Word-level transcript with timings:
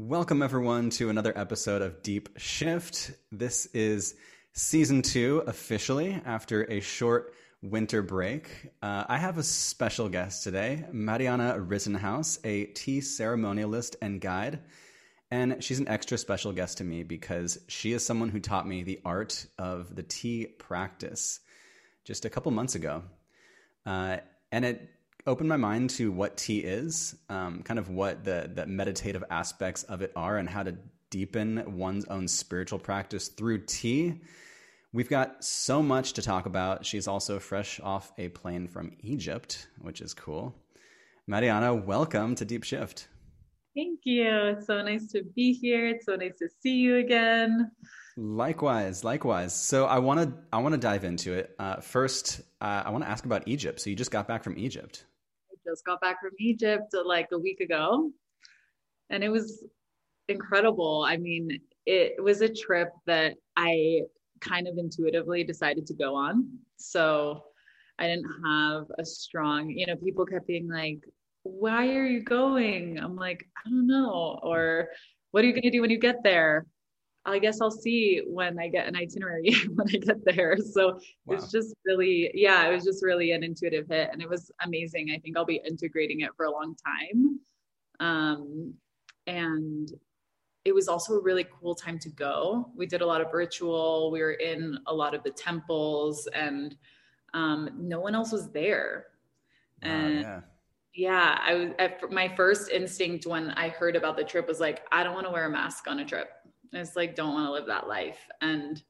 Welcome, 0.00 0.42
everyone, 0.42 0.90
to 0.90 1.10
another 1.10 1.36
episode 1.36 1.82
of 1.82 2.04
Deep 2.04 2.28
Shift. 2.36 3.10
This 3.32 3.66
is 3.74 4.14
season 4.52 5.02
two 5.02 5.42
officially 5.44 6.22
after 6.24 6.62
a 6.70 6.78
short 6.78 7.34
winter 7.62 8.00
break. 8.00 8.48
Uh, 8.80 9.06
I 9.08 9.18
have 9.18 9.38
a 9.38 9.42
special 9.42 10.08
guest 10.08 10.44
today, 10.44 10.84
Mariana 10.92 11.58
Rittenhouse, 11.58 12.38
a 12.44 12.66
tea 12.66 13.00
ceremonialist 13.00 13.96
and 14.00 14.20
guide. 14.20 14.60
And 15.32 15.64
she's 15.64 15.80
an 15.80 15.88
extra 15.88 16.16
special 16.16 16.52
guest 16.52 16.78
to 16.78 16.84
me 16.84 17.02
because 17.02 17.58
she 17.66 17.92
is 17.92 18.06
someone 18.06 18.28
who 18.28 18.38
taught 18.38 18.68
me 18.68 18.84
the 18.84 19.00
art 19.04 19.46
of 19.58 19.96
the 19.96 20.04
tea 20.04 20.46
practice 20.46 21.40
just 22.04 22.24
a 22.24 22.30
couple 22.30 22.52
months 22.52 22.76
ago. 22.76 23.02
Uh, 23.84 24.18
and 24.52 24.64
it 24.64 24.90
opened 25.28 25.48
my 25.48 25.56
mind 25.56 25.90
to 25.90 26.10
what 26.10 26.36
tea 26.36 26.58
is, 26.58 27.14
um, 27.28 27.62
kind 27.62 27.78
of 27.78 27.90
what 27.90 28.24
the, 28.24 28.50
the 28.52 28.66
meditative 28.66 29.22
aspects 29.30 29.84
of 29.84 30.02
it 30.02 30.10
are, 30.16 30.38
and 30.38 30.48
how 30.48 30.62
to 30.62 30.76
deepen 31.10 31.76
one's 31.76 32.06
own 32.06 32.26
spiritual 32.26 32.78
practice 32.78 33.28
through 33.28 33.64
tea. 33.66 34.20
We've 34.92 35.08
got 35.08 35.44
so 35.44 35.82
much 35.82 36.14
to 36.14 36.22
talk 36.22 36.46
about. 36.46 36.86
She's 36.86 37.06
also 37.06 37.38
fresh 37.38 37.78
off 37.78 38.10
a 38.16 38.30
plane 38.30 38.68
from 38.68 38.96
Egypt, 39.00 39.68
which 39.82 40.00
is 40.00 40.14
cool. 40.14 40.54
Mariana, 41.26 41.74
welcome 41.74 42.34
to 42.36 42.46
Deep 42.46 42.64
Shift. 42.64 43.06
Thank 43.76 44.00
you. 44.04 44.26
It's 44.26 44.66
so 44.66 44.80
nice 44.82 45.12
to 45.12 45.22
be 45.36 45.52
here. 45.52 45.86
It's 45.88 46.06
so 46.06 46.16
nice 46.16 46.38
to 46.38 46.48
see 46.62 46.76
you 46.76 46.96
again. 46.96 47.70
Likewise, 48.16 49.04
likewise. 49.04 49.54
So 49.54 49.84
I 49.84 49.98
want 49.98 50.20
to 50.20 50.32
I 50.52 50.58
want 50.58 50.72
to 50.72 50.80
dive 50.80 51.04
into 51.04 51.34
it. 51.34 51.54
Uh, 51.58 51.76
first, 51.76 52.40
uh, 52.60 52.82
I 52.86 52.90
want 52.90 53.04
to 53.04 53.10
ask 53.10 53.24
about 53.24 53.46
Egypt. 53.46 53.80
So 53.80 53.90
you 53.90 53.94
just 53.94 54.10
got 54.10 54.26
back 54.26 54.42
from 54.42 54.58
Egypt. 54.58 55.04
Just 55.68 55.84
got 55.84 56.00
back 56.00 56.20
from 56.20 56.30
Egypt 56.38 56.94
uh, 56.94 57.06
like 57.06 57.28
a 57.32 57.38
week 57.38 57.60
ago, 57.60 58.10
and 59.10 59.22
it 59.22 59.28
was 59.28 59.64
incredible. 60.28 61.04
I 61.06 61.16
mean, 61.18 61.60
it 61.84 62.22
was 62.22 62.40
a 62.40 62.48
trip 62.48 62.90
that 63.06 63.34
I 63.56 64.02
kind 64.40 64.66
of 64.66 64.78
intuitively 64.78 65.44
decided 65.44 65.86
to 65.86 65.94
go 65.94 66.14
on. 66.14 66.48
So 66.76 67.42
I 67.98 68.06
didn't 68.06 68.30
have 68.46 68.84
a 68.98 69.04
strong, 69.04 69.70
you 69.70 69.86
know, 69.86 69.96
people 69.96 70.24
kept 70.24 70.46
being 70.46 70.68
like, 70.68 71.00
why 71.42 71.88
are 71.96 72.06
you 72.06 72.22
going? 72.22 72.98
I'm 72.98 73.16
like, 73.16 73.44
I 73.56 73.68
don't 73.68 73.86
know. 73.86 74.38
Or 74.42 74.88
what 75.32 75.44
are 75.44 75.46
you 75.46 75.52
going 75.52 75.62
to 75.62 75.70
do 75.70 75.80
when 75.80 75.90
you 75.90 75.98
get 75.98 76.22
there? 76.22 76.66
I 77.30 77.38
guess 77.38 77.60
I'll 77.60 77.70
see 77.70 78.22
when 78.26 78.58
I 78.58 78.68
get 78.68 78.86
an 78.86 78.96
itinerary 78.96 79.54
when 79.74 79.88
I 79.88 79.98
get 79.98 80.24
there. 80.24 80.56
So 80.56 81.00
wow. 81.26 81.36
it's 81.36 81.50
just 81.50 81.74
really, 81.84 82.30
yeah, 82.34 82.68
it 82.68 82.74
was 82.74 82.84
just 82.84 83.04
really 83.04 83.32
an 83.32 83.42
intuitive 83.42 83.88
hit 83.88 84.10
and 84.12 84.20
it 84.22 84.28
was 84.28 84.50
amazing. 84.64 85.10
I 85.14 85.18
think 85.18 85.36
I'll 85.36 85.44
be 85.44 85.60
integrating 85.66 86.20
it 86.20 86.30
for 86.36 86.46
a 86.46 86.50
long 86.50 86.74
time. 86.76 87.40
Um, 88.00 88.74
and 89.26 89.92
it 90.64 90.74
was 90.74 90.88
also 90.88 91.14
a 91.14 91.22
really 91.22 91.46
cool 91.60 91.74
time 91.74 91.98
to 92.00 92.10
go. 92.10 92.70
We 92.76 92.86
did 92.86 93.00
a 93.00 93.06
lot 93.06 93.20
of 93.20 93.32
ritual. 93.32 94.10
We 94.10 94.20
were 94.20 94.32
in 94.32 94.78
a 94.86 94.94
lot 94.94 95.14
of 95.14 95.22
the 95.22 95.30
temples, 95.30 96.28
and 96.34 96.76
um, 97.32 97.70
no 97.78 98.00
one 98.00 98.14
else 98.14 98.32
was 98.32 98.50
there. 98.50 99.06
And 99.82 100.20
yeah. 100.20 100.40
yeah, 100.94 101.38
I 101.40 101.54
was 101.54 101.70
at, 101.78 102.10
my 102.10 102.28
first 102.36 102.70
instinct 102.70 103.26
when 103.26 103.50
I 103.52 103.68
heard 103.68 103.96
about 103.96 104.16
the 104.16 104.24
trip 104.24 104.46
was 104.46 104.60
like, 104.60 104.82
I 104.92 105.02
don't 105.02 105.14
want 105.14 105.26
to 105.26 105.32
wear 105.32 105.46
a 105.46 105.50
mask 105.50 105.86
on 105.88 106.00
a 106.00 106.04
trip. 106.04 106.30
It's 106.72 106.96
like 106.96 107.14
don't 107.14 107.34
want 107.34 107.46
to 107.46 107.52
live 107.52 107.66
that 107.66 107.88
life. 107.88 108.18
And 108.40 108.82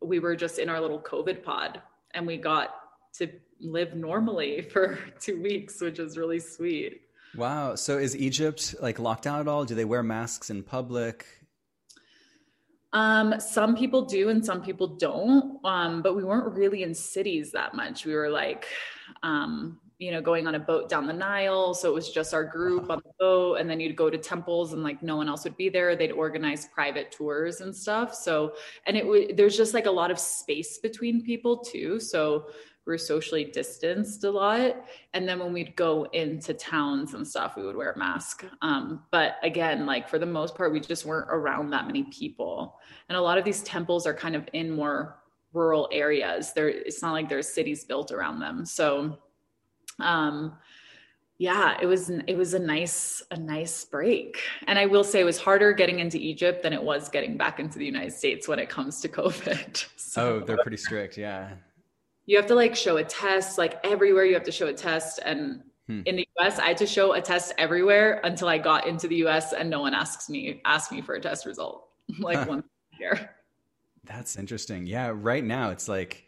we 0.00 0.18
were 0.18 0.36
just 0.36 0.58
in 0.58 0.68
our 0.68 0.80
little 0.80 1.00
COVID 1.00 1.42
pod, 1.42 1.80
and 2.12 2.26
we 2.26 2.36
got 2.36 2.74
to 3.14 3.30
live 3.60 3.94
normally 3.94 4.62
for 4.72 4.98
two 5.20 5.40
weeks, 5.42 5.80
which 5.80 5.98
was 5.98 6.16
really 6.18 6.40
sweet. 6.40 7.02
Wow. 7.36 7.74
So 7.74 7.98
is 7.98 8.16
Egypt 8.16 8.76
like 8.80 8.98
locked 8.98 9.24
down 9.24 9.40
at 9.40 9.48
all? 9.48 9.64
Do 9.64 9.74
they 9.74 9.84
wear 9.84 10.02
masks 10.02 10.50
in 10.50 10.62
public? 10.62 11.26
Um, 12.92 13.40
some 13.40 13.76
people 13.76 14.02
do 14.02 14.28
and 14.28 14.44
some 14.44 14.62
people 14.62 14.86
don't. 14.86 15.58
Um, 15.64 16.00
but 16.00 16.14
we 16.14 16.22
weren't 16.22 16.54
really 16.54 16.84
in 16.84 16.94
cities 16.94 17.50
that 17.52 17.74
much. 17.74 18.06
We 18.06 18.14
were 18.14 18.30
like, 18.30 18.68
um, 19.24 19.80
you 19.98 20.10
know, 20.10 20.20
going 20.20 20.46
on 20.46 20.54
a 20.54 20.58
boat 20.58 20.88
down 20.88 21.06
the 21.06 21.12
Nile. 21.12 21.72
So 21.74 21.88
it 21.88 21.94
was 21.94 22.10
just 22.10 22.34
our 22.34 22.44
group 22.44 22.90
on 22.90 23.00
the 23.04 23.12
boat. 23.18 23.54
And 23.56 23.70
then 23.70 23.80
you'd 23.80 23.96
go 23.96 24.10
to 24.10 24.18
temples 24.18 24.72
and 24.72 24.82
like 24.82 25.02
no 25.02 25.16
one 25.16 25.28
else 25.28 25.44
would 25.44 25.56
be 25.56 25.68
there. 25.68 25.94
They'd 25.94 26.12
organize 26.12 26.66
private 26.66 27.12
tours 27.12 27.60
and 27.60 27.74
stuff. 27.74 28.14
So, 28.14 28.54
and 28.86 28.96
it 28.96 29.06
would, 29.06 29.36
there's 29.36 29.56
just 29.56 29.72
like 29.72 29.86
a 29.86 29.90
lot 29.90 30.10
of 30.10 30.18
space 30.18 30.78
between 30.78 31.22
people 31.22 31.58
too. 31.58 32.00
So 32.00 32.46
we 32.86 32.92
were 32.92 32.98
socially 32.98 33.44
distanced 33.44 34.24
a 34.24 34.30
lot. 34.30 34.84
And 35.14 35.26
then 35.28 35.38
when 35.38 35.52
we'd 35.52 35.74
go 35.74 36.04
into 36.12 36.52
towns 36.52 37.14
and 37.14 37.26
stuff, 37.26 37.56
we 37.56 37.64
would 37.64 37.76
wear 37.76 37.92
a 37.92 37.98
mask. 37.98 38.44
Um, 38.62 39.04
but 39.10 39.36
again, 39.42 39.86
like 39.86 40.08
for 40.08 40.18
the 40.18 40.26
most 40.26 40.54
part, 40.54 40.72
we 40.72 40.80
just 40.80 41.06
weren't 41.06 41.28
around 41.30 41.70
that 41.70 41.86
many 41.86 42.02
people. 42.04 42.78
And 43.08 43.16
a 43.16 43.22
lot 43.22 43.38
of 43.38 43.44
these 43.44 43.62
temples 43.62 44.06
are 44.06 44.14
kind 44.14 44.36
of 44.36 44.46
in 44.52 44.70
more 44.70 45.16
rural 45.54 45.88
areas. 45.92 46.52
There, 46.52 46.68
it's 46.68 47.00
not 47.00 47.12
like 47.12 47.28
there's 47.28 47.48
cities 47.48 47.84
built 47.84 48.12
around 48.12 48.40
them. 48.40 48.66
So, 48.66 49.18
um, 50.00 50.56
yeah, 51.38 51.76
it 51.82 51.86
was 51.86 52.10
it 52.10 52.36
was 52.36 52.54
a 52.54 52.58
nice 52.58 53.22
a 53.30 53.36
nice 53.36 53.84
break. 53.84 54.38
And 54.66 54.78
I 54.78 54.86
will 54.86 55.04
say 55.04 55.20
it 55.20 55.24
was 55.24 55.38
harder 55.38 55.72
getting 55.72 55.98
into 55.98 56.18
Egypt 56.18 56.62
than 56.62 56.72
it 56.72 56.82
was 56.82 57.08
getting 57.08 57.36
back 57.36 57.58
into 57.58 57.78
the 57.78 57.86
United 57.86 58.12
States 58.12 58.46
when 58.46 58.58
it 58.58 58.68
comes 58.68 59.00
to 59.00 59.08
COVID. 59.20 59.86
So. 59.96 60.36
Oh, 60.36 60.40
they're 60.40 60.58
pretty 60.58 60.76
strict, 60.76 61.18
yeah 61.18 61.54
you 62.26 62.36
have 62.36 62.46
to 62.46 62.54
like 62.54 62.74
show 62.74 62.96
a 62.96 63.04
test 63.04 63.58
like 63.58 63.78
everywhere 63.84 64.24
you 64.24 64.34
have 64.34 64.44
to 64.44 64.52
show 64.52 64.66
a 64.66 64.72
test 64.72 65.20
and 65.24 65.62
hmm. 65.86 66.00
in 66.06 66.16
the 66.16 66.28
us 66.38 66.58
i 66.58 66.68
had 66.68 66.76
to 66.76 66.86
show 66.86 67.12
a 67.12 67.20
test 67.20 67.52
everywhere 67.58 68.20
until 68.24 68.48
i 68.48 68.58
got 68.58 68.86
into 68.86 69.06
the 69.08 69.16
us 69.16 69.52
and 69.52 69.68
no 69.68 69.80
one 69.80 69.94
asks 69.94 70.28
me 70.28 70.60
asked 70.64 70.92
me 70.92 71.00
for 71.00 71.14
a 71.14 71.20
test 71.20 71.46
result 71.46 71.88
like 72.18 72.48
one 72.48 72.64
year 72.98 73.30
that's 74.04 74.36
interesting 74.36 74.86
yeah 74.86 75.10
right 75.14 75.44
now 75.44 75.70
it's 75.70 75.88
like 75.88 76.24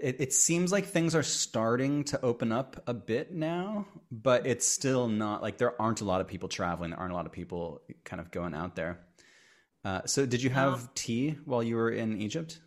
it, 0.00 0.20
it 0.20 0.32
seems 0.32 0.72
like 0.72 0.86
things 0.86 1.14
are 1.14 1.22
starting 1.22 2.04
to 2.04 2.20
open 2.24 2.52
up 2.52 2.82
a 2.86 2.94
bit 2.94 3.32
now 3.32 3.86
but 4.10 4.46
it's 4.46 4.66
still 4.66 5.08
not 5.08 5.42
like 5.42 5.58
there 5.58 5.80
aren't 5.80 6.00
a 6.00 6.04
lot 6.04 6.20
of 6.20 6.28
people 6.28 6.48
traveling 6.48 6.90
there 6.90 6.98
aren't 6.98 7.12
a 7.12 7.16
lot 7.16 7.26
of 7.26 7.32
people 7.32 7.82
kind 8.04 8.20
of 8.20 8.30
going 8.30 8.54
out 8.54 8.76
there 8.76 9.00
uh, 9.84 10.02
so 10.04 10.26
did 10.26 10.42
you 10.42 10.50
have 10.50 10.92
tea 10.94 11.36
while 11.44 11.62
you 11.62 11.76
were 11.76 11.90
in 11.90 12.20
egypt 12.20 12.60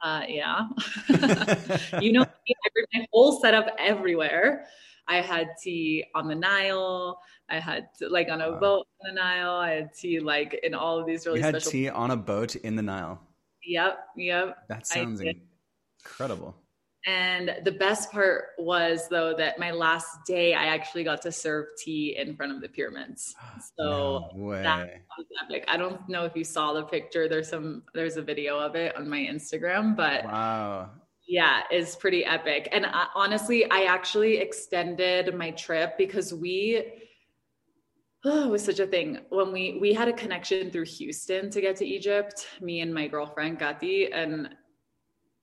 uh, 0.00 0.22
yeah. 0.28 0.68
you 2.00 2.12
know, 2.12 2.24
my 2.94 3.06
whole 3.12 3.40
setup 3.40 3.66
everywhere. 3.78 4.66
I 5.08 5.20
had 5.20 5.48
tea 5.60 6.04
on 6.14 6.28
the 6.28 6.34
Nile. 6.34 7.18
I 7.48 7.58
had 7.58 7.88
like 8.00 8.28
on 8.28 8.40
a 8.40 8.52
wow. 8.52 8.60
boat 8.60 8.86
on 9.02 9.14
the 9.14 9.20
Nile. 9.20 9.54
I 9.54 9.70
had 9.70 9.94
tea 9.94 10.20
like 10.20 10.60
in 10.62 10.74
all 10.74 11.00
of 11.00 11.06
these 11.06 11.26
really. 11.26 11.38
You 11.38 11.44
had 11.44 11.54
special 11.54 11.72
tea 11.72 11.88
on 11.88 12.10
a 12.10 12.16
boat 12.16 12.56
in 12.56 12.76
the 12.76 12.82
Nile. 12.82 13.20
Yep, 13.64 13.98
yep. 14.16 14.68
That 14.68 14.86
sounds 14.86 15.20
incredible. 16.08 16.56
And 17.06 17.56
the 17.64 17.72
best 17.72 18.10
part 18.10 18.48
was 18.58 19.08
though 19.08 19.34
that 19.36 19.58
my 19.58 19.70
last 19.70 20.06
day 20.26 20.54
I 20.54 20.66
actually 20.66 21.04
got 21.04 21.22
to 21.22 21.32
serve 21.32 21.66
tea 21.78 22.16
in 22.18 22.36
front 22.36 22.52
of 22.52 22.60
the 22.60 22.68
pyramids. 22.68 23.34
So 23.78 24.30
no 24.34 24.50
that 24.62 24.88
was 25.16 25.26
epic. 25.44 25.64
I 25.68 25.76
don't 25.76 26.08
know 26.08 26.24
if 26.24 26.34
you 26.34 26.42
saw 26.42 26.72
the 26.72 26.82
picture. 26.82 27.28
There's 27.28 27.48
some 27.48 27.84
there's 27.94 28.16
a 28.16 28.22
video 28.22 28.58
of 28.58 28.74
it 28.74 28.96
on 28.96 29.08
my 29.08 29.18
Instagram, 29.18 29.96
but 29.96 30.24
wow. 30.24 30.90
Yeah, 31.28 31.62
it's 31.70 31.94
pretty 31.94 32.24
epic. 32.24 32.68
And 32.72 32.86
I, 32.86 33.06
honestly, 33.14 33.70
I 33.70 33.84
actually 33.84 34.38
extended 34.38 35.34
my 35.34 35.52
trip 35.52 35.96
because 35.96 36.34
we 36.34 36.82
oh, 38.24 38.44
it 38.48 38.50
was 38.50 38.64
such 38.64 38.80
a 38.80 38.86
thing 38.86 39.20
when 39.28 39.52
we 39.52 39.78
we 39.80 39.92
had 39.92 40.08
a 40.08 40.12
connection 40.12 40.70
through 40.70 40.86
Houston 40.86 41.50
to 41.50 41.60
get 41.60 41.76
to 41.76 41.86
Egypt, 41.86 42.46
me 42.60 42.80
and 42.80 42.92
my 42.92 43.06
girlfriend 43.06 43.60
Gati 43.60 44.08
and 44.12 44.48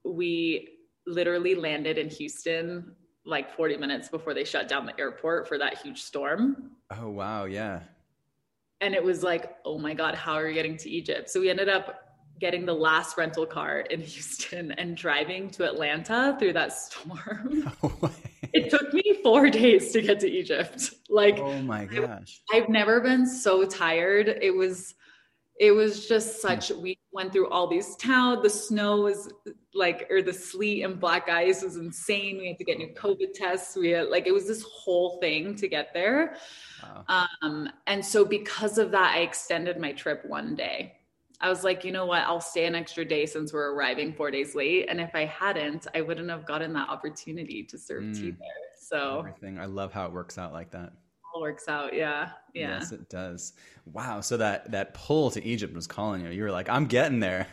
we 0.05 0.69
literally 1.07 1.55
landed 1.55 1.97
in 1.97 2.09
Houston 2.09 2.95
like 3.25 3.55
40 3.55 3.77
minutes 3.77 4.07
before 4.07 4.33
they 4.33 4.43
shut 4.43 4.67
down 4.67 4.85
the 4.85 4.97
airport 4.99 5.47
for 5.47 5.57
that 5.57 5.79
huge 5.79 6.01
storm. 6.03 6.71
Oh, 6.91 7.09
wow. 7.09 7.45
Yeah. 7.45 7.81
And 8.81 8.93
it 8.93 9.03
was 9.03 9.23
like, 9.23 9.55
oh 9.66 9.78
my 9.78 9.93
God, 9.93 10.16
how 10.16 10.34
are 10.34 10.46
we 10.46 10.53
getting 10.53 10.78
to 10.78 10.90
Egypt? 10.90 11.29
So 11.29 11.40
we 11.40 11.49
ended 11.49 11.69
up 11.69 12.02
getting 12.40 12.66
the 12.66 12.73
last 12.73 13.17
rental 13.17 13.46
car 13.46 13.79
in 13.79 14.02
Houston 14.02 14.72
and 14.73 14.96
driving 14.96 15.49
to 15.52 15.66
Atlanta 15.66 16.35
through 16.40 16.53
that 16.53 16.73
storm. 16.73 17.72
It 18.53 18.69
took 18.69 18.93
me 18.93 19.19
four 19.22 19.49
days 19.49 19.91
to 19.91 20.01
get 20.01 20.22
to 20.22 20.31
Egypt. 20.31 20.91
Like, 21.09 21.40
oh 21.40 21.61
my 21.63 21.84
gosh. 21.84 22.41
I've 22.53 22.69
never 22.69 23.01
been 23.01 23.25
so 23.25 23.66
tired. 23.66 24.29
It 24.29 24.55
was 24.55 24.96
it 25.59 25.72
was 25.72 26.07
just 26.07 26.41
such 26.41 26.69
we 26.72 26.97
went 27.13 27.31
through 27.31 27.49
all 27.49 27.67
these 27.67 27.96
towns 27.96 28.43
the 28.43 28.49
snow 28.49 29.02
was 29.02 29.31
like 29.73 30.07
or 30.09 30.22
the 30.22 30.34
sleet 30.34 30.84
and 30.84 30.99
black 30.99 31.29
ice 31.29 31.61
was 31.61 31.75
insane. 31.75 32.37
We 32.37 32.47
had 32.47 32.57
to 32.57 32.63
get 32.63 32.78
new 32.78 32.93
covid 32.93 33.34
tests. 33.34 33.75
We 33.75 33.90
had 33.90 34.09
like 34.09 34.28
it 34.28 34.34
was 34.34 34.47
this 34.47 34.63
whole 34.63 35.19
thing 35.19 35.55
to 35.55 35.67
get 35.67 35.93
there. 35.93 36.35
Wow. 36.81 37.05
um 37.41 37.69
and 37.87 38.03
so 38.03 38.25
because 38.25 38.78
of 38.78 38.91
that 38.91 39.16
i 39.16 39.19
extended 39.19 39.79
my 39.79 39.91
trip 39.93 40.25
one 40.25 40.55
day. 40.55 40.96
I 41.41 41.49
was 41.49 41.63
like 41.63 41.84
you 41.84 41.91
know 41.91 42.05
what? 42.05 42.22
I'll 42.22 42.41
stay 42.41 42.66
an 42.66 42.75
extra 42.75 43.05
day 43.05 43.25
since 43.25 43.53
we're 43.53 43.73
arriving 43.73 44.13
four 44.13 44.31
days 44.31 44.55
late. 44.55 44.87
And 44.90 44.99
if 44.99 45.13
i 45.13 45.25
hadn't 45.25 45.87
i 45.93 46.01
wouldn't 46.01 46.29
have 46.29 46.46
gotten 46.46 46.73
that 46.73 46.90
opportunity 46.90 47.63
to 47.63 47.78
serve 47.78 48.03
mm. 48.03 48.16
tea 48.16 48.31
there. 48.31 48.49
So 48.79 49.19
everything. 49.19 49.59
I 49.59 49.66
love 49.66 49.93
how 49.93 50.05
it 50.05 50.11
works 50.11 50.37
out 50.37 50.53
like 50.53 50.72
that 50.72 50.93
all 51.35 51.41
works 51.41 51.67
out. 51.67 51.93
Yeah. 51.93 52.29
Yeah. 52.53 52.79
Yes, 52.79 52.91
it 52.91 53.09
does. 53.09 53.53
Wow. 53.85 54.22
So 54.22 54.37
that 54.37 54.72
that 54.72 54.93
pull 54.93 55.29
to 55.32 55.43
Egypt 55.43 55.73
was 55.73 55.87
calling 55.87 56.22
you. 56.22 56.32
You 56.32 56.43
were 56.43 56.52
like, 56.52 56.70
I'm 56.70 56.85
getting 56.85 57.20
there. 57.20 57.47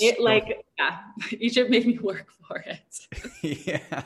It 0.00 0.20
like 0.20 0.64
yeah, 0.78 0.98
Egypt 1.32 1.70
made 1.70 1.86
me 1.86 1.98
work 1.98 2.28
for 2.48 2.64
it. 2.66 3.06
yeah. 3.66 4.02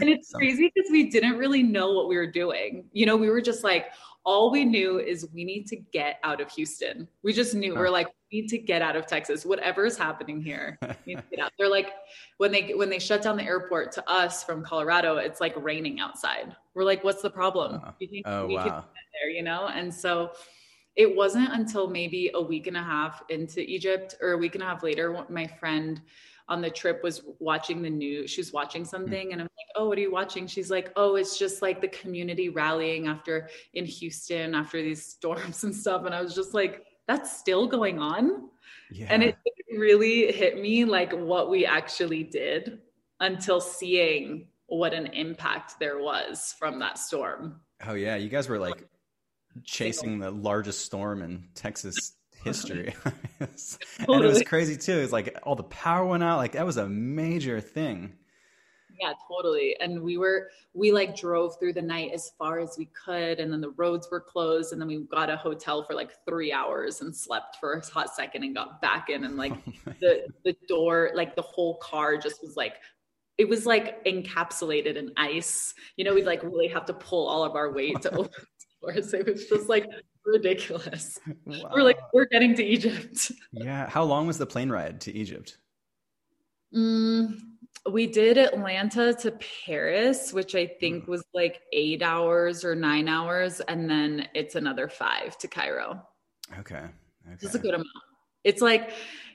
And 0.00 0.08
it's 0.08 0.32
crazy 0.32 0.70
because 0.74 0.90
we 0.90 1.08
didn't 1.10 1.38
really 1.38 1.62
know 1.62 1.92
what 1.92 2.08
we 2.08 2.16
were 2.16 2.30
doing. 2.30 2.84
You 2.92 3.06
know, 3.06 3.16
we 3.16 3.30
were 3.30 3.40
just 3.40 3.64
like, 3.64 3.86
all 4.24 4.50
we 4.50 4.66
knew 4.66 4.98
is 4.98 5.26
we 5.32 5.44
need 5.44 5.66
to 5.68 5.76
get 5.76 6.18
out 6.22 6.42
of 6.42 6.50
Houston. 6.50 7.08
We 7.22 7.32
just 7.32 7.54
knew 7.54 7.74
we 7.74 7.80
are 7.80 7.86
oh. 7.86 7.92
like, 7.92 8.08
we 8.30 8.42
need 8.42 8.48
to 8.48 8.58
get 8.58 8.82
out 8.82 8.94
of 8.94 9.06
Texas. 9.06 9.46
Whatever 9.46 9.86
is 9.86 9.96
happening 9.96 10.42
here, 10.42 10.78
They're 11.06 11.70
like, 11.70 11.92
when 12.36 12.52
they 12.52 12.74
when 12.74 12.90
they 12.90 12.98
shut 12.98 13.22
down 13.22 13.38
the 13.38 13.44
airport 13.44 13.92
to 13.92 14.10
us 14.10 14.44
from 14.44 14.62
Colorado, 14.62 15.16
it's 15.16 15.40
like 15.40 15.54
raining 15.56 15.98
outside. 16.00 16.54
We're 16.74 16.84
like, 16.84 17.02
what's 17.02 17.22
the 17.22 17.30
problem? 17.30 17.80
Oh, 17.84 17.92
you 17.98 18.08
think 18.08 18.26
oh, 18.26 18.46
we 18.46 18.54
wow. 18.54 18.62
can 18.62 18.72
get 18.72 18.84
there? 19.12 19.30
You 19.30 19.42
know, 19.42 19.68
and 19.68 19.92
so 19.92 20.32
it 20.96 21.14
wasn't 21.14 21.52
until 21.52 21.88
maybe 21.88 22.30
a 22.34 22.40
week 22.40 22.66
and 22.66 22.76
a 22.76 22.82
half 22.82 23.22
into 23.28 23.60
Egypt 23.60 24.16
or 24.20 24.32
a 24.32 24.38
week 24.38 24.54
and 24.54 24.62
a 24.62 24.66
half 24.66 24.82
later, 24.82 25.24
my 25.28 25.46
friend 25.46 26.00
on 26.50 26.60
the 26.60 26.68
trip 26.68 27.02
was 27.02 27.22
watching 27.38 27.80
the 27.80 27.88
news. 27.88 28.30
She 28.30 28.40
was 28.40 28.52
watching 28.52 28.82
hmm. 28.82 28.88
something, 28.88 29.32
and 29.32 29.40
I'm 29.40 29.48
like, 29.56 29.68
"Oh, 29.76 29.88
what 29.88 29.96
are 29.96 30.02
you 30.02 30.12
watching?" 30.12 30.46
She's 30.46 30.70
like, 30.70 30.92
"Oh, 30.96 31.14
it's 31.14 31.38
just 31.38 31.62
like 31.62 31.80
the 31.80 31.88
community 31.88 32.48
rallying 32.48 33.06
after 33.06 33.48
in 33.72 33.86
Houston 33.86 34.54
after 34.54 34.82
these 34.82 35.04
storms 35.14 35.64
and 35.64 35.74
stuff." 35.74 36.04
And 36.04 36.14
I 36.14 36.20
was 36.20 36.34
just 36.34 36.52
like, 36.52 36.84
"That's 37.06 37.38
still 37.38 37.66
going 37.66 38.00
on," 38.00 38.50
yeah. 38.90 39.06
and 39.10 39.22
it 39.22 39.36
really 39.78 40.32
hit 40.32 40.60
me 40.60 40.84
like 40.84 41.12
what 41.12 41.48
we 41.48 41.64
actually 41.64 42.24
did 42.24 42.80
until 43.20 43.60
seeing 43.60 44.48
what 44.70 44.94
an 44.94 45.06
impact 45.06 45.74
there 45.80 45.98
was 45.98 46.54
from 46.58 46.78
that 46.78 46.98
storm. 46.98 47.60
Oh 47.86 47.94
yeah, 47.94 48.16
you 48.16 48.28
guys 48.28 48.48
were 48.48 48.58
like 48.58 48.86
chasing 49.64 50.20
the 50.20 50.30
largest 50.30 50.84
storm 50.84 51.22
in 51.22 51.48
Texas 51.54 52.14
history. 52.44 52.94
And 54.06 54.24
it 54.24 54.28
was 54.28 54.42
crazy 54.42 54.76
too. 54.76 54.98
It's 54.98 55.12
like 55.12 55.36
all 55.44 55.56
the 55.56 55.62
power 55.64 56.04
went 56.04 56.22
out. 56.22 56.36
Like 56.36 56.52
that 56.52 56.66
was 56.66 56.76
a 56.76 56.86
major 56.86 57.58
thing. 57.60 58.12
Yeah, 59.00 59.12
totally. 59.28 59.76
And 59.80 60.02
we 60.02 60.18
were 60.18 60.50
we 60.74 60.92
like 60.92 61.16
drove 61.16 61.58
through 61.58 61.72
the 61.72 61.82
night 61.82 62.10
as 62.12 62.32
far 62.38 62.60
as 62.60 62.76
we 62.78 62.86
could 62.86 63.40
and 63.40 63.52
then 63.52 63.60
the 63.60 63.70
roads 63.70 64.08
were 64.10 64.20
closed 64.20 64.72
and 64.72 64.80
then 64.80 64.88
we 64.88 65.04
got 65.10 65.30
a 65.30 65.36
hotel 65.36 65.82
for 65.82 65.94
like 65.94 66.10
3 66.28 66.52
hours 66.52 67.00
and 67.00 67.16
slept 67.16 67.56
for 67.58 67.72
a 67.72 67.86
hot 67.86 68.14
second 68.14 68.44
and 68.44 68.54
got 68.54 68.80
back 68.80 69.08
in 69.08 69.24
and 69.24 69.36
like 69.36 69.52
oh 69.88 69.92
the 70.00 70.26
the 70.44 70.54
door 70.68 71.10
like 71.14 71.34
the 71.34 71.42
whole 71.42 71.76
car 71.78 72.16
just 72.18 72.42
was 72.42 72.56
like 72.56 72.74
it 73.40 73.48
was 73.48 73.64
like 73.64 74.04
encapsulated 74.04 74.96
in 74.96 75.12
ice. 75.16 75.72
You 75.96 76.04
know, 76.04 76.12
we'd 76.12 76.26
like 76.26 76.42
really 76.42 76.68
have 76.68 76.84
to 76.84 76.92
pull 76.92 77.26
all 77.26 77.42
of 77.42 77.56
our 77.56 77.72
weight 77.72 78.02
to 78.02 78.14
open 78.14 78.30
the 78.82 78.92
doors. 78.92 79.14
It 79.14 79.26
was 79.26 79.46
just 79.46 79.66
like 79.66 79.86
ridiculous. 80.26 81.18
Wow. 81.46 81.70
We're 81.74 81.82
like, 81.82 81.98
we're 82.12 82.26
getting 82.26 82.54
to 82.56 82.62
Egypt. 82.62 83.32
yeah. 83.52 83.88
How 83.88 84.02
long 84.04 84.26
was 84.26 84.36
the 84.36 84.44
plane 84.44 84.68
ride 84.68 85.00
to 85.00 85.12
Egypt? 85.12 85.56
Mm, 86.76 87.38
we 87.90 88.06
did 88.06 88.36
Atlanta 88.36 89.14
to 89.14 89.32
Paris, 89.64 90.34
which 90.34 90.54
I 90.54 90.66
think 90.66 91.08
was 91.08 91.24
like 91.32 91.62
eight 91.72 92.02
hours 92.02 92.62
or 92.62 92.74
nine 92.74 93.08
hours. 93.08 93.60
And 93.60 93.88
then 93.88 94.28
it's 94.34 94.54
another 94.54 94.86
five 94.86 95.38
to 95.38 95.48
Cairo. 95.48 96.06
Okay. 96.58 96.76
okay. 96.76 96.90
It's 97.40 97.54
a 97.54 97.58
good 97.58 97.72
amount. 97.72 97.88
It's 98.44 98.60
like, 98.60 98.90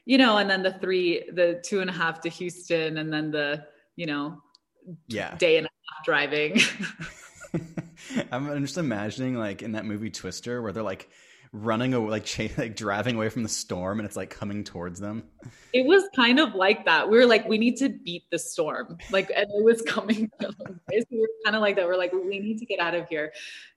you 0.06 0.20
know, 0.20 0.38
and 0.38 0.48
then 0.48 0.62
the 0.62 0.74
three, 0.74 1.28
the 1.34 1.60
two 1.66 1.82
and 1.82 1.90
a 1.90 1.94
half 1.94 2.22
to 2.22 2.30
Houston, 2.30 3.00
and 3.00 3.12
then 3.12 3.32
the, 3.32 3.66
you 3.96 4.06
know, 4.06 4.42
yeah, 5.08 5.36
day 5.36 5.58
and 5.58 5.68
a 5.68 5.70
half 5.70 6.06
driving. 6.06 6.60
I'm 8.32 8.62
just 8.62 8.78
imagining 8.78 9.36
like 9.36 9.62
in 9.62 9.74
that 9.74 9.86
movie 9.86 10.10
Twister 10.10 10.62
where 10.62 10.72
they're 10.72 10.84
like 10.84 11.10
running 11.52 11.94
away, 11.94 12.10
like 12.10 12.26
ch- 12.26 12.58
like 12.58 12.76
driving 12.76 13.16
away 13.16 13.30
from 13.30 13.44
the 13.44 13.50
storm, 13.50 14.00
and 14.00 14.06
it's 14.06 14.16
like 14.16 14.30
coming 14.30 14.64
towards 14.64 15.00
them. 15.00 15.24
It 15.74 15.86
was 15.86 16.04
kind 16.16 16.40
of 16.40 16.54
like 16.54 16.86
that. 16.86 17.10
We 17.10 17.18
were 17.18 17.26
like, 17.26 17.48
we 17.48 17.58
need 17.58 17.78
to 17.78 17.90
beat 17.90 18.24
the 18.32 18.40
storm, 18.40 18.98
like, 19.12 19.32
and 19.36 19.46
it 19.50 19.64
was 19.64 19.82
coming. 19.82 20.30
we 20.40 21.20
were 21.20 21.28
kind 21.46 21.56
of 21.56 21.62
like 21.62 21.78
that. 21.78 21.88
We're 21.88 21.98
like, 21.98 22.12
we 22.12 22.40
need 22.40 22.60
to 22.60 22.66
get 22.66 22.80
out 22.80 22.94
of 22.94 23.08
here, 23.08 23.32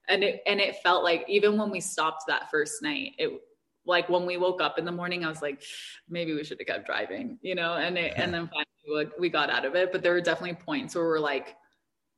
and 0.08 0.24
it 0.24 0.42
and 0.46 0.60
it 0.60 0.76
felt 0.82 1.04
like 1.04 1.24
even 1.28 1.56
when 1.56 1.70
we 1.70 1.80
stopped 1.80 2.24
that 2.28 2.50
first 2.50 2.82
night, 2.82 3.12
it 3.18 3.40
like 3.88 4.08
when 4.08 4.26
we 4.26 4.36
woke 4.36 4.60
up 4.60 4.78
in 4.78 4.84
the 4.84 4.92
morning, 4.92 5.24
I 5.24 5.28
was 5.28 5.42
like, 5.42 5.62
maybe 6.08 6.34
we 6.34 6.44
should 6.44 6.58
have 6.60 6.66
kept 6.66 6.86
driving, 6.86 7.38
you 7.42 7.56
know, 7.56 7.74
and 7.74 7.98
it, 7.98 8.12
and 8.16 8.32
then 8.32 8.48
finally 8.48 9.10
we 9.18 9.28
got 9.28 9.50
out 9.50 9.64
of 9.64 9.74
it. 9.74 9.90
But 9.90 10.02
there 10.02 10.12
were 10.12 10.20
definitely 10.20 10.54
points 10.54 10.94
where 10.94 11.04
we're 11.04 11.18
like 11.18 11.56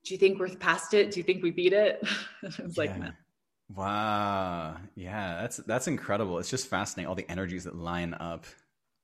do 0.04 0.14
you 0.14 0.18
think 0.18 0.38
we're 0.38 0.48
past 0.56 0.94
it? 0.94 1.10
Do 1.10 1.20
you 1.20 1.24
think 1.24 1.42
we 1.42 1.50
beat 1.50 1.72
it? 1.72 2.02
it's 2.42 2.78
like, 2.78 2.90
yeah. 2.90 3.10
Wow. 3.74 4.76
Yeah, 4.96 5.40
that's 5.42 5.58
that's 5.58 5.86
incredible. 5.86 6.38
It's 6.38 6.50
just 6.50 6.68
fascinating 6.68 7.08
all 7.08 7.14
the 7.14 7.30
energies 7.30 7.64
that 7.64 7.76
line 7.76 8.14
up. 8.14 8.46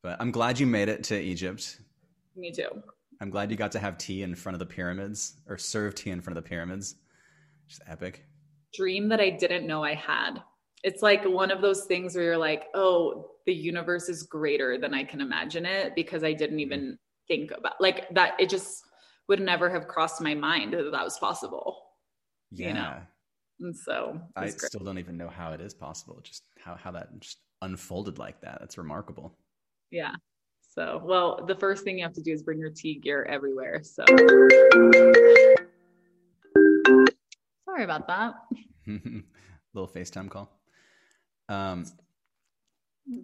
But 0.03 0.17
I'm 0.21 0.31
glad 0.31 0.59
you 0.59 0.67
made 0.67 0.89
it 0.89 1.05
to 1.05 1.21
Egypt. 1.21 1.81
Me 2.35 2.53
too. 2.53 2.69
I'm 3.21 3.31
glad 3.31 3.51
you 3.51 3.57
got 3.57 3.73
to 3.73 3.79
have 3.79 3.97
tea 3.97 4.23
in 4.23 4.35
front 4.35 4.55
of 4.55 4.59
the 4.59 4.67
pyramids 4.67 5.35
or 5.49 5.57
serve 5.57 5.95
tea 5.95 6.11
in 6.11 6.21
front 6.21 6.37
of 6.37 6.45
the 6.45 6.49
pyramids. 6.49 6.97
Just 7.69 7.83
epic. 7.87 8.25
Dream 8.75 9.09
that 9.09 9.21
I 9.21 9.31
didn't 9.31 9.67
know 9.67 9.83
I 9.83 9.95
had. 9.95 10.43
It's 10.83 11.03
like 11.03 11.25
one 11.25 11.51
of 11.51 11.61
those 11.61 11.85
things 11.85 12.15
where 12.15 12.25
you're 12.25 12.39
like, 12.39 12.65
"Oh, 12.75 13.31
the 13.47 13.55
universe 13.55 14.09
is 14.09 14.23
greater 14.23 14.79
than 14.79 14.95
I 14.95 15.05
can 15.05 15.21
imagine 15.21 15.67
it" 15.67 15.95
because 15.95 16.23
I 16.23 16.33
didn't 16.33 16.59
mm-hmm. 16.59 16.73
even 16.73 16.99
think 17.29 17.51
about 17.51 17.81
like 17.81 18.09
that 18.15 18.35
it 18.39 18.49
just 18.49 18.85
would 19.29 19.41
never 19.41 19.69
have 19.69 19.89
crossed 19.89 20.21
my 20.21 20.35
mind 20.35 20.73
that 20.73 20.91
that 20.93 21.05
was 21.05 21.19
possible. 21.19 21.77
Yeah. 22.51 22.69
You 22.69 22.75
know? 22.75 22.95
And 23.61 23.77
so 23.77 24.21
I 24.37 24.43
great. 24.43 24.61
still 24.61 24.85
don't 24.85 24.99
even 24.99 25.17
know 25.17 25.29
how 25.29 25.53
it 25.53 25.61
is 25.61 25.75
possible. 25.75 26.21
Just 26.23 26.45
how, 26.59 26.77
how 26.77 26.91
that 26.93 27.09
just 27.21 27.39
unfolded 27.63 28.19
like 28.19 28.41
that. 28.43 28.59
That's 28.61 28.79
remarkable. 28.79 29.37
Yeah. 29.91 30.15
So, 30.61 31.01
well, 31.05 31.45
the 31.47 31.55
first 31.55 31.85
thing 31.85 31.99
you 31.99 32.05
have 32.05 32.13
to 32.15 32.23
do 32.23 32.33
is 32.33 32.43
bring 32.43 32.59
your 32.59 32.71
tea 32.71 32.99
gear 32.99 33.25
everywhere. 33.25 33.83
So, 33.83 34.05
sorry 37.65 37.85
about 37.85 38.07
that. 38.09 38.35
Little 38.87 39.89
FaceTime 39.89 40.29
call. 40.29 40.53
Um, 41.49 41.85
hmm. 43.09 43.21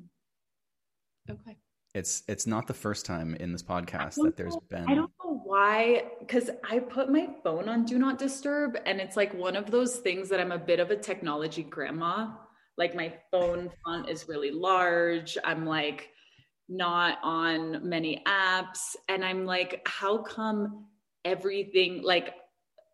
okay. 1.31 1.57
It's 1.95 2.23
it's 2.27 2.47
not 2.47 2.67
the 2.67 2.75
first 2.75 3.05
time 3.05 3.35
in 3.35 3.53
this 3.53 3.63
podcast 3.63 4.15
that 4.23 4.35
there's 4.37 4.57
been. 4.71 4.87
I 4.89 4.95
don't 4.95 5.13
know 5.23 5.43
why, 5.45 6.05
because 6.21 6.49
I 6.69 6.79
put 6.79 7.11
my 7.11 7.29
phone 7.45 7.69
on 7.69 7.85
do 7.85 7.99
not 7.99 8.19
disturb, 8.19 8.79
and 8.87 8.99
it's 8.99 9.15
like 9.15 9.35
one 9.35 9.57
of 9.57 9.71
those 9.71 9.97
things 9.97 10.31
that 10.31 10.41
I'm 10.41 10.53
a 10.53 10.59
bit 10.59 10.81
of 10.81 10.91
a 10.91 10.97
technology 10.97 11.63
grandma. 11.63 12.31
Like 12.79 12.95
my 12.95 13.13
phone 13.31 13.71
font 13.85 14.09
is 14.09 14.27
really 14.27 14.51
large. 14.51 15.37
I'm 15.45 15.67
like 15.67 16.09
not 16.67 17.19
on 17.23 17.87
many 17.87 18.23
apps, 18.27 18.97
and 19.11 19.23
I'm 19.23 19.45
like, 19.45 19.87
how 19.87 20.23
come 20.23 20.87
everything 21.27 22.03
like 22.03 22.35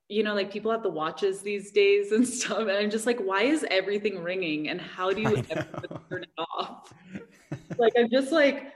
you 0.09 0.23
know, 0.23 0.35
like 0.35 0.51
people 0.51 0.71
have 0.73 0.83
the 0.83 0.89
watches 0.89 1.43
these 1.43 1.71
days 1.71 2.13
and 2.13 2.27
stuff. 2.29 2.61
And 2.61 2.71
I'm 2.71 2.91
just 2.91 3.07
like, 3.07 3.21
why 3.21 3.43
is 3.43 3.65
everything 3.71 4.23
ringing? 4.23 4.69
And 4.69 4.81
how 4.81 5.13
do 5.13 5.21
you 5.21 5.45
ever 5.51 5.67
turn 6.11 6.23
it 6.23 6.31
off? 6.39 6.93
like, 7.79 7.93
I'm 7.97 8.11
just 8.11 8.33
like, 8.33 8.73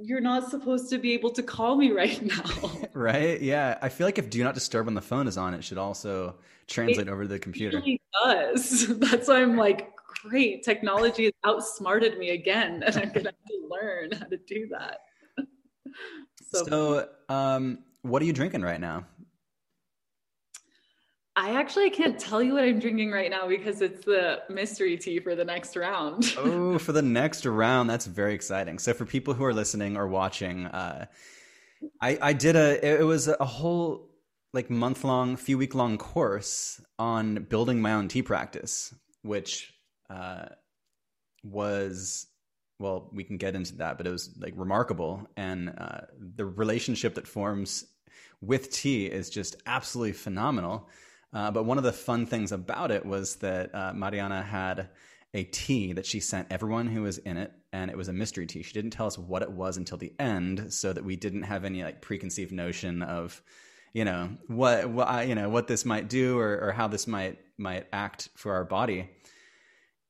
you're 0.00 0.20
not 0.20 0.48
supposed 0.48 0.88
to 0.90 0.98
be 0.98 1.12
able 1.12 1.30
to 1.30 1.42
call 1.42 1.76
me 1.76 1.90
right 1.90 2.22
now. 2.46 2.70
right? 2.94 3.40
Yeah. 3.40 3.78
I 3.82 3.88
feel 3.88 4.06
like 4.06 4.18
if 4.18 4.30
do 4.30 4.42
not 4.44 4.54
disturb 4.54 4.86
when 4.86 4.94
the 4.94 5.02
phone 5.02 5.26
is 5.26 5.36
on, 5.36 5.54
it 5.54 5.64
should 5.64 5.78
also 5.78 6.36
translate 6.68 7.08
it 7.08 7.10
over 7.10 7.22
to 7.22 7.28
the 7.28 7.38
computer. 7.38 7.82
It 7.84 8.00
does. 8.24 8.86
That's 8.98 9.28
why 9.28 9.42
I'm 9.42 9.56
like, 9.56 9.92
great. 10.22 10.62
Technology 10.62 11.24
has 11.24 11.32
outsmarted 11.44 12.18
me 12.18 12.30
again. 12.30 12.82
And 12.84 12.96
I'm 12.96 13.08
going 13.08 13.24
to 13.24 13.30
have 13.30 13.46
to 13.48 13.68
learn 13.68 14.12
how 14.12 14.26
to 14.26 14.36
do 14.36 14.68
that. 14.68 15.00
so, 16.52 16.64
so 16.64 17.08
um, 17.28 17.78
what 18.02 18.22
are 18.22 18.24
you 18.24 18.32
drinking 18.32 18.62
right 18.62 18.80
now? 18.80 19.04
I 21.38 21.50
actually 21.52 21.88
can't 21.90 22.18
tell 22.18 22.42
you 22.42 22.54
what 22.54 22.64
I'm 22.64 22.80
drinking 22.80 23.12
right 23.12 23.30
now 23.30 23.46
because 23.46 23.80
it's 23.80 24.04
the 24.04 24.42
mystery 24.50 24.96
tea 24.96 25.20
for 25.20 25.36
the 25.36 25.44
next 25.44 25.76
round. 25.76 26.34
oh, 26.36 26.78
for 26.78 26.90
the 26.90 27.00
next 27.00 27.46
round. 27.46 27.88
That's 27.88 28.06
very 28.06 28.34
exciting. 28.34 28.80
So, 28.80 28.92
for 28.92 29.04
people 29.04 29.34
who 29.34 29.44
are 29.44 29.54
listening 29.54 29.96
or 29.96 30.08
watching, 30.08 30.66
uh, 30.66 31.06
I, 32.00 32.18
I 32.20 32.32
did 32.32 32.56
a, 32.56 33.00
it 33.00 33.04
was 33.04 33.28
a 33.28 33.44
whole 33.44 34.10
like 34.52 34.68
month 34.68 35.04
long, 35.04 35.36
few 35.36 35.56
week 35.56 35.76
long 35.76 35.96
course 35.96 36.80
on 36.98 37.44
building 37.44 37.80
my 37.80 37.92
own 37.92 38.08
tea 38.08 38.22
practice, 38.22 38.92
which 39.22 39.72
uh, 40.10 40.46
was, 41.44 42.26
well, 42.80 43.10
we 43.12 43.22
can 43.22 43.36
get 43.36 43.54
into 43.54 43.76
that, 43.76 43.96
but 43.96 44.08
it 44.08 44.10
was 44.10 44.36
like 44.40 44.54
remarkable. 44.56 45.28
And 45.36 45.72
uh, 45.78 46.00
the 46.18 46.46
relationship 46.46 47.14
that 47.14 47.28
forms 47.28 47.84
with 48.40 48.72
tea 48.72 49.06
is 49.06 49.30
just 49.30 49.54
absolutely 49.66 50.14
phenomenal. 50.14 50.88
Uh, 51.32 51.50
but 51.50 51.64
one 51.64 51.78
of 51.78 51.84
the 51.84 51.92
fun 51.92 52.26
things 52.26 52.52
about 52.52 52.90
it 52.90 53.04
was 53.04 53.36
that 53.36 53.74
uh, 53.74 53.92
Mariana 53.92 54.42
had 54.42 54.88
a 55.34 55.44
tea 55.44 55.92
that 55.92 56.06
she 56.06 56.20
sent 56.20 56.50
everyone 56.50 56.86
who 56.86 57.02
was 57.02 57.18
in 57.18 57.36
it, 57.36 57.52
and 57.72 57.90
it 57.90 57.96
was 57.96 58.08
a 58.08 58.12
mystery 58.12 58.46
tea. 58.46 58.62
She 58.62 58.72
didn't 58.72 58.92
tell 58.92 59.06
us 59.06 59.18
what 59.18 59.42
it 59.42 59.50
was 59.50 59.76
until 59.76 59.98
the 59.98 60.14
end, 60.18 60.72
so 60.72 60.92
that 60.92 61.04
we 61.04 61.16
didn't 61.16 61.42
have 61.42 61.64
any 61.64 61.82
like 61.82 62.00
preconceived 62.00 62.52
notion 62.52 63.02
of 63.02 63.42
you 63.92 64.04
know 64.04 64.30
what 64.46 64.88
what 64.88 65.28
you 65.28 65.34
know 65.34 65.48
what 65.48 65.66
this 65.66 65.84
might 65.84 66.08
do 66.08 66.38
or, 66.38 66.58
or 66.60 66.72
how 66.72 66.88
this 66.88 67.06
might 67.06 67.38
might 67.58 67.86
act 67.92 68.28
for 68.36 68.54
our 68.54 68.64
body. 68.64 69.10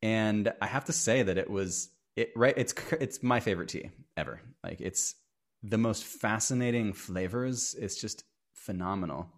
And 0.00 0.52
i 0.60 0.66
have 0.66 0.84
to 0.84 0.92
say 0.92 1.24
that 1.24 1.38
it 1.38 1.50
was 1.50 1.90
it 2.14 2.30
right 2.36 2.54
it's 2.56 2.74
it's 3.00 3.22
my 3.22 3.40
favorite 3.40 3.70
tea 3.70 3.90
ever. 4.16 4.40
Like 4.62 4.80
it's 4.80 5.16
the 5.64 5.78
most 5.78 6.04
fascinating 6.04 6.92
flavors. 6.92 7.74
It's 7.78 8.00
just 8.00 8.22
phenomenal 8.54 9.28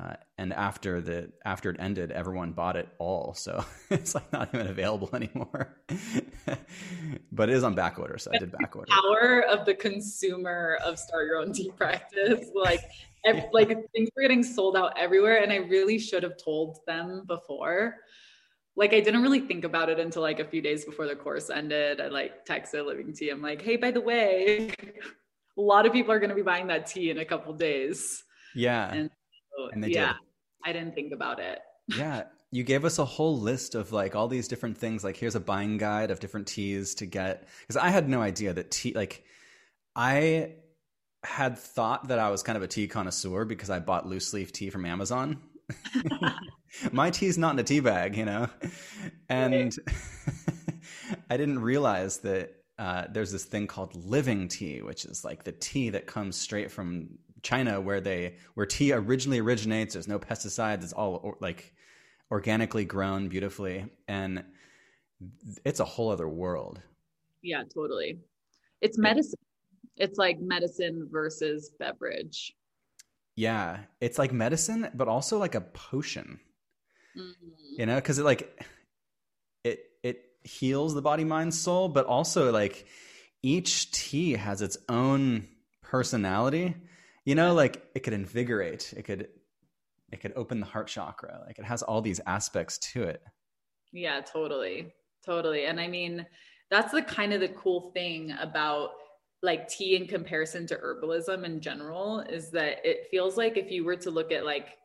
uh, 0.00 0.14
and 0.38 0.52
after 0.52 1.00
the 1.00 1.30
after 1.44 1.70
it 1.70 1.76
ended, 1.78 2.10
everyone 2.12 2.52
bought 2.52 2.76
it 2.76 2.88
all, 2.98 3.34
so 3.34 3.64
it's 3.90 4.14
like 4.14 4.32
not 4.32 4.48
even 4.54 4.68
available 4.68 5.10
anymore. 5.14 5.76
but 7.32 7.48
it 7.48 7.54
is 7.54 7.64
on 7.64 7.74
back 7.74 7.98
order, 7.98 8.16
so 8.18 8.30
I 8.32 8.38
did 8.38 8.52
back 8.52 8.74
order. 8.76 8.90
Power 8.90 9.42
of 9.42 9.66
the 9.66 9.74
consumer 9.74 10.78
of 10.84 10.98
start 10.98 11.26
your 11.26 11.36
own 11.36 11.52
tea 11.52 11.70
practice, 11.76 12.50
like 12.54 12.82
every, 13.24 13.44
like 13.52 13.68
things 13.92 14.08
were 14.16 14.22
getting 14.22 14.42
sold 14.42 14.76
out 14.76 14.98
everywhere, 14.98 15.42
and 15.42 15.52
I 15.52 15.56
really 15.56 15.98
should 15.98 16.22
have 16.22 16.36
told 16.36 16.78
them 16.86 17.24
before. 17.26 17.96
Like 18.76 18.94
I 18.94 19.00
didn't 19.00 19.22
really 19.22 19.40
think 19.40 19.64
about 19.64 19.90
it 19.90 19.98
until 19.98 20.22
like 20.22 20.40
a 20.40 20.44
few 20.44 20.62
days 20.62 20.84
before 20.84 21.06
the 21.06 21.16
course 21.16 21.50
ended. 21.50 22.00
I 22.00 22.06
like 22.06 22.46
texted 22.46 22.86
Living 22.86 23.12
Tea. 23.12 23.30
I'm 23.30 23.42
like, 23.42 23.60
hey, 23.60 23.76
by 23.76 23.90
the 23.90 24.00
way, 24.00 24.70
a 25.58 25.60
lot 25.60 25.84
of 25.84 25.92
people 25.92 26.12
are 26.12 26.20
going 26.20 26.30
to 26.30 26.36
be 26.36 26.42
buying 26.42 26.68
that 26.68 26.86
tea 26.86 27.10
in 27.10 27.18
a 27.18 27.24
couple 27.24 27.52
days. 27.52 28.24
Yeah. 28.54 28.90
And 28.92 29.10
and 29.72 29.82
they 29.82 29.88
yeah, 29.88 30.08
did. 30.08 30.16
I 30.64 30.72
didn't 30.72 30.94
think 30.94 31.12
about 31.12 31.40
it. 31.40 31.60
yeah. 31.88 32.24
You 32.52 32.64
gave 32.64 32.84
us 32.84 32.98
a 32.98 33.04
whole 33.04 33.38
list 33.38 33.76
of 33.76 33.92
like 33.92 34.16
all 34.16 34.26
these 34.26 34.48
different 34.48 34.76
things. 34.76 35.04
Like, 35.04 35.16
here's 35.16 35.36
a 35.36 35.40
buying 35.40 35.78
guide 35.78 36.10
of 36.10 36.18
different 36.18 36.48
teas 36.48 36.96
to 36.96 37.06
get. 37.06 37.46
Because 37.60 37.76
I 37.76 37.90
had 37.90 38.08
no 38.08 38.20
idea 38.20 38.52
that 38.52 38.72
tea, 38.72 38.92
like, 38.92 39.22
I 39.94 40.54
had 41.22 41.58
thought 41.58 42.08
that 42.08 42.18
I 42.18 42.30
was 42.30 42.42
kind 42.42 42.56
of 42.56 42.62
a 42.62 42.66
tea 42.66 42.88
connoisseur 42.88 43.44
because 43.44 43.70
I 43.70 43.78
bought 43.78 44.06
loose 44.06 44.32
leaf 44.32 44.52
tea 44.52 44.70
from 44.70 44.84
Amazon. 44.84 45.40
My 46.92 47.10
tea's 47.10 47.38
not 47.38 47.54
in 47.54 47.58
a 47.58 47.64
tea 47.64 47.80
bag, 47.80 48.16
you 48.16 48.24
know? 48.24 48.48
And 49.28 49.76
I 51.30 51.36
didn't 51.36 51.60
realize 51.60 52.18
that 52.18 52.54
uh, 52.78 53.04
there's 53.10 53.30
this 53.30 53.44
thing 53.44 53.66
called 53.66 53.94
living 53.94 54.48
tea, 54.48 54.80
which 54.80 55.04
is 55.04 55.24
like 55.24 55.44
the 55.44 55.52
tea 55.52 55.90
that 55.90 56.06
comes 56.06 56.36
straight 56.36 56.70
from 56.70 57.10
China 57.42 57.80
where 57.80 58.00
they 58.00 58.36
where 58.54 58.66
tea 58.66 58.92
originally 58.92 59.40
originates. 59.40 59.94
There's 59.94 60.08
no 60.08 60.18
pesticides. 60.18 60.82
It's 60.82 60.92
all 60.92 61.20
or, 61.22 61.36
like 61.40 61.74
organically 62.30 62.84
grown 62.84 63.28
beautifully, 63.28 63.86
and 64.06 64.44
it's 65.64 65.80
a 65.80 65.84
whole 65.84 66.10
other 66.10 66.28
world. 66.28 66.80
Yeah, 67.42 67.62
totally. 67.72 68.20
It's 68.80 68.98
medicine. 68.98 69.38
It's 69.96 70.18
like 70.18 70.40
medicine 70.40 71.08
versus 71.10 71.70
beverage. 71.78 72.54
Yeah, 73.36 73.80
it's 74.00 74.18
like 74.18 74.32
medicine, 74.32 74.90
but 74.94 75.08
also 75.08 75.38
like 75.38 75.54
a 75.54 75.60
potion. 75.60 76.40
Mm-hmm. 77.16 77.48
You 77.78 77.86
know, 77.86 77.96
because 77.96 78.18
it 78.18 78.24
like 78.24 78.64
it 79.64 79.80
it 80.02 80.24
heals 80.42 80.94
the 80.94 81.02
body, 81.02 81.24
mind, 81.24 81.54
soul, 81.54 81.88
but 81.88 82.06
also 82.06 82.52
like 82.52 82.86
each 83.42 83.90
tea 83.90 84.32
has 84.32 84.62
its 84.62 84.76
own 84.88 85.48
personality 85.82 86.76
you 87.24 87.34
know 87.34 87.54
like 87.54 87.82
it 87.94 88.00
could 88.00 88.12
invigorate 88.12 88.92
it 88.96 89.02
could 89.02 89.28
it 90.12 90.20
could 90.20 90.32
open 90.36 90.60
the 90.60 90.66
heart 90.66 90.88
chakra 90.88 91.42
like 91.46 91.58
it 91.58 91.64
has 91.64 91.82
all 91.82 92.02
these 92.02 92.20
aspects 92.26 92.78
to 92.78 93.04
it. 93.04 93.22
Yeah 93.92 94.20
totally 94.20 94.92
totally 95.24 95.66
and 95.66 95.80
i 95.80 95.86
mean 95.86 96.26
that's 96.70 96.92
the 96.92 97.02
kind 97.02 97.32
of 97.32 97.40
the 97.40 97.48
cool 97.48 97.90
thing 97.92 98.32
about 98.40 98.90
like 99.42 99.68
tea 99.68 99.96
in 99.96 100.06
comparison 100.06 100.66
to 100.66 100.76
herbalism 100.76 101.44
in 101.44 101.60
general 101.60 102.20
is 102.20 102.50
that 102.50 102.78
it 102.84 103.08
feels 103.10 103.36
like 103.36 103.56
if 103.56 103.70
you 103.70 103.84
were 103.84 103.96
to 103.96 104.10
look 104.10 104.32
at 104.32 104.44
like 104.44 104.76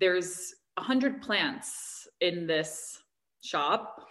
there's 0.00 0.54
a 0.76 0.82
hundred 0.82 1.20
plants 1.20 2.08
in 2.20 2.46
this 2.46 3.02
shop 3.42 4.06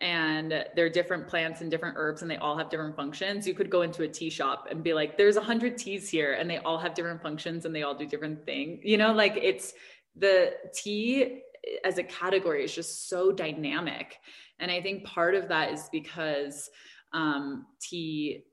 and 0.00 0.64
they're 0.74 0.90
different 0.90 1.28
plants 1.28 1.60
and 1.60 1.70
different 1.70 1.96
herbs 1.96 2.22
and 2.22 2.30
they 2.30 2.36
all 2.36 2.58
have 2.58 2.68
different 2.68 2.96
functions. 2.96 3.46
You 3.46 3.54
could 3.54 3.70
go 3.70 3.82
into 3.82 4.02
a 4.02 4.08
tea 4.08 4.30
shop 4.30 4.66
and 4.70 4.82
be 4.82 4.92
like 4.92 5.16
there's 5.16 5.36
a 5.36 5.40
hundred 5.40 5.78
teas 5.78 6.08
here 6.08 6.34
and 6.34 6.50
they 6.50 6.58
all 6.58 6.78
have 6.78 6.94
different 6.94 7.22
functions 7.22 7.64
and 7.64 7.74
they 7.74 7.82
all 7.82 7.94
do 7.94 8.06
different 8.06 8.44
things 8.44 8.80
you 8.82 8.96
know 8.96 9.12
like 9.12 9.38
it's 9.40 9.72
the 10.16 10.54
tea 10.74 11.42
as 11.84 11.98
a 11.98 12.02
category 12.02 12.64
is 12.64 12.74
just 12.74 13.08
so 13.08 13.32
dynamic. 13.32 14.16
And 14.58 14.70
i 14.70 14.80
think 14.80 15.04
part 15.04 15.34
of 15.34 15.48
that 15.48 15.72
is 15.72 15.88
because 15.90 16.70
um, 17.12 17.66
tea 17.80 18.44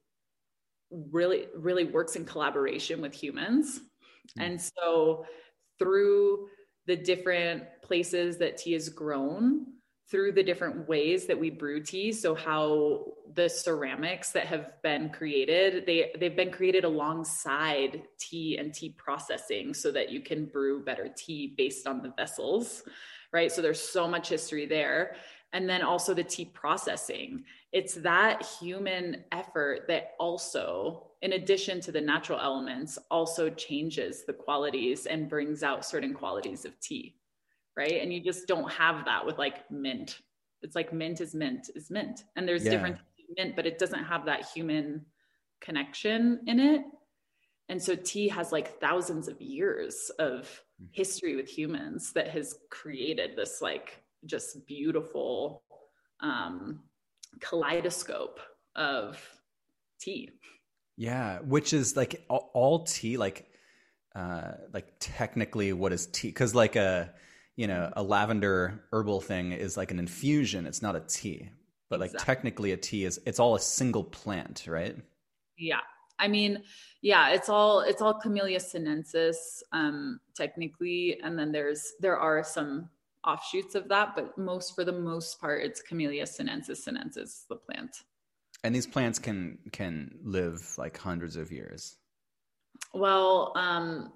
really 0.92 1.46
really 1.56 1.86
works 1.86 2.16
in 2.16 2.26
collaboration 2.26 3.02
with 3.02 3.14
humans. 3.14 3.80
Mm-hmm. 3.80 4.42
and 4.42 4.62
so 4.62 5.26
through 5.80 6.48
the 6.86 6.96
different 6.96 7.64
places 7.82 8.38
that 8.38 8.58
tea 8.58 8.76
is 8.76 8.90
grown 8.90 9.66
through 10.12 10.34
the 10.34 10.44
different 10.44 10.88
ways 10.90 11.26
that 11.26 11.40
we 11.40 11.50
brew 11.50 11.82
tea. 11.82 12.12
So 12.12 12.36
how 12.36 13.06
the 13.34 13.48
ceramics 13.48 14.32
that 14.34 14.46
have 14.46 14.82
been 14.84 15.10
created 15.10 15.86
they 15.86 16.12
they've 16.20 16.36
been 16.36 16.52
created 16.52 16.84
alongside 16.84 18.04
tea 18.20 18.58
and 18.58 18.74
tea 18.74 18.90
processing 18.90 19.74
so 19.74 19.90
that 19.94 20.12
you 20.12 20.20
can 20.20 20.46
brew 20.46 20.84
better 20.84 21.10
tea 21.16 21.54
based 21.58 21.88
on 21.88 22.02
the 22.02 22.14
vessels 22.18 22.84
right? 23.34 23.52
So 23.52 23.62
there's 23.62 23.82
so 23.82 24.08
much 24.08 24.30
history 24.30 24.66
there. 24.66 25.16
And 25.54 25.70
then 25.70 25.82
also 25.82 26.14
the 26.14 26.24
tea 26.24 26.46
processing. 26.46 27.44
It's 27.74 27.96
that 27.96 28.46
human 28.60 29.24
effort 29.32 29.86
that 29.88 30.12
also 30.20 31.08
in 31.22 31.34
addition 31.34 31.82
to 31.82 31.92
the 31.92 32.02
natural 32.02 32.40
elements 32.40 32.98
also 33.12 33.50
changes 33.50 34.24
the 34.26 34.34
qualities 34.34 35.06
and 35.06 35.30
brings 35.30 35.62
out 35.62 35.86
certain 35.86 36.14
qualities 36.14 36.66
of 36.66 36.80
tea 36.80 37.16
right? 37.82 38.02
And 38.02 38.14
you 38.14 38.22
just 38.22 38.48
don't 38.48 38.72
have 38.72 39.06
that 39.06 39.26
with 39.26 39.38
like 39.38 39.70
mint. 39.72 40.20
It's 40.62 40.76
like 40.76 40.94
mint 40.94 41.22
is 41.22 41.34
mint 41.34 41.70
is 41.76 41.90
mint, 41.90 42.24
and 42.36 42.48
there's 42.48 42.64
yeah. 42.64 42.72
different 42.72 42.98
mint, 43.36 43.56
but 43.56 43.66
it 43.66 43.80
doesn't 43.80 44.04
have 44.04 44.26
that 44.26 44.46
human 44.54 45.06
connection 45.60 46.42
in 46.46 46.60
it. 46.60 46.82
And 47.70 47.82
so 47.82 47.96
tea 47.96 48.28
has 48.28 48.52
like 48.52 48.80
thousands 48.80 49.28
of 49.28 49.42
years 49.42 50.12
of 50.20 50.62
history 50.92 51.36
with 51.36 51.48
humans 51.50 52.14
that 52.14 52.28
has 52.30 52.56
created 52.70 53.36
this 53.36 53.62
like 53.62 54.04
just 54.26 54.68
beautiful 54.68 55.64
um, 56.20 56.82
kaleidoscope 57.40 58.40
of 58.76 59.18
tea. 60.00 60.30
Yeah, 60.98 61.40
which 61.40 61.74
is 61.74 61.96
like 61.96 62.26
all, 62.30 62.52
all 62.54 62.84
tea, 62.84 63.18
like 63.18 63.48
uh, 64.14 64.52
like 64.74 64.94
technically 65.00 65.74
what 65.74 65.94
is 65.94 66.08
tea? 66.08 66.28
Because 66.28 66.54
like 66.54 66.76
a 66.76 67.14
you 67.56 67.68
know, 67.68 67.92
a 67.96 68.04
lavender 68.04 68.84
herbal 68.92 69.22
thing 69.22 69.52
is 69.52 69.78
like 69.78 69.92
an 69.92 70.00
infusion. 70.00 70.66
It's 70.66 70.82
not 70.82 70.96
a 70.96 71.02
tea, 71.02 71.50
but 71.90 72.00
like 72.00 72.12
exactly. 72.12 72.34
technically 72.34 72.72
a 72.72 72.78
tea 72.78 73.06
is, 73.06 73.20
it's 73.26 73.40
all 73.40 73.56
a 73.56 73.60
single 73.60 74.04
plant, 74.04 74.66
right? 74.68 74.96
Yeah. 75.58 75.82
I 76.18 76.28
mean, 76.28 76.64
yeah, 77.02 77.32
it's 77.32 77.50
all, 77.50 77.82
it's 77.82 78.02
all 78.02 78.14
Camellia 78.14 78.60
sinensis, 78.60 79.64
um, 79.72 80.20
technically. 80.36 81.20
And 81.22 81.38
then 81.38 81.52
there's, 81.52 81.94
there 82.00 82.18
are 82.18 82.44
some 82.44 82.90
offshoots 83.26 83.76
of 83.76 83.90
that, 83.90 84.16
but 84.16 84.38
most, 84.38 84.76
for 84.76 84.84
the 84.84 84.92
most 84.92 85.40
part, 85.42 85.64
it's 85.64 85.82
Camellia 85.82 86.26
sinensis 86.28 86.84
sinensis, 86.84 87.46
the 87.50 87.56
plant. 87.56 88.04
And 88.64 88.74
these 88.74 88.88
plants 88.88 89.18
can, 89.20 89.58
can 89.72 90.20
live 90.24 90.76
like 90.78 90.98
hundreds 90.98 91.36
of 91.36 91.52
years. 91.52 91.98
Well, 92.94 93.54
um, 93.56 94.14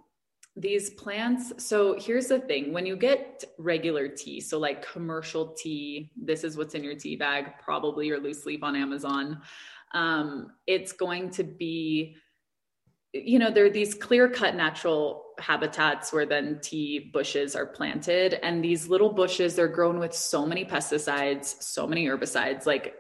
these 0.57 0.91
plants 0.91 1.51
so 1.57 1.97
here's 1.99 2.27
the 2.27 2.39
thing 2.39 2.71
when 2.71 2.85
you 2.85 2.95
get 2.95 3.43
regular 3.57 4.07
tea 4.07 4.39
so 4.39 4.57
like 4.57 4.89
commercial 4.89 5.47
tea 5.47 6.09
this 6.15 6.45
is 6.45 6.55
what's 6.55 6.75
in 6.75 6.83
your 6.83 6.95
tea 6.95 7.17
bag 7.17 7.59
probably 7.61 8.07
your 8.07 8.19
loose 8.19 8.45
leaf 8.45 8.63
on 8.63 8.75
amazon 8.75 9.41
um, 9.93 10.51
it's 10.67 10.91
going 10.91 11.29
to 11.29 11.43
be 11.43 12.15
you 13.13 13.37
know 13.37 13.51
there 13.51 13.65
are 13.65 13.69
these 13.69 13.93
clear 13.93 14.29
cut 14.29 14.55
natural 14.55 15.23
habitats 15.39 16.13
where 16.13 16.25
then 16.25 16.59
tea 16.61 17.11
bushes 17.13 17.53
are 17.55 17.65
planted 17.65 18.35
and 18.41 18.63
these 18.63 18.87
little 18.87 19.11
bushes 19.11 19.55
they're 19.55 19.67
grown 19.67 19.99
with 19.99 20.13
so 20.13 20.45
many 20.45 20.63
pesticides 20.63 21.61
so 21.61 21.85
many 21.85 22.05
herbicides 22.05 22.65
like 22.65 22.95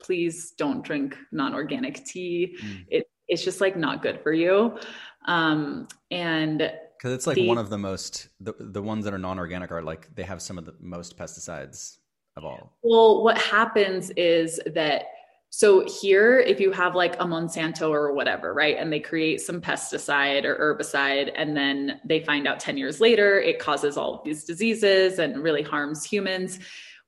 please 0.00 0.52
don't 0.52 0.84
drink 0.84 1.16
non-organic 1.32 2.04
tea 2.04 2.56
mm. 2.62 2.84
it, 2.88 3.09
it's 3.30 3.44
just 3.44 3.60
like 3.60 3.76
not 3.76 4.02
good 4.02 4.20
for 4.20 4.32
you. 4.32 4.78
Um, 5.26 5.88
and 6.10 6.58
because 6.58 7.12
it's 7.12 7.26
like 7.26 7.36
the, 7.36 7.48
one 7.48 7.58
of 7.58 7.70
the 7.70 7.78
most 7.78 8.28
the, 8.40 8.54
the 8.58 8.82
ones 8.82 9.04
that 9.04 9.14
are 9.14 9.18
non-organic 9.18 9.72
are 9.72 9.82
like 9.82 10.14
they 10.14 10.22
have 10.22 10.42
some 10.42 10.58
of 10.58 10.66
the 10.66 10.74
most 10.80 11.16
pesticides 11.18 11.96
of 12.36 12.44
all. 12.44 12.76
Well 12.82 13.24
what 13.24 13.38
happens 13.38 14.10
is 14.10 14.60
that 14.66 15.04
so 15.48 15.86
here 15.86 16.38
if 16.38 16.60
you 16.60 16.72
have 16.72 16.94
like 16.94 17.14
a 17.14 17.24
monsanto 17.24 17.90
or 17.90 18.12
whatever 18.12 18.52
right 18.54 18.76
and 18.78 18.92
they 18.92 19.00
create 19.00 19.40
some 19.40 19.60
pesticide 19.60 20.44
or 20.44 20.56
herbicide 20.56 21.32
and 21.34 21.56
then 21.56 22.00
they 22.04 22.20
find 22.20 22.46
out 22.46 22.60
10 22.60 22.76
years 22.76 23.00
later 23.00 23.40
it 23.40 23.58
causes 23.58 23.96
all 23.96 24.14
of 24.14 24.24
these 24.24 24.44
diseases 24.44 25.18
and 25.18 25.42
really 25.42 25.62
harms 25.62 26.04
humans 26.04 26.60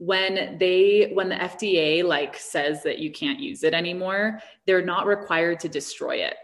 when 0.05 0.59
they 0.59 1.11
when 1.13 1.29
the 1.29 1.37
FDA 1.37 2.03
like 2.03 2.37
says 2.37 2.83
that 2.83 2.99
you 2.99 3.11
can't 3.11 3.39
use 3.39 3.63
it 3.63 3.75
anymore 3.75 4.41
they're 4.67 4.85
not 4.85 5.07
required 5.07 5.61
to 5.61 5.69
destroy 5.69 6.17
it 6.17 6.37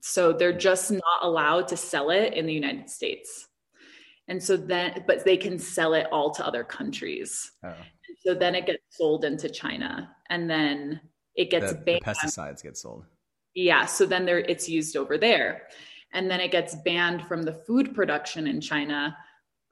So 0.00 0.32
they're 0.32 0.56
just 0.56 0.90
not 0.90 1.22
allowed 1.22 1.68
to 1.68 1.76
sell 1.76 2.10
it 2.10 2.34
in 2.34 2.46
the 2.46 2.52
United 2.52 2.88
States. 2.88 3.48
And 4.28 4.42
so 4.42 4.56
then, 4.56 5.04
but 5.06 5.24
they 5.24 5.36
can 5.36 5.58
sell 5.58 5.94
it 5.94 6.06
all 6.12 6.30
to 6.32 6.46
other 6.46 6.64
countries. 6.64 7.52
Oh. 7.64 7.74
So 8.24 8.34
then 8.34 8.54
it 8.54 8.66
gets 8.66 8.82
sold 8.90 9.24
into 9.24 9.48
China 9.48 10.14
and 10.28 10.48
then 10.48 11.00
it 11.34 11.50
gets 11.50 11.72
the, 11.72 11.78
banned. 11.78 12.00
The 12.04 12.10
pesticides 12.12 12.62
get 12.62 12.76
sold. 12.76 13.04
Yeah. 13.54 13.86
So 13.86 14.06
then 14.06 14.24
there, 14.24 14.38
it's 14.38 14.68
used 14.68 14.96
over 14.96 15.18
there. 15.18 15.62
And 16.12 16.30
then 16.30 16.40
it 16.40 16.50
gets 16.50 16.74
banned 16.76 17.26
from 17.26 17.42
the 17.42 17.52
food 17.52 17.94
production 17.94 18.46
in 18.46 18.60
China. 18.60 19.16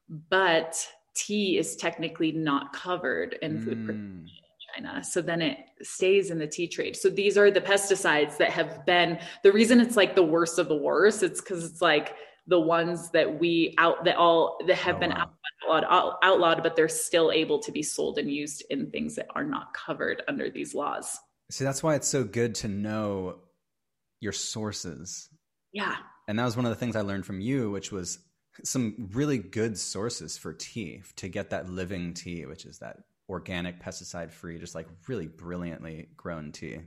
But 0.08 0.86
tea 1.18 1.58
is 1.58 1.76
technically 1.76 2.32
not 2.32 2.72
covered 2.72 3.36
in 3.42 3.60
food 3.60 3.78
mm. 3.78 3.86
production 3.86 4.28
in 4.28 4.84
China. 4.84 5.04
So 5.04 5.20
then 5.20 5.42
it 5.42 5.58
stays 5.82 6.30
in 6.30 6.38
the 6.38 6.46
tea 6.46 6.68
trade. 6.68 6.96
So 6.96 7.10
these 7.10 7.36
are 7.36 7.50
the 7.50 7.60
pesticides 7.60 8.36
that 8.38 8.50
have 8.50 8.86
been 8.86 9.18
the 9.42 9.52
reason 9.52 9.80
it's 9.80 9.96
like 9.96 10.14
the 10.14 10.22
worst 10.22 10.58
of 10.58 10.68
the 10.68 10.76
worst. 10.76 11.22
It's 11.22 11.40
because 11.40 11.64
it's 11.64 11.82
like 11.82 12.14
the 12.46 12.60
ones 12.60 13.10
that 13.10 13.38
we 13.38 13.74
out 13.78 14.04
that 14.04 14.16
all 14.16 14.58
that 14.66 14.76
have 14.76 14.96
oh, 14.96 15.00
been 15.00 15.10
wow. 15.10 15.30
outlawed, 15.68 16.16
outlawed, 16.22 16.62
but 16.62 16.76
they're 16.76 16.88
still 16.88 17.30
able 17.32 17.58
to 17.58 17.72
be 17.72 17.82
sold 17.82 18.18
and 18.18 18.30
used 18.30 18.64
in 18.70 18.90
things 18.90 19.16
that 19.16 19.26
are 19.34 19.44
not 19.44 19.74
covered 19.74 20.22
under 20.28 20.48
these 20.48 20.74
laws. 20.74 21.18
See, 21.50 21.64
that's 21.64 21.82
why 21.82 21.94
it's 21.94 22.08
so 22.08 22.24
good 22.24 22.54
to 22.56 22.68
know 22.68 23.40
your 24.20 24.32
sources. 24.32 25.28
Yeah. 25.72 25.96
And 26.26 26.38
that 26.38 26.44
was 26.44 26.56
one 26.56 26.66
of 26.66 26.70
the 26.70 26.76
things 26.76 26.96
I 26.96 27.00
learned 27.00 27.26
from 27.26 27.40
you, 27.40 27.70
which 27.70 27.90
was 27.90 28.18
some 28.64 29.08
really 29.12 29.38
good 29.38 29.78
sources 29.78 30.36
for 30.36 30.52
tea 30.52 31.02
to 31.16 31.28
get 31.28 31.50
that 31.50 31.68
living 31.68 32.14
tea, 32.14 32.46
which 32.46 32.64
is 32.64 32.78
that 32.78 32.98
organic, 33.28 33.82
pesticide 33.82 34.30
free, 34.30 34.58
just 34.58 34.74
like 34.74 34.88
really 35.06 35.26
brilliantly 35.26 36.08
grown 36.16 36.52
tea. 36.52 36.80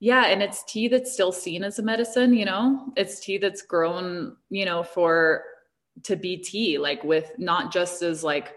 Yeah, 0.00 0.26
and 0.26 0.42
it's 0.42 0.64
tea 0.64 0.88
that's 0.88 1.12
still 1.12 1.32
seen 1.32 1.62
as 1.62 1.78
a 1.78 1.82
medicine, 1.82 2.34
you 2.34 2.44
know? 2.44 2.92
It's 2.96 3.20
tea 3.20 3.38
that's 3.38 3.62
grown, 3.62 4.36
you 4.50 4.64
know, 4.64 4.82
for 4.82 5.44
to 6.04 6.16
be 6.16 6.36
tea, 6.36 6.78
like 6.78 7.04
with 7.04 7.30
not 7.38 7.72
just 7.72 8.02
as 8.02 8.24
like 8.24 8.56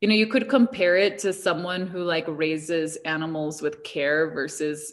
you 0.00 0.08
know, 0.08 0.14
you 0.14 0.26
could 0.26 0.50
compare 0.50 0.98
it 0.98 1.18
to 1.20 1.32
someone 1.32 1.86
who 1.86 2.02
like 2.02 2.26
raises 2.28 2.96
animals 3.06 3.62
with 3.62 3.82
care 3.84 4.30
versus 4.34 4.92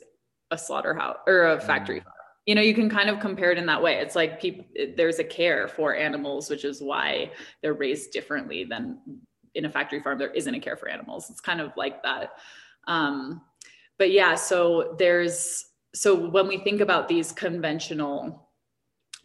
a 0.51 0.57
slaughterhouse 0.57 1.17
or 1.27 1.47
a 1.47 1.59
factory 1.59 1.99
mm. 1.99 2.03
farm. 2.03 2.15
You 2.45 2.55
know, 2.55 2.61
you 2.61 2.73
can 2.73 2.89
kind 2.89 3.09
of 3.09 3.19
compare 3.19 3.51
it 3.51 3.57
in 3.57 3.67
that 3.67 3.83
way. 3.83 3.95
It's 3.97 4.15
like 4.15 4.41
people 4.41 4.65
there's 4.97 5.19
a 5.19 5.23
care 5.23 5.67
for 5.67 5.95
animals, 5.95 6.49
which 6.49 6.65
is 6.65 6.81
why 6.81 7.31
they're 7.61 7.73
raised 7.73 8.11
differently 8.11 8.63
than 8.63 8.99
in 9.55 9.65
a 9.65 9.69
factory 9.69 10.01
farm, 10.01 10.17
there 10.17 10.31
isn't 10.31 10.53
a 10.53 10.59
care 10.59 10.77
for 10.77 10.89
animals. 10.89 11.29
It's 11.29 11.41
kind 11.41 11.61
of 11.61 11.71
like 11.75 12.01
that. 12.03 12.33
Um, 12.87 13.41
but 13.97 14.11
yeah, 14.11 14.35
so 14.35 14.95
there's, 14.97 15.65
so 15.93 16.29
when 16.29 16.47
we 16.47 16.57
think 16.57 16.81
about 16.81 17.07
these 17.07 17.31
conventional 17.31 18.49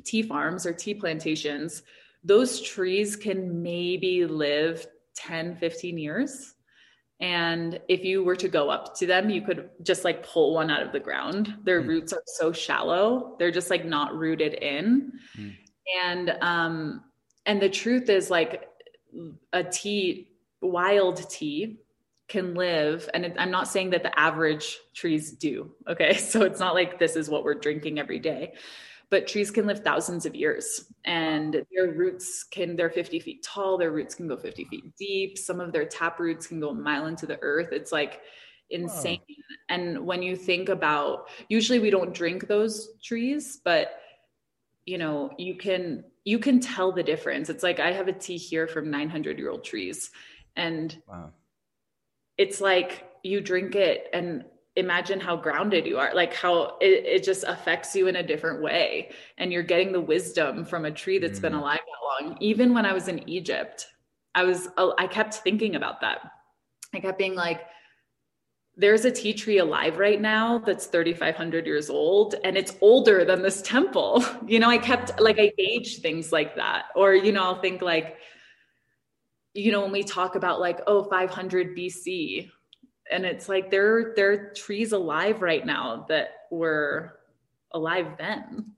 tea 0.05 0.23
farms 0.23 0.67
or 0.67 0.73
tea 0.73 0.95
plantations, 0.95 1.83
those 2.25 2.61
trees 2.61 3.15
can 3.15 3.63
maybe 3.63 4.27
live 4.27 4.87
10, 5.15 5.57
15 5.57 5.97
years. 5.97 6.55
And 7.21 7.81
if 7.89 8.05
you 8.05 8.23
were 8.23 8.37
to 8.37 8.49
go 8.49 8.69
up 8.69 8.95
to 8.99 9.07
them, 9.07 9.31
you 9.31 9.41
could 9.41 9.71
just 9.83 10.05
like 10.05 10.27
pull 10.27 10.55
one 10.55 10.71
out 10.71 10.83
of 10.83 10.93
the 10.93 11.01
ground. 11.01 11.55
Their 11.65 11.83
mm. 11.83 11.89
roots 11.89 12.13
are 12.13 12.23
so 12.27 12.53
shallow, 12.53 13.37
they're 13.39 13.51
just 13.51 13.71
like 13.71 13.85
not 13.85 14.15
rooted 14.15 14.55
in. 14.55 15.13
Mm. 15.39 15.57
And 16.05 16.31
um, 16.43 17.05
and 17.47 17.63
the 17.63 17.71
truth 17.71 18.09
is 18.11 18.31
like 18.31 18.69
a 19.53 19.65
tea, 19.65 20.29
wild 20.61 21.29
tea, 21.31 21.79
can 22.29 22.55
live 22.55 23.09
and 23.15 23.33
i'm 23.39 23.51
not 23.51 23.69
saying 23.69 23.91
that 23.91 24.03
the 24.03 24.19
average 24.19 24.79
trees 24.95 25.33
do 25.33 25.71
okay 25.87 26.15
so 26.17 26.43
it's 26.43 26.61
not 26.61 26.75
like 26.75 26.99
this 26.99 27.17
is 27.17 27.29
what 27.29 27.45
we're 27.45 27.55
drinking 27.55 27.99
every 27.99 28.19
day 28.19 28.53
but 29.11 29.27
trees 29.27 29.51
can 29.51 29.67
live 29.67 29.85
thousands 29.85 30.27
of 30.27 30.35
years 30.35 30.93
and 31.05 31.65
their 31.73 31.93
roots 31.93 32.45
can 32.45 32.77
they're 32.77 32.91
50 32.91 33.21
feet 33.21 33.43
tall 33.43 33.79
their 33.79 33.93
roots 33.93 34.15
can 34.15 34.29
go 34.29 34.37
50 34.37 34.65
feet 34.65 34.85
deep 34.97 35.39
some 35.39 35.61
of 35.61 35.73
their 35.73 35.85
tap 35.85 36.19
roots 36.19 36.47
can 36.47 36.61
go 36.61 36.71
a 36.71 36.75
mile 36.75 37.07
into 37.07 37.27
the 37.27 37.39
earth 37.43 37.69
it's 37.73 37.93
like 37.93 38.21
insane 38.71 39.21
and 39.69 40.05
when 40.05 40.23
you 40.23 40.35
think 40.35 40.69
about 40.69 41.29
usually 41.49 41.79
we 41.79 41.91
don't 41.91 42.13
drink 42.13 42.49
those 42.49 42.91
trees 43.03 43.61
but 43.65 44.01
you 44.87 44.99
know 44.99 45.31
you 45.39 45.55
can 45.57 46.03
you 46.27 46.41
can 46.41 46.59
tell 46.59 46.91
the 46.91 47.05
difference. 47.05 47.49
It's 47.49 47.63
like 47.63 47.79
I 47.79 47.93
have 47.93 48.09
a 48.09 48.13
tea 48.13 48.37
here 48.37 48.67
from 48.67 48.91
900 48.91 49.39
year 49.39 49.49
old 49.49 49.65
trees, 49.65 50.11
and 50.57 51.01
wow. 51.09 51.31
it's 52.37 52.61
like 52.61 53.09
you 53.23 53.41
drink 53.41 53.77
it 53.77 54.09
and 54.13 54.45
imagine 54.77 55.19
how 55.19 55.35
grounded 55.37 55.87
you 55.87 55.99
are 55.99 56.15
like 56.15 56.35
how 56.35 56.77
it, 56.81 57.05
it 57.05 57.25
just 57.25 57.45
affects 57.45 57.97
you 57.97 58.07
in 58.07 58.17
a 58.17 58.23
different 58.23 58.63
way. 58.63 59.11
And 59.39 59.53
you're 59.53 59.63
getting 59.63 59.91
the 59.91 60.01
wisdom 60.01 60.65
from 60.65 60.85
a 60.85 60.91
tree 60.91 61.19
that's 61.19 61.39
mm. 61.39 61.43
been 61.43 61.55
alive 61.55 61.81
that 61.81 62.27
long. 62.27 62.37
Even 62.41 62.75
when 62.75 62.87
i 62.87 62.93
was 62.93 63.09
in 63.09 63.29
egypt 63.29 63.89
i 64.35 64.45
was 64.45 64.69
i 64.99 65.07
kept 65.07 65.35
thinking 65.35 65.77
about 65.77 66.01
that. 66.03 66.19
I 66.95 67.01
kept 67.01 67.19
being 67.19 67.35
like 67.35 67.63
there's 68.79 69.07
a 69.07 69.11
tea 69.11 69.33
tree 69.33 69.59
alive 69.59 69.97
right 69.97 70.21
now 70.21 70.59
that's 70.59 70.87
3500 70.87 71.67
years 71.67 71.89
old 71.89 72.35
and 72.45 72.59
it's 72.59 72.77
older 72.83 73.25
than 73.25 73.43
this 73.43 73.63
temple. 73.63 74.25
You 74.47 74.61
know 74.61 74.69
i 74.69 74.79
kept 74.79 75.19
like 75.21 75.39
i 75.39 75.51
gauge 75.57 75.99
things 75.99 76.33
like 76.33 76.55
that. 76.57 76.85
Or 76.95 77.15
you 77.15 77.33
know 77.33 77.45
i'll 77.45 77.61
think 77.61 77.81
like 77.81 78.19
you 79.55 79.73
know 79.73 79.81
when 79.81 79.93
we 79.93 80.03
talk 80.03 80.37
about 80.37 80.61
like 80.61 80.81
oh 80.87 81.05
500 81.05 81.75
bc 81.75 82.51
and 83.11 83.25
it's 83.25 83.49
like 83.49 83.71
there 83.71 84.13
there 84.17 84.33
are 84.33 84.53
trees 84.55 84.93
alive 84.93 85.43
right 85.43 85.65
now 85.65 86.07
that 86.09 86.47
were 86.51 87.19
alive 87.73 88.07
then 88.19 88.73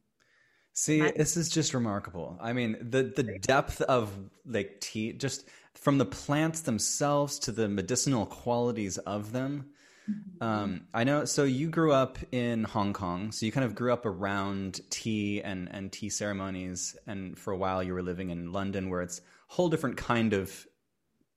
see 0.72 1.00
this 1.00 1.36
is 1.36 1.48
just 1.48 1.74
remarkable 1.74 2.38
i 2.40 2.52
mean 2.52 2.76
the 2.80 3.02
the 3.16 3.38
depth 3.40 3.80
of 3.82 4.12
like 4.46 4.80
tea 4.80 5.12
just 5.12 5.48
from 5.74 5.98
the 5.98 6.04
plants 6.04 6.62
themselves 6.62 7.38
to 7.38 7.52
the 7.52 7.68
medicinal 7.68 8.26
qualities 8.26 8.98
of 8.98 9.32
them 9.32 9.70
Mm-hmm. 10.08 10.42
Um, 10.42 10.80
I 10.94 11.04
know. 11.04 11.24
So 11.24 11.44
you 11.44 11.68
grew 11.68 11.92
up 11.92 12.18
in 12.32 12.64
Hong 12.64 12.92
Kong, 12.92 13.32
so 13.32 13.44
you 13.44 13.52
kind 13.52 13.64
of 13.64 13.74
grew 13.74 13.92
up 13.92 14.06
around 14.06 14.80
tea 14.90 15.42
and 15.42 15.68
and 15.70 15.92
tea 15.92 16.08
ceremonies, 16.08 16.96
and 17.06 17.38
for 17.38 17.52
a 17.52 17.56
while 17.56 17.82
you 17.82 17.92
were 17.92 18.02
living 18.02 18.30
in 18.30 18.52
London, 18.52 18.88
where 18.88 19.02
it's 19.02 19.18
a 19.18 19.22
whole 19.48 19.68
different 19.68 19.96
kind 19.96 20.32
of 20.32 20.66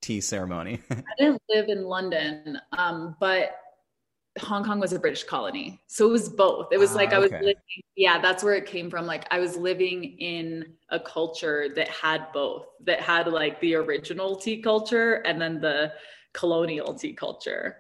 tea 0.02 0.22
ceremony. 0.22 0.82
I 0.92 1.04
didn't 1.18 1.42
live 1.50 1.70
in 1.70 1.84
London, 1.84 2.60
um, 2.78 3.16
but 3.20 3.58
Hong 4.40 4.64
Kong 4.64 4.80
was 4.80 4.94
a 4.94 5.00
British 5.00 5.24
colony, 5.24 5.82
so 5.88 6.08
it 6.08 6.12
was 6.12 6.30
both. 6.30 6.68
It 6.72 6.78
was 6.78 6.96
like 6.96 7.12
I 7.12 7.20
was 7.20 7.34
ah, 7.34 7.40
living. 7.40 7.56
Yeah, 7.98 8.20
that's 8.22 8.44
where 8.44 8.54
it 8.54 8.66
came 8.66 8.90
from. 8.90 9.06
Like 9.06 9.26
I 9.30 9.40
was 9.40 9.58
living 9.58 10.04
in 10.20 10.74
a 10.90 11.00
culture 11.00 11.68
that 11.76 11.90
had 11.90 12.28
both, 12.34 12.66
that 12.86 13.02
had 13.02 13.28
like 13.28 13.60
the 13.60 13.76
original 13.76 14.38
tea 14.38 14.62
culture 14.62 15.16
and 15.26 15.42
then 15.42 15.60
the 15.60 15.92
colonial 16.34 16.94
tea 16.94 17.14
culture. 17.14 17.78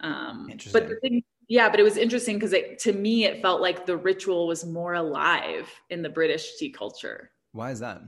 Um, 0.00 0.50
but 0.72 0.88
the 0.88 0.96
thing, 0.96 1.22
yeah, 1.48 1.70
but 1.70 1.80
it 1.80 1.84
was 1.84 1.96
interesting 1.96 2.38
because 2.38 2.54
to 2.82 2.92
me, 2.92 3.24
it 3.24 3.40
felt 3.40 3.62
like 3.62 3.86
the 3.86 3.96
ritual 3.96 4.46
was 4.46 4.66
more 4.66 4.94
alive 4.94 5.70
in 5.88 6.02
the 6.02 6.10
British 6.10 6.56
tea 6.58 6.70
culture. 6.70 7.30
Why 7.52 7.70
is 7.70 7.80
that? 7.80 8.02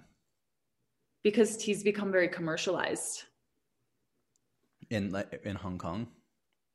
Because 1.25 1.57
tea's 1.57 1.83
become 1.83 2.13
very 2.13 2.29
commercialized. 2.29 3.25
In 4.91 5.15
in 5.43 5.57
Hong 5.57 5.79
Kong. 5.79 6.07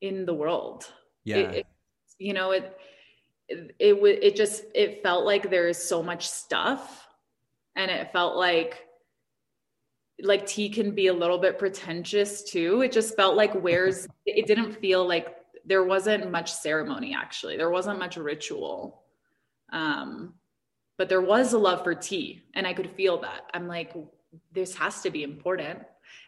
In 0.01 0.25
the 0.25 0.33
world. 0.33 0.91
Yeah. 1.23 1.37
It, 1.37 1.55
it, 1.55 1.67
you 2.17 2.33
know 2.33 2.51
it. 2.51 2.77
It 3.47 3.75
it, 3.79 3.93
it 4.23 4.35
just 4.35 4.65
it 4.75 5.01
felt 5.01 5.25
like 5.25 5.49
there 5.49 5.67
is 5.67 5.81
so 5.81 6.03
much 6.03 6.27
stuff, 6.27 7.07
and 7.75 7.89
it 7.89 8.11
felt 8.11 8.35
like 8.35 8.89
like 10.21 10.45
tea 10.45 10.69
can 10.69 10.91
be 10.91 11.07
a 11.07 11.13
little 11.13 11.37
bit 11.37 11.57
pretentious 11.57 12.43
too. 12.43 12.81
It 12.81 12.91
just 12.91 13.15
felt 13.15 13.35
like 13.35 13.53
where's 13.53 14.07
it 14.25 14.47
didn't 14.47 14.73
feel 14.73 15.07
like 15.07 15.35
there 15.65 15.83
wasn't 15.83 16.31
much 16.31 16.51
ceremony 16.51 17.15
actually. 17.15 17.57
There 17.57 17.69
wasn't 17.69 17.99
much 17.99 18.17
ritual. 18.17 19.03
Um 19.71 20.33
but 20.97 21.07
there 21.07 21.21
was 21.21 21.53
a 21.53 21.57
love 21.57 21.83
for 21.83 21.95
tea 21.95 22.43
and 22.55 22.67
I 22.67 22.73
could 22.73 22.91
feel 22.91 23.21
that. 23.21 23.49
I'm 23.53 23.67
like 23.67 23.93
this 24.51 24.75
has 24.75 25.01
to 25.01 25.09
be 25.09 25.23
important. 25.23 25.79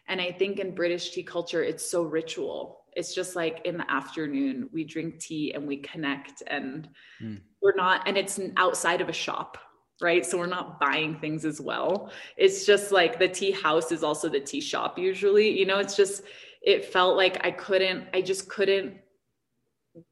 And 0.08 0.20
I 0.20 0.32
think 0.32 0.58
in 0.58 0.74
British 0.74 1.10
tea 1.10 1.22
culture 1.22 1.62
it's 1.62 1.88
so 1.88 2.02
ritual. 2.02 2.84
It's 2.94 3.14
just 3.14 3.36
like 3.36 3.62
in 3.64 3.78
the 3.78 3.90
afternoon 3.90 4.68
we 4.72 4.84
drink 4.84 5.18
tea 5.18 5.52
and 5.54 5.66
we 5.66 5.78
connect 5.78 6.42
and 6.46 6.88
mm. 7.22 7.40
we're 7.62 7.74
not 7.74 8.06
and 8.06 8.16
it's 8.16 8.38
outside 8.56 9.00
of 9.00 9.08
a 9.08 9.12
shop 9.12 9.58
right? 10.00 10.26
So 10.26 10.36
we're 10.36 10.46
not 10.46 10.80
buying 10.80 11.18
things 11.20 11.44
as 11.44 11.60
well. 11.60 12.10
It's 12.36 12.66
just 12.66 12.90
like 12.90 13.20
the 13.20 13.28
tea 13.28 13.52
house 13.52 13.92
is 13.92 14.02
also 14.02 14.28
the 14.28 14.40
tea 14.40 14.60
shop 14.60 14.98
usually. 14.98 15.56
You 15.56 15.64
know, 15.64 15.78
it's 15.78 15.96
just 15.96 16.24
it 16.60 16.86
felt 16.86 17.16
like 17.16 17.44
I 17.46 17.52
couldn't 17.52 18.08
I 18.12 18.20
just 18.20 18.48
couldn't 18.48 18.96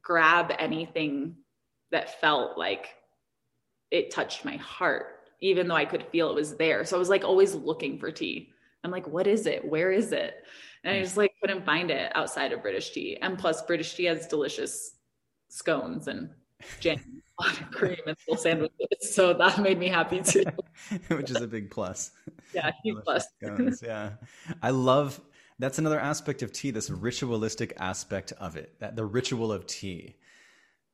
grab 0.02 0.52
anything 0.58 1.36
that 1.90 2.20
felt 2.20 2.56
like 2.56 2.88
it 3.90 4.12
touched 4.12 4.44
my 4.44 4.56
heart 4.56 5.19
even 5.40 5.68
though 5.68 5.76
I 5.76 5.84
could 5.84 6.04
feel 6.04 6.30
it 6.30 6.34
was 6.34 6.56
there. 6.56 6.84
So 6.84 6.96
I 6.96 6.98
was 6.98 7.08
like 7.08 7.24
always 7.24 7.54
looking 7.54 7.98
for 7.98 8.10
tea. 8.10 8.50
I'm 8.84 8.90
like, 8.90 9.06
what 9.06 9.26
is 9.26 9.46
it? 9.46 9.64
Where 9.64 9.92
is 9.92 10.12
it? 10.12 10.44
And 10.84 10.94
I 10.94 10.98
mm. 10.98 11.02
just 11.02 11.16
like 11.16 11.32
couldn't 11.40 11.64
find 11.64 11.90
it 11.90 12.12
outside 12.14 12.52
of 12.52 12.62
British 12.62 12.90
tea. 12.90 13.18
And 13.20 13.38
plus 13.38 13.62
British 13.62 13.94
tea 13.94 14.04
has 14.04 14.26
delicious 14.26 14.96
scones 15.48 16.08
and 16.08 16.30
jam 16.78 17.22
cream 17.72 17.96
and 18.06 18.16
little 18.26 18.42
sandwiches. 18.42 19.14
So 19.14 19.32
that 19.34 19.60
made 19.60 19.78
me 19.78 19.88
happy 19.88 20.20
too. 20.24 20.44
Which 21.08 21.30
is 21.30 21.40
a 21.40 21.46
big 21.46 21.70
plus. 21.70 22.12
Yeah, 22.54 22.70
huge 22.82 23.02
plus. 23.04 23.26
Scones, 23.42 23.82
yeah. 23.86 24.12
I 24.62 24.70
love 24.70 25.20
that's 25.58 25.78
another 25.78 26.00
aspect 26.00 26.42
of 26.42 26.52
tea, 26.52 26.70
this 26.70 26.88
ritualistic 26.88 27.74
aspect 27.78 28.32
of 28.40 28.56
it, 28.56 28.74
that 28.80 28.96
the 28.96 29.04
ritual 29.04 29.52
of 29.52 29.66
tea. 29.66 30.16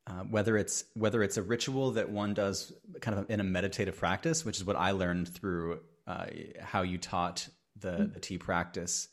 Uh, 0.08 0.22
whether 0.30 0.56
it's 0.56 0.84
whether 0.94 1.20
it's 1.24 1.36
a 1.36 1.42
ritual 1.42 1.90
that 1.90 2.08
one 2.08 2.32
does 2.32 2.72
kind 3.00 3.18
of 3.18 3.28
in 3.28 3.40
a 3.40 3.44
meditative 3.44 3.96
practice, 3.96 4.44
which 4.44 4.56
is 4.56 4.64
what 4.64 4.76
I 4.76 4.92
learned 4.92 5.26
through 5.28 5.80
uh, 6.06 6.26
how 6.60 6.82
you 6.82 6.96
taught 6.96 7.48
the, 7.80 7.90
mm-hmm. 7.90 8.12
the 8.12 8.20
tea 8.20 8.38
practice, 8.38 9.08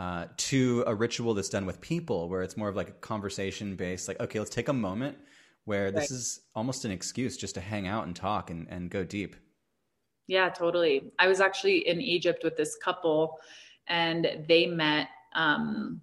uh, 0.00 0.26
to 0.36 0.82
a 0.88 0.94
ritual 0.94 1.34
that's 1.34 1.48
done 1.48 1.66
with 1.66 1.80
people, 1.80 2.28
where 2.28 2.42
it's 2.42 2.56
more 2.56 2.68
of 2.68 2.74
like 2.74 2.88
a 2.88 2.92
conversation 2.92 3.76
based, 3.76 4.08
like 4.08 4.18
okay, 4.18 4.40
let's 4.40 4.50
take 4.50 4.66
a 4.66 4.72
moment 4.72 5.16
where 5.66 5.92
this 5.92 6.10
is 6.10 6.40
almost 6.54 6.84
an 6.84 6.90
excuse 6.90 7.36
just 7.36 7.54
to 7.54 7.60
hang 7.60 7.86
out 7.86 8.06
and 8.06 8.16
talk 8.16 8.50
and, 8.50 8.66
and 8.70 8.90
go 8.90 9.04
deep. 9.04 9.36
Yeah, 10.26 10.48
totally. 10.48 11.12
I 11.18 11.28
was 11.28 11.40
actually 11.40 11.86
in 11.86 12.00
Egypt 12.00 12.42
with 12.42 12.56
this 12.56 12.76
couple, 12.76 13.38
and 13.86 14.44
they 14.48 14.66
met. 14.66 15.08
Um, 15.34 16.00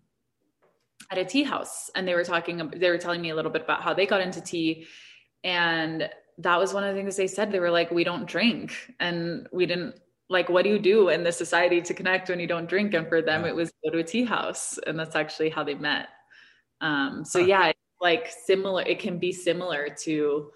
at 1.11 1.17
a 1.17 1.25
tea 1.25 1.43
house 1.43 1.89
and 1.95 2.07
they 2.07 2.13
were 2.13 2.23
talking 2.23 2.71
they 2.75 2.89
were 2.89 2.97
telling 2.97 3.21
me 3.21 3.29
a 3.29 3.35
little 3.35 3.51
bit 3.51 3.63
about 3.63 3.81
how 3.81 3.93
they 3.93 4.05
got 4.05 4.21
into 4.21 4.41
tea 4.41 4.87
and 5.43 6.09
that 6.37 6.59
was 6.59 6.73
one 6.73 6.83
of 6.83 6.93
the 6.93 6.99
things 6.99 7.15
they 7.15 7.27
said. 7.27 7.51
They 7.51 7.59
were 7.59 7.71
like 7.71 7.91
we 7.91 8.03
don't 8.03 8.25
drink 8.25 8.73
and 8.99 9.47
we 9.53 9.65
didn't 9.65 9.95
like 10.29 10.49
what 10.49 10.63
do 10.63 10.69
you 10.69 10.79
do 10.79 11.09
in 11.09 11.23
this 11.23 11.37
society 11.37 11.81
to 11.81 11.93
connect 11.93 12.29
when 12.29 12.39
you 12.39 12.47
don't 12.47 12.67
drink? 12.67 12.93
And 12.93 13.07
for 13.07 13.21
them 13.21 13.45
it 13.45 13.55
was 13.55 13.71
go 13.83 13.91
to 13.91 13.99
a 13.99 14.03
tea 14.03 14.25
house 14.25 14.77
and 14.85 14.99
that's 14.99 15.15
actually 15.15 15.49
how 15.49 15.63
they 15.63 15.75
met. 15.75 16.09
Um 16.81 17.23
so 17.23 17.39
huh. 17.39 17.45
yeah 17.45 17.71
like 18.01 18.29
similar 18.45 18.83
it 18.83 18.99
can 18.99 19.17
be 19.17 19.31
similar 19.31 19.87
to 20.03 20.51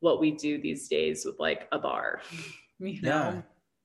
what 0.00 0.20
we 0.20 0.30
do 0.30 0.60
these 0.60 0.88
days 0.88 1.24
with 1.24 1.38
like 1.38 1.68
a 1.72 1.78
bar 1.78 2.22
you 2.78 3.02
know? 3.02 3.08
yeah. 3.10 3.42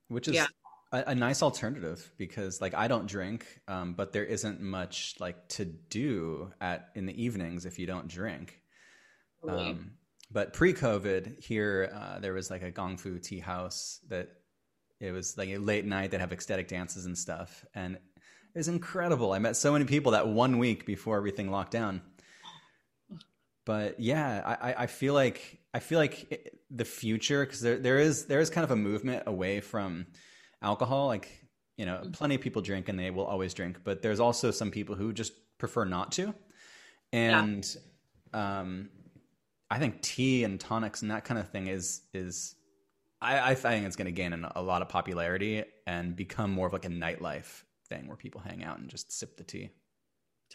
Which 0.08 0.28
is 0.28 0.34
yeah 0.34 0.46
a, 0.94 1.04
a, 1.08 1.14
nice 1.14 1.42
alternative 1.42 2.12
because 2.16 2.60
like 2.60 2.74
I 2.74 2.88
don't 2.88 3.06
drink, 3.06 3.46
um, 3.68 3.94
but 3.94 4.12
there 4.12 4.24
isn't 4.24 4.60
much 4.60 5.14
like 5.18 5.48
to 5.50 5.64
do 5.64 6.52
at 6.60 6.90
in 6.94 7.06
the 7.06 7.22
evenings 7.22 7.66
if 7.66 7.78
you 7.78 7.86
don't 7.86 8.08
drink. 8.08 8.60
Um, 9.46 9.92
but 10.30 10.52
pre-COVID, 10.52 11.42
here 11.42 11.92
uh, 11.94 12.18
there 12.18 12.32
was 12.32 12.50
like 12.50 12.62
a 12.62 12.70
gong 12.70 12.96
fu 12.96 13.18
tea 13.18 13.40
house 13.40 14.00
that 14.08 14.28
it 15.00 15.12
was 15.12 15.36
like 15.36 15.50
a 15.50 15.58
late 15.58 15.84
night 15.84 16.12
that 16.12 16.20
have 16.20 16.32
ecstatic 16.32 16.68
dances 16.68 17.04
and 17.04 17.16
stuff, 17.16 17.64
and 17.74 17.96
it 17.96 18.58
was 18.58 18.68
incredible. 18.68 19.32
I 19.32 19.38
met 19.38 19.56
so 19.56 19.72
many 19.72 19.84
people 19.84 20.12
that 20.12 20.28
one 20.28 20.58
week 20.58 20.86
before 20.86 21.16
everything 21.16 21.50
locked 21.50 21.72
down. 21.72 22.00
But 23.66 23.98
yeah, 23.98 24.56
I, 24.60 24.74
I 24.84 24.86
feel 24.86 25.14
like 25.14 25.58
I 25.72 25.80
feel 25.80 25.98
like 25.98 26.52
the 26.70 26.84
future 26.84 27.44
because 27.44 27.60
there 27.60 27.78
there 27.78 27.98
is 27.98 28.26
there 28.26 28.40
is 28.40 28.50
kind 28.50 28.64
of 28.64 28.70
a 28.70 28.76
movement 28.76 29.24
away 29.26 29.60
from 29.60 30.06
alcohol. 30.64 31.06
Like, 31.06 31.28
you 31.76 31.86
know, 31.86 31.96
mm-hmm. 31.96 32.10
plenty 32.12 32.34
of 32.34 32.40
people 32.40 32.62
drink 32.62 32.88
and 32.88 32.98
they 32.98 33.10
will 33.10 33.26
always 33.26 33.54
drink, 33.54 33.78
but 33.84 34.02
there's 34.02 34.20
also 34.20 34.50
some 34.50 34.70
people 34.70 34.94
who 34.94 35.12
just 35.12 35.32
prefer 35.58 35.84
not 35.84 36.12
to. 36.12 36.34
And 37.12 37.64
yeah. 38.32 38.60
um, 38.60 38.88
I 39.70 39.78
think 39.78 40.02
tea 40.02 40.44
and 40.44 40.58
tonics 40.58 41.02
and 41.02 41.10
that 41.10 41.24
kind 41.24 41.38
of 41.38 41.48
thing 41.50 41.68
is 41.68 42.02
is 42.12 42.56
I, 43.20 43.52
I 43.52 43.54
think 43.54 43.86
it's 43.86 43.96
going 43.96 44.06
to 44.06 44.12
gain 44.12 44.32
a 44.54 44.62
lot 44.62 44.82
of 44.82 44.88
popularity 44.88 45.64
and 45.86 46.14
become 46.14 46.50
more 46.50 46.66
of 46.66 46.72
like 46.72 46.84
a 46.84 46.90
nightlife 46.90 47.62
thing 47.88 48.06
where 48.06 48.16
people 48.16 48.40
hang 48.40 48.64
out 48.64 48.78
and 48.78 48.88
just 48.88 49.12
sip 49.12 49.36
the 49.36 49.44
tea. 49.44 49.70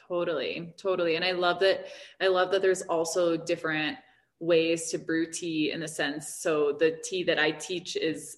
Totally, 0.08 0.74
totally, 0.78 1.16
and 1.16 1.26
I 1.26 1.32
love 1.32 1.60
that. 1.60 1.88
I 2.22 2.28
love 2.28 2.52
that 2.52 2.62
there's 2.62 2.84
also 2.84 3.36
different 3.36 3.98
ways 4.40 4.90
to 4.92 4.98
brew 4.98 5.32
tea 5.32 5.72
in 5.72 5.80
the 5.80 5.88
sense. 5.88 6.36
So 6.36 6.76
the 6.80 7.00
tea 7.04 7.24
that 7.24 7.40
I 7.40 7.52
teach 7.52 7.96
is 7.96 8.38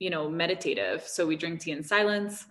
you 0.00 0.10
know 0.10 0.28
meditative. 0.28 1.06
So 1.06 1.26
we 1.26 1.36
drink 1.36 1.60
tea 1.60 1.70
in 1.70 1.84
silence. 1.84 2.46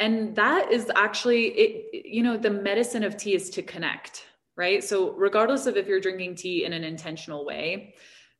And 0.00 0.34
that 0.34 0.72
is 0.72 0.90
actually 0.96 1.46
it 1.46 2.06
you 2.06 2.24
know 2.24 2.36
the 2.36 2.50
medicine 2.50 3.04
of 3.04 3.16
tea 3.16 3.34
is 3.34 3.48
to 3.50 3.62
connect 3.62 4.24
right? 4.56 4.84
So 4.84 5.12
regardless 5.12 5.66
of 5.66 5.76
if 5.76 5.86
you're 5.86 6.00
drinking 6.00 6.34
tea 6.36 6.64
in 6.64 6.72
an 6.72 6.84
intentional 6.84 7.44
way 7.44 7.94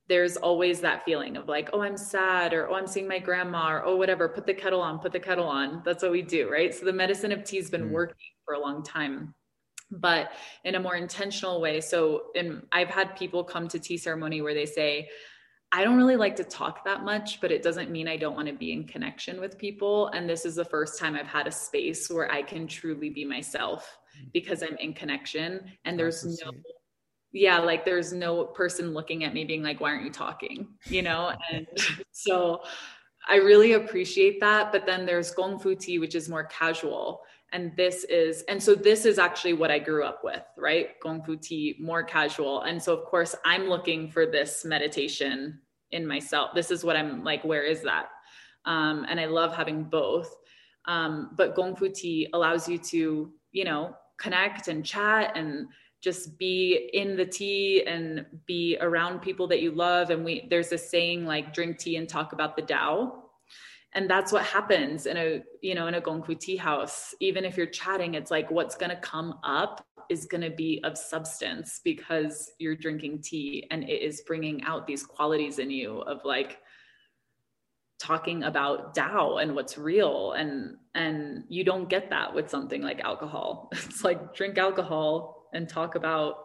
there's 0.09 0.37
always 0.37 0.81
that 0.81 1.05
feeling 1.05 1.37
of 1.37 1.49
like 1.49 1.71
oh 1.73 1.81
i'm 1.81 1.97
sad 1.97 2.53
or 2.53 2.69
oh 2.69 2.75
i'm 2.75 2.89
seeing 2.89 3.07
my 3.07 3.21
grandma 3.21 3.71
or 3.71 3.85
oh 3.85 3.97
whatever 3.97 4.29
put 4.29 4.45
the 4.45 4.53
kettle 4.53 4.81
on 4.81 4.99
put 4.99 5.13
the 5.13 5.21
kettle 5.21 5.47
on. 5.47 5.81
That's 5.85 6.03
what 6.03 6.13
we 6.13 6.23
do 6.23 6.51
right? 6.51 6.75
So 6.75 6.85
the 6.85 6.93
medicine 6.93 7.33
of 7.33 7.45
tea 7.45 7.59
has 7.59 7.71
been 7.71 7.89
mm. 7.89 7.93
working 7.93 8.17
for 8.45 8.55
a 8.55 8.61
long 8.61 8.83
time 8.83 9.35
but 9.91 10.33
in 10.65 10.75
a 10.75 10.81
more 10.81 10.97
intentional 10.97 11.61
way. 11.61 11.81
So 11.81 12.25
in 12.35 12.63
i've 12.73 12.89
had 12.89 13.17
people 13.17 13.45
come 13.45 13.69
to 13.69 13.79
tea 13.79 13.97
ceremony 13.97 14.43
where 14.43 14.55
they 14.55 14.67
say 14.67 15.09
I 15.75 15.85
don't 15.85 15.97
really 15.97 16.17
like 16.17 16.37
to 16.37 16.45
talk 16.45 16.85
that 16.85 17.03
much, 17.03 17.41
but 17.41 17.51
it 17.51 17.63
doesn't 17.63 17.91
mean 17.91 18.07
I 18.07 18.19
don't 18.19 18.37
want 18.37 18.47
to 18.49 18.55
be 18.55 18.73
in 18.73 18.85
connection 18.85 19.41
with 19.41 19.57
people. 19.57 20.09
And 20.09 20.29
this 20.29 20.45
is 20.45 20.55
the 20.55 20.65
first 20.67 20.99
time 20.99 21.15
I've 21.15 21.27
had 21.27 21.47
a 21.47 21.53
space 21.53 22.11
where 22.11 22.31
I 22.31 22.43
can 22.43 22.67
truly 22.67 23.09
be 23.09 23.25
myself 23.25 23.99
mm. 24.21 24.31
because 24.35 24.63
I'm 24.63 24.77
in 24.77 24.93
connection 24.93 25.73
and 25.87 25.99
there's 25.99 26.25
no 26.25 26.53
yeah, 27.35 27.59
like 27.61 27.87
there's 27.87 28.13
no 28.13 28.45
person 28.45 28.93
looking 28.93 29.25
at 29.25 29.33
me 29.33 29.45
being 29.45 29.63
like, 29.63 29.81
why 29.81 29.93
aren't 29.93 30.05
you 30.05 30.11
talking? 30.11 30.69
You 30.85 31.01
know? 31.01 31.33
And 31.51 31.67
so 32.11 32.61
I 33.27 33.37
really 33.37 33.73
appreciate 33.73 34.39
that. 34.41 34.71
But 34.71 34.85
then 34.85 35.07
there's 35.07 35.31
Gong 35.31 35.59
Fu 35.59 35.75
tea, 35.75 35.99
which 35.99 36.15
is 36.15 36.29
more 36.29 36.45
casual 36.45 37.23
and 37.53 37.77
this 37.77 38.05
is 38.05 38.43
and 38.49 38.63
so 38.63 38.75
this 38.75 39.05
is 39.05 39.19
actually 39.19 39.53
what 39.53 39.71
i 39.71 39.79
grew 39.79 40.05
up 40.05 40.25
with 40.25 40.43
right 40.57 40.99
gong 41.01 41.23
fu 41.23 41.37
tea 41.37 41.77
more 41.79 42.03
casual 42.03 42.63
and 42.63 42.83
so 42.83 42.97
of 42.97 43.05
course 43.05 43.35
i'm 43.45 43.69
looking 43.69 44.11
for 44.11 44.27
this 44.27 44.65
meditation 44.65 45.61
in 45.93 46.07
myself. 46.07 46.51
This 46.55 46.71
is 46.71 46.85
what 46.85 46.97
i'm 46.97 47.23
like 47.25 47.45
where 47.45 47.63
is 47.63 47.83
that? 47.83 48.07
Um, 48.65 49.07
and 49.09 49.21
i 49.21 49.27
love 49.27 49.55
having 49.55 49.85
both. 49.85 50.35
Um, 50.87 51.31
but 51.37 51.55
gong 51.55 51.77
fu 51.77 51.89
tea 51.89 52.29
allows 52.33 52.69
you 52.69 52.79
to 52.79 53.33
you 53.53 53.65
know 53.65 53.97
connect 54.19 54.69
and 54.69 54.85
chat 54.85 55.37
and 55.37 55.69
just 56.03 56.37
be 56.37 56.91
in 56.93 57.17
the 57.17 57.25
tea 57.25 57.85
and 57.87 58.27
be 58.47 58.77
around 58.81 59.21
people 59.21 59.47
that 59.47 59.63
you 59.63 59.71
love. 59.71 60.11
And 60.11 60.25
we 60.25 60.47
there's 60.51 60.73
a 60.73 60.79
saying 60.79 61.25
like 61.25 61.55
drink 61.55 61.79
tea 61.79 61.97
and 61.97 62.09
talk 62.09 62.33
about 62.33 62.57
the 62.57 62.63
Tao. 62.63 63.21
And 63.95 64.09
that's 64.09 64.33
what 64.33 64.45
happens 64.45 65.07
in 65.07 65.17
a 65.17 65.43
you 65.61 65.75
know 65.75 65.87
in 65.87 65.95
a 65.95 66.01
gongfu 66.01 66.39
tea 66.39 66.57
house. 66.57 67.15
Even 67.21 67.45
if 67.45 67.57
you're 67.57 67.67
chatting 67.67 68.15
it's 68.15 68.31
like 68.31 68.51
what's 68.51 68.75
going 68.75 68.91
to 68.91 68.97
come 68.97 69.39
up 69.45 69.87
is 70.11 70.27
going 70.27 70.41
to 70.43 70.51
be 70.51 70.81
of 70.85 70.97
substance 70.97 71.81
because 71.85 72.51
you're 72.59 72.77
drinking 72.77 73.23
tea 73.23 73.67
and 73.71 73.85
it 73.85 74.03
is 74.03 74.23
bringing 74.27 74.63
out 74.65 74.87
these 74.87 75.05
qualities 75.05 75.59
in 75.59 75.71
you 75.71 76.01
of 76.01 76.21
like 76.25 76.59
talking 77.99 78.43
about 78.43 78.95
Tao 78.95 79.37
and 79.37 79.55
what's 79.55 79.79
real 79.79 80.33
and 80.33 80.77
and 80.95 81.45
you 81.49 81.65
don't 81.65 81.89
get 81.89 82.11
that 82.11 82.35
with 82.35 82.51
something 82.51 82.83
like 82.83 83.01
alcohol 83.01 83.71
it's 83.73 84.03
like 84.03 84.35
drink 84.35 84.59
alcohol 84.59 85.49
and 85.53 85.69
talk 85.69 85.95
about 85.95 86.37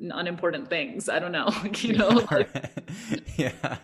unimportant 0.00 0.68
things. 0.68 1.08
I 1.08 1.18
don't 1.18 1.32
know, 1.32 1.52
you 1.78 1.96
know. 1.96 2.08
Like, 2.08 2.50
yeah, 3.36 3.76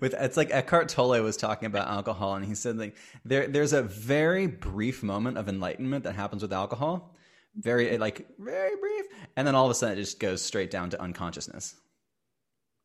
with 0.00 0.14
it's 0.14 0.36
like 0.36 0.50
Eckhart 0.50 0.88
Tolle 0.88 1.20
was 1.22 1.36
talking 1.36 1.66
about 1.66 1.88
alcohol, 1.88 2.34
and 2.34 2.44
he 2.44 2.54
said 2.54 2.78
like 2.78 2.96
there 3.24 3.48
there's 3.48 3.72
a 3.72 3.82
very 3.82 4.46
brief 4.46 5.02
moment 5.02 5.38
of 5.38 5.48
enlightenment 5.48 6.04
that 6.04 6.14
happens 6.14 6.42
with 6.42 6.52
alcohol, 6.52 7.15
very 7.56 7.98
like 7.98 8.26
very 8.38 8.76
brief, 8.76 9.06
and 9.36 9.46
then 9.46 9.54
all 9.54 9.64
of 9.64 9.70
a 9.70 9.74
sudden 9.74 9.98
it 9.98 10.00
just 10.00 10.20
goes 10.20 10.42
straight 10.42 10.70
down 10.70 10.90
to 10.90 11.00
unconsciousness. 11.00 11.76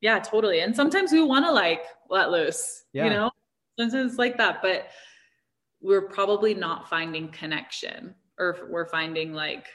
Yeah, 0.02 0.20
totally. 0.20 0.62
And 0.62 0.76
sometimes 0.76 1.12
we 1.12 1.24
want 1.24 1.46
to 1.46 1.52
like 1.52 1.84
let 2.10 2.32
loose, 2.32 2.84
yeah. 2.94 3.06
you 3.06 3.10
know. 3.12 3.32
Sometimes 3.80 4.12
it's 4.12 4.20
like 4.20 4.38
that, 4.38 4.62
but 4.62 4.88
we're 5.82 6.10
probably 6.10 6.54
not 6.54 6.90
finding 6.90 7.30
connection, 7.30 8.16
or 8.40 8.68
we're 8.70 8.88
finding 8.88 9.34
like 9.34 9.68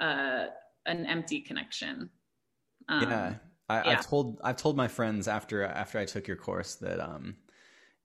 uh, 0.00 0.46
an 0.86 1.06
empty 1.06 1.40
connection 1.40 2.10
um, 2.88 3.02
yeah. 3.02 3.34
I, 3.68 3.76
yeah. 3.76 3.90
I've 3.90 4.06
told 4.06 4.40
I've 4.42 4.56
told 4.56 4.76
my 4.76 4.88
friends 4.88 5.28
after 5.28 5.64
after 5.64 5.98
I 5.98 6.04
took 6.04 6.26
your 6.26 6.36
course 6.36 6.76
that 6.76 7.00
um, 7.00 7.36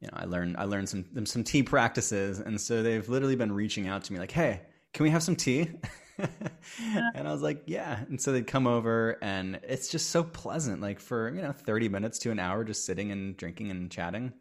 you 0.02 0.08
know 0.08 0.14
I 0.16 0.26
learned 0.26 0.58
I 0.58 0.66
learned 0.66 0.90
some 0.90 1.26
some 1.26 1.44
tea 1.44 1.64
practices, 1.64 2.40
and 2.40 2.60
so 2.60 2.84
they've 2.84 3.08
literally 3.08 3.36
been 3.36 3.52
reaching 3.52 3.88
out 3.88 4.04
to 4.06 4.14
me 4.14 4.20
like, 4.20 4.32
"Hey, 4.32 4.62
can 4.94 5.04
we 5.04 5.10
have 5.10 5.24
some 5.24 5.36
tea?" 5.36 5.70
and 6.18 7.28
I 7.28 7.32
was 7.32 7.42
like, 7.42 7.64
"Yeah." 7.66 8.00
And 8.08 8.22
so 8.22 8.32
they'd 8.32 8.48
come 8.48 8.68
over, 8.68 9.18
and 9.22 9.60
it's 9.64 9.90
just 9.90 10.10
so 10.10 10.24
pleasant, 10.24 10.82
like 10.82 11.00
for 11.00 11.34
you 11.34 11.42
know 11.42 11.52
thirty 11.52 11.90
minutes 11.90 12.20
to 12.20 12.32
an 12.32 12.40
hour, 12.40 12.64
just 12.64 12.86
sitting 12.86 13.12
and 13.12 13.36
drinking 13.38 13.72
and 13.72 13.92
chatting. 13.92 14.34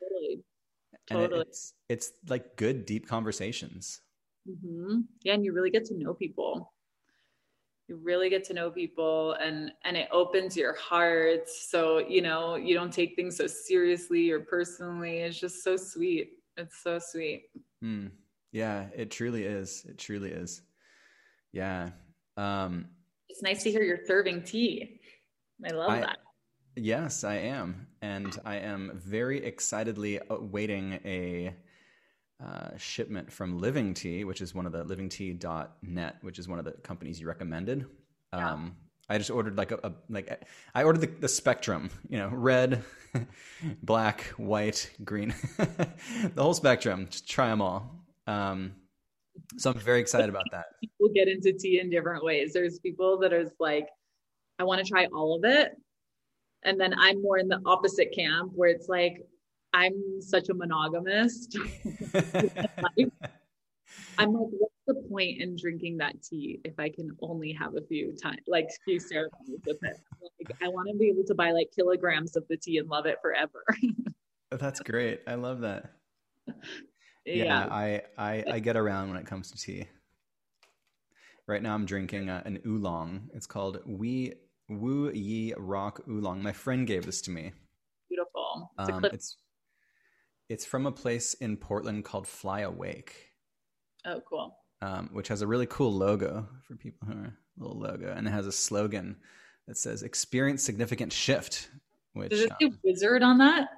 Totally. 0.00 0.44
And 1.10 1.18
totally. 1.18 1.40
It, 1.40 1.46
it's 1.48 1.74
it's 1.88 2.12
like 2.28 2.56
good 2.56 2.86
deep 2.86 3.08
conversations. 3.08 4.00
Mm-hmm. 4.48 5.00
Yeah, 5.22 5.34
and 5.34 5.44
you 5.44 5.52
really 5.52 5.70
get 5.70 5.84
to 5.86 5.94
know 5.96 6.14
people 6.14 6.74
you 7.88 7.96
really 7.96 8.30
get 8.30 8.44
to 8.44 8.54
know 8.54 8.70
people 8.70 9.32
and 9.34 9.72
and 9.84 9.96
it 9.96 10.08
opens 10.10 10.56
your 10.56 10.74
heart 10.74 11.48
so 11.48 11.98
you 11.98 12.22
know 12.22 12.56
you 12.56 12.74
don't 12.74 12.92
take 12.92 13.14
things 13.14 13.36
so 13.36 13.46
seriously 13.46 14.30
or 14.30 14.40
personally 14.40 15.18
it's 15.18 15.38
just 15.38 15.62
so 15.62 15.76
sweet 15.76 16.38
it's 16.56 16.82
so 16.82 16.98
sweet 16.98 17.44
mm. 17.82 18.10
Yeah 18.54 18.86
it 18.96 19.10
truly 19.10 19.44
is 19.44 19.84
it 19.86 19.98
truly 19.98 20.30
is 20.30 20.62
yeah 21.52 21.90
um 22.38 22.86
it's 23.28 23.42
nice 23.42 23.62
to 23.62 23.70
hear 23.70 23.82
you're 23.82 24.06
serving 24.06 24.42
tea 24.42 25.00
I 25.64 25.70
love 25.70 25.90
I, 25.90 26.00
that. 26.00 26.18
Yes, 26.76 27.24
I 27.24 27.36
am. 27.36 27.86
And 28.02 28.36
I 28.44 28.56
am 28.56 28.92
very 28.94 29.44
excitedly 29.44 30.20
awaiting 30.28 31.00
a 31.04 31.54
uh, 32.44 32.76
shipment 32.76 33.32
from 33.32 33.58
Living 33.58 33.94
Tea, 33.94 34.24
which 34.24 34.40
is 34.40 34.54
one 34.54 34.66
of 34.66 34.72
the 34.72 34.84
livingtea.net, 34.84 36.16
which 36.22 36.38
is 36.38 36.48
one 36.48 36.58
of 36.58 36.64
the 36.64 36.72
companies 36.72 37.20
you 37.20 37.28
recommended. 37.28 37.86
Yeah. 38.32 38.52
Um, 38.52 38.76
I 39.08 39.18
just 39.18 39.30
ordered 39.30 39.56
like 39.56 39.70
a, 39.70 39.78
a 39.84 39.92
like 40.08 40.46
I 40.74 40.82
ordered 40.82 41.02
the, 41.02 41.06
the, 41.06 41.28
spectrum, 41.28 41.90
you 42.08 42.16
know, 42.18 42.28
red, 42.28 42.82
black, 43.82 44.22
white, 44.38 44.90
green, 45.04 45.34
the 45.58 46.42
whole 46.42 46.54
spectrum. 46.54 47.08
Just 47.10 47.28
try 47.28 47.48
them 47.48 47.60
all. 47.60 48.03
Um, 48.26 48.72
so 49.58 49.70
I'm 49.70 49.78
very 49.78 50.00
excited 50.00 50.28
about 50.28 50.44
that. 50.52 50.66
People 50.80 51.08
get 51.14 51.28
into 51.28 51.52
tea 51.52 51.80
in 51.80 51.90
different 51.90 52.24
ways. 52.24 52.52
There's 52.52 52.78
people 52.78 53.18
that 53.18 53.32
are 53.32 53.44
like, 53.58 53.88
I 54.58 54.64
want 54.64 54.84
to 54.84 54.88
try 54.88 55.06
all 55.06 55.36
of 55.36 55.44
it, 55.44 55.72
and 56.62 56.80
then 56.80 56.94
I'm 56.96 57.20
more 57.20 57.38
in 57.38 57.48
the 57.48 57.60
opposite 57.66 58.14
camp 58.14 58.52
where 58.54 58.68
it's 58.68 58.88
like, 58.88 59.18
I'm 59.72 60.20
such 60.20 60.48
a 60.48 60.54
monogamist. 60.54 61.58
I'm 64.18 64.32
like, 64.32 64.46
what's 64.50 64.74
the 64.86 64.94
point 65.08 65.40
in 65.40 65.56
drinking 65.56 65.98
that 65.98 66.22
tea 66.22 66.60
if 66.64 66.78
I 66.78 66.88
can 66.88 67.10
only 67.20 67.52
have 67.52 67.76
a 67.76 67.82
few 67.82 68.14
times, 68.22 68.38
like 68.46 68.68
few 68.84 69.00
ceremonies 69.00 69.60
with 69.66 69.78
it? 69.82 69.96
Like, 70.22 70.56
I 70.62 70.68
want 70.68 70.88
to 70.88 70.96
be 70.96 71.08
able 71.08 71.24
to 71.24 71.34
buy 71.34 71.50
like 71.50 71.70
kilograms 71.74 72.36
of 72.36 72.44
the 72.48 72.56
tea 72.56 72.78
and 72.78 72.88
love 72.88 73.06
it 73.06 73.18
forever. 73.20 73.64
That's 74.50 74.80
great. 74.80 75.22
I 75.26 75.34
love 75.34 75.60
that. 75.60 75.90
Yeah, 77.24 77.44
yeah, 77.44 77.66
I, 77.70 78.02
I 78.18 78.44
I 78.52 78.58
get 78.58 78.76
around 78.76 79.08
when 79.08 79.18
it 79.18 79.26
comes 79.26 79.50
to 79.50 79.58
tea. 79.58 79.88
Right 81.46 81.62
now, 81.62 81.74
I'm 81.74 81.86
drinking 81.86 82.28
uh, 82.28 82.42
an 82.44 82.60
oolong. 82.66 83.30
It's 83.34 83.46
called 83.46 83.80
We 83.86 84.34
Wu 84.68 85.10
Yi 85.10 85.54
Rock 85.56 86.02
Oolong. 86.08 86.42
My 86.42 86.52
friend 86.52 86.86
gave 86.86 87.04
this 87.06 87.20
to 87.22 87.30
me. 87.30 87.52
Beautiful. 88.08 88.70
It's, 88.78 88.90
um, 88.90 89.04
it's 89.06 89.36
it's 90.48 90.64
from 90.64 90.86
a 90.86 90.92
place 90.92 91.34
in 91.34 91.56
Portland 91.56 92.04
called 92.04 92.26
Fly 92.26 92.60
Awake. 92.60 93.30
Oh, 94.06 94.20
cool. 94.28 94.56
Um, 94.82 95.08
which 95.12 95.28
has 95.28 95.40
a 95.40 95.46
really 95.46 95.66
cool 95.66 95.92
logo 95.92 96.46
for 96.66 96.76
people 96.76 97.08
who 97.08 97.14
are 97.14 97.26
a 97.26 97.62
little 97.62 97.78
logo, 97.78 98.12
and 98.14 98.26
it 98.26 98.30
has 98.30 98.46
a 98.46 98.52
slogan 98.52 99.16
that 99.66 99.78
says 99.78 100.02
"Experience 100.02 100.62
significant 100.62 101.12
shift." 101.12 101.70
Which 102.12 102.30
does 102.30 102.40
it 102.40 102.52
say 102.60 102.66
um, 102.66 102.78
wizard 102.84 103.22
on 103.22 103.38
that? 103.38 103.68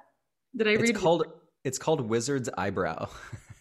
Did 0.55 0.67
I 0.67 0.71
it's 0.71 0.81
read? 0.81 0.89
It's 0.91 0.99
called 0.99 1.25
it's 1.67 1.77
called 1.77 1.99
Wizard's 1.99 2.49
Eyebrow. 2.57 3.09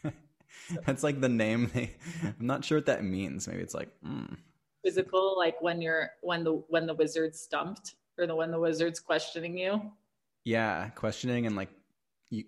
That's 0.86 1.02
like 1.02 1.20
the 1.20 1.28
name. 1.28 1.70
They, 1.74 1.90
I'm 2.22 2.46
not 2.46 2.64
sure 2.64 2.78
what 2.78 2.86
that 2.86 3.04
means. 3.04 3.48
Maybe 3.48 3.62
it's 3.62 3.74
like 3.74 3.90
mm. 4.06 4.36
physical, 4.84 5.36
like 5.36 5.60
when 5.60 5.82
you're 5.82 6.10
when 6.22 6.44
the 6.44 6.62
when 6.68 6.86
the 6.86 6.94
wizard's 6.94 7.40
stumped 7.40 7.96
or 8.16 8.26
the 8.26 8.34
when 8.34 8.52
the 8.52 8.60
wizard's 8.60 9.00
questioning 9.00 9.58
you. 9.58 9.90
Yeah, 10.44 10.88
questioning 10.90 11.46
and 11.46 11.56
like 11.56 11.70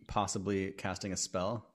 possibly 0.06 0.70
casting 0.70 1.12
a 1.12 1.16
spell. 1.16 1.66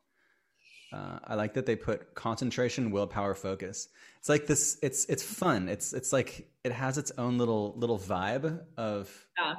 Uh, 0.93 1.19
I 1.26 1.36
like 1.36 1.56
that 1.56 1.65
they 1.65 1.76
put 1.76 2.13
concentration, 2.13 2.91
willpower, 2.91 3.34
focus. 3.34 3.89
It's 4.19 4.30
like 4.30 4.48
this. 4.48 4.78
It's 4.82 5.06
it's 5.06 5.24
fun. 5.24 5.67
It's 5.67 5.91
it's 5.91 6.13
like 6.13 6.48
it 6.63 6.72
has 6.72 6.98
its 6.98 7.12
own 7.17 7.38
little 7.38 7.74
little 7.78 8.00
vibe 8.00 8.62
of 8.78 9.12
yeah. 9.38 9.56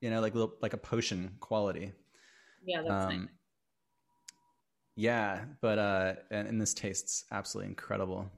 you 0.00 0.10
know 0.10 0.20
like 0.20 0.34
little 0.34 0.54
like 0.62 0.74
a 0.74 0.78
potion 0.78 1.36
quality. 1.40 1.92
Yeah, 2.64 2.82
that's 2.82 3.06
um, 3.06 3.20
nice. 3.20 3.28
Yeah, 4.96 5.44
but 5.60 5.78
uh, 5.78 6.14
and, 6.30 6.48
and 6.48 6.60
this 6.60 6.74
tastes 6.74 7.24
absolutely 7.30 7.68
incredible. 7.68 8.30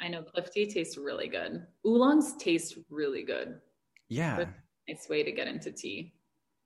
I 0.00 0.08
know 0.08 0.22
Cliff 0.22 0.50
tea 0.52 0.70
tastes 0.70 0.96
really 0.96 1.28
good. 1.28 1.66
Oolongs 1.84 2.36
taste 2.38 2.78
really 2.90 3.24
good. 3.24 3.60
Yeah, 4.08 4.44
nice 4.88 5.08
way 5.08 5.22
to 5.22 5.32
get 5.32 5.48
into 5.48 5.72
tea. 5.72 6.12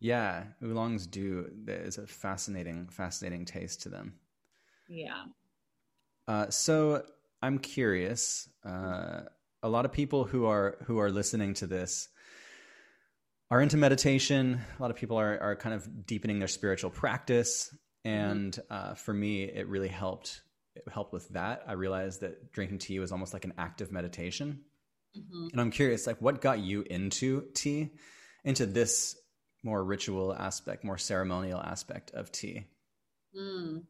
Yeah, 0.00 0.44
oolongs 0.62 1.06
do. 1.06 1.48
There's 1.64 1.98
a 1.98 2.06
fascinating, 2.06 2.88
fascinating 2.88 3.44
taste 3.44 3.82
to 3.82 3.88
them. 3.88 4.14
Yeah. 4.88 5.24
Uh, 6.26 6.50
so 6.50 7.04
I'm 7.40 7.58
curious. 7.58 8.48
Uh, 8.64 9.22
a 9.62 9.68
lot 9.68 9.84
of 9.84 9.92
people 9.92 10.24
who 10.24 10.46
are 10.46 10.78
who 10.86 10.98
are 10.98 11.10
listening 11.10 11.54
to 11.54 11.68
this 11.68 12.08
are 13.50 13.60
into 13.60 13.76
meditation. 13.76 14.60
A 14.78 14.82
lot 14.82 14.90
of 14.90 14.96
people 14.96 15.16
are 15.16 15.38
are 15.40 15.56
kind 15.56 15.74
of 15.74 16.06
deepening 16.06 16.40
their 16.40 16.48
spiritual 16.48 16.90
practice, 16.90 17.72
and 18.04 18.52
mm-hmm. 18.52 18.90
uh, 18.90 18.94
for 18.94 19.12
me, 19.12 19.44
it 19.44 19.68
really 19.68 19.88
helped. 19.88 20.42
It 20.74 20.84
helped 20.90 21.12
with 21.12 21.28
that. 21.30 21.64
I 21.66 21.72
realized 21.72 22.22
that 22.22 22.52
drinking 22.52 22.78
tea 22.78 22.98
was 22.98 23.12
almost 23.12 23.32
like 23.32 23.44
an 23.44 23.54
active 23.58 23.92
meditation. 23.92 24.60
Mm-hmm. 25.16 25.48
And 25.52 25.60
I'm 25.60 25.70
curious, 25.70 26.06
like, 26.06 26.20
what 26.22 26.40
got 26.40 26.60
you 26.60 26.82
into 26.88 27.46
tea, 27.54 27.90
into 28.44 28.64
this 28.66 29.16
more 29.62 29.84
ritual 29.84 30.34
aspect, 30.34 30.84
more 30.84 30.98
ceremonial 30.98 31.60
aspect 31.60 32.10
of 32.12 32.32
tea? 32.32 32.64
Mm. 33.38 33.82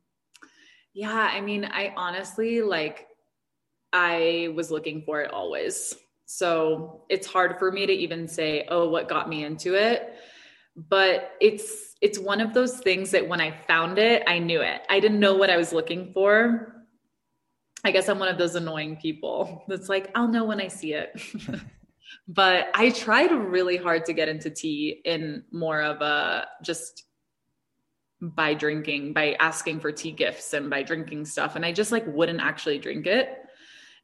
Yeah, 0.94 1.12
I 1.12 1.40
mean, 1.40 1.64
I 1.64 1.94
honestly 1.96 2.61
like 2.61 3.07
I 3.92 4.53
was 4.55 4.70
looking 4.70 5.03
for 5.03 5.22
it 5.22 5.33
always. 5.33 5.94
So 6.27 7.05
it's 7.09 7.27
hard 7.27 7.59
for 7.59 7.70
me 7.70 7.87
to 7.87 7.92
even 7.92 8.29
say, 8.29 8.66
oh, 8.68 8.88
what 8.88 9.09
got 9.09 9.29
me 9.29 9.44
into 9.44 9.75
it. 9.75 10.14
But 10.77 11.33
it's 11.40 11.91
it's 12.03 12.19
one 12.19 12.41
of 12.41 12.53
those 12.53 12.79
things 12.79 13.12
that 13.12 13.27
when 13.27 13.41
I 13.41 13.53
found 13.53 13.97
it, 13.97 14.25
I 14.27 14.41
knew 14.41 14.61
it. 14.61 14.83
I 14.91 14.99
didn't 14.99 15.21
know 15.21 15.37
what 15.37 15.51
I 15.51 15.57
was 15.57 15.73
looking 15.73 16.12
for. 16.12 16.85
I 17.85 17.93
guess 17.93 18.09
I'm 18.09 18.19
one 18.19 18.29
of 18.29 18.38
those 18.38 18.57
annoying 18.57 18.97
people 18.97 19.65
that's 19.69 19.88
like, 19.88 20.11
I'll 20.17 20.29
know 20.29 20.45
when 20.45 20.61
I 20.61 20.67
see 20.67 20.95
it. 20.95 21.21
but 22.29 22.69
I 22.75 22.91
tried 22.91 23.31
really 23.31 23.77
hard 23.77 24.05
to 24.07 24.12
get 24.12 24.29
into 24.29 24.51
tea 24.51 25.01
in 25.05 25.45
more 25.53 25.81
of 25.81 26.03
a 26.03 26.49
just 26.62 27.05
by 28.21 28.55
drinking, 28.55 29.12
by 29.12 29.37
asking 29.38 29.79
for 29.81 29.93
tea 29.93 30.12
gifts 30.12 30.53
and 30.55 30.69
by 30.69 30.83
drinking 30.83 31.25
stuff. 31.25 31.55
And 31.55 31.65
I 31.65 31.73
just 31.73 31.93
like 31.93 32.07
wouldn't 32.07 32.41
actually 32.41 32.79
drink 32.79 33.07
it. 33.07 33.38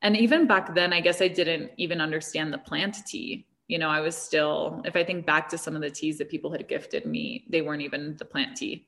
And 0.03 0.17
even 0.17 0.47
back 0.47 0.75
then, 0.75 0.93
I 0.93 1.01
guess 1.01 1.21
I 1.21 1.29
didn't 1.29 1.73
even 1.77 2.01
understand 2.01 2.53
the 2.53 2.59
plant 2.59 2.97
tea. 3.07 3.47
You 3.69 3.79
know, 3.79 3.89
I 3.89 4.01
was 4.01 4.17
still, 4.17 4.83
if 4.85 4.97
I 4.97 5.05
think 5.05 5.27
back 5.27 5.49
to 5.51 5.59
some 5.59 5.77
of 5.77 5.83
the 5.83 5.91
teas 5.91 6.19
that 6.19 6.31
people 6.31 6.51
had 6.51 6.67
gifted 6.67 7.07
me, 7.07 7.45
they 7.49 7.63
weren't 7.63 7.83
even 7.83 8.17
the 8.17 8.25
plant 8.25 8.57
tea. 8.57 8.87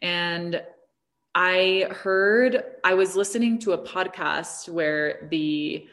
And 0.00 0.62
I 1.34 1.88
heard, 1.90 2.62
I 2.84 2.94
was 2.94 3.16
listening 3.16 3.58
to 3.60 3.72
a 3.72 3.78
podcast 3.78 4.68
where 4.68 5.28
the 5.30 5.86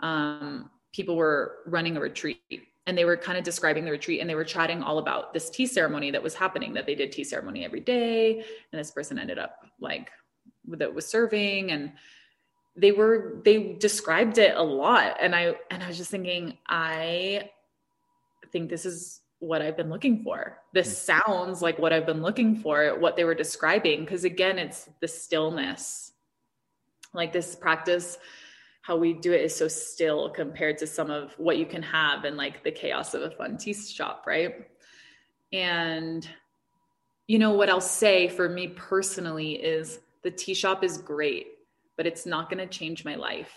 um, 0.00 0.70
people 0.92 1.16
were 1.16 1.58
running 1.66 1.96
a 1.96 2.00
retreat 2.00 2.42
and 2.88 2.96
they 2.96 3.04
were 3.04 3.16
kind 3.16 3.36
of 3.36 3.44
describing 3.44 3.84
the 3.84 3.90
retreat 3.90 4.20
and 4.20 4.28
they 4.28 4.34
were 4.34 4.44
chatting 4.44 4.82
all 4.82 4.98
about 4.98 5.34
this 5.34 5.50
tea 5.50 5.66
ceremony 5.66 6.10
that 6.10 6.22
was 6.22 6.34
happening 6.34 6.72
that 6.72 6.86
they 6.86 6.94
did 6.94 7.12
tea 7.12 7.22
ceremony 7.22 7.64
every 7.64 7.80
day 7.80 8.38
and 8.38 8.80
this 8.80 8.90
person 8.90 9.18
ended 9.18 9.38
up 9.38 9.56
like 9.78 10.10
that 10.66 10.94
was 10.94 11.06
serving 11.06 11.70
and 11.70 11.92
they 12.76 12.92
were 12.92 13.40
they 13.44 13.74
described 13.74 14.38
it 14.38 14.56
a 14.56 14.62
lot 14.62 15.16
and 15.20 15.34
i 15.34 15.54
and 15.70 15.82
i 15.82 15.88
was 15.88 15.98
just 15.98 16.10
thinking 16.10 16.56
i 16.66 17.48
think 18.52 18.68
this 18.68 18.86
is 18.86 19.20
what 19.40 19.62
i've 19.62 19.76
been 19.76 19.90
looking 19.90 20.22
for 20.22 20.58
this 20.72 20.88
hmm. 20.88 21.12
sounds 21.12 21.62
like 21.62 21.78
what 21.78 21.92
i've 21.92 22.06
been 22.06 22.22
looking 22.22 22.56
for 22.56 22.98
what 22.98 23.16
they 23.16 23.24
were 23.24 23.34
describing 23.34 24.00
because 24.00 24.24
again 24.24 24.58
it's 24.58 24.88
the 25.00 25.08
stillness 25.08 26.12
like 27.14 27.32
this 27.32 27.54
practice 27.54 28.18
how 28.88 28.96
we 28.96 29.12
do 29.12 29.34
it 29.34 29.42
is 29.42 29.54
so 29.54 29.68
still 29.68 30.30
compared 30.30 30.78
to 30.78 30.86
some 30.86 31.10
of 31.10 31.34
what 31.36 31.58
you 31.58 31.66
can 31.66 31.82
have 31.82 32.24
in 32.24 32.38
like 32.38 32.64
the 32.64 32.70
chaos 32.70 33.12
of 33.12 33.20
a 33.20 33.30
fun 33.30 33.58
tea 33.58 33.74
shop, 33.74 34.24
right? 34.26 34.66
And 35.52 36.26
you 37.26 37.38
know 37.38 37.52
what 37.52 37.68
I'll 37.68 37.82
say 37.82 38.28
for 38.28 38.48
me 38.48 38.68
personally 38.68 39.52
is 39.52 40.00
the 40.22 40.30
tea 40.30 40.54
shop 40.54 40.82
is 40.82 40.96
great, 40.96 41.48
but 41.98 42.06
it's 42.06 42.24
not 42.24 42.48
going 42.48 42.66
to 42.66 42.78
change 42.78 43.04
my 43.04 43.14
life. 43.14 43.52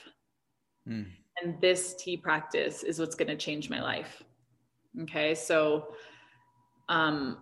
Mm. 0.86 1.06
And 1.42 1.62
this 1.62 1.96
tea 1.96 2.18
practice 2.18 2.84
is 2.84 3.00
what's 3.00 3.16
going 3.16 3.30
to 3.30 3.38
change 3.38 3.70
my 3.70 3.82
life. 3.82 4.22
Okay? 5.02 5.36
So 5.36 5.94
um 6.90 7.38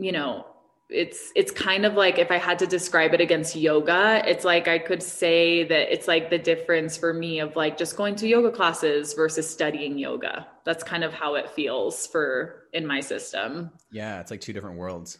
you 0.00 0.12
know, 0.12 0.46
it's 0.90 1.32
it's 1.36 1.52
kind 1.52 1.84
of 1.84 1.94
like 1.94 2.18
if 2.18 2.30
i 2.30 2.38
had 2.38 2.58
to 2.58 2.66
describe 2.66 3.12
it 3.12 3.20
against 3.20 3.54
yoga 3.54 4.22
it's 4.26 4.42
like 4.42 4.68
i 4.68 4.78
could 4.78 5.02
say 5.02 5.62
that 5.64 5.92
it's 5.92 6.08
like 6.08 6.30
the 6.30 6.38
difference 6.38 6.96
for 6.96 7.12
me 7.12 7.40
of 7.40 7.54
like 7.56 7.76
just 7.76 7.94
going 7.94 8.14
to 8.14 8.26
yoga 8.26 8.50
classes 8.50 9.12
versus 9.12 9.48
studying 9.48 9.98
yoga 9.98 10.46
that's 10.64 10.82
kind 10.82 11.04
of 11.04 11.12
how 11.12 11.34
it 11.34 11.50
feels 11.50 12.06
for 12.06 12.68
in 12.72 12.86
my 12.86 13.00
system 13.00 13.70
yeah 13.90 14.18
it's 14.20 14.30
like 14.30 14.40
two 14.40 14.54
different 14.54 14.78
worlds 14.78 15.18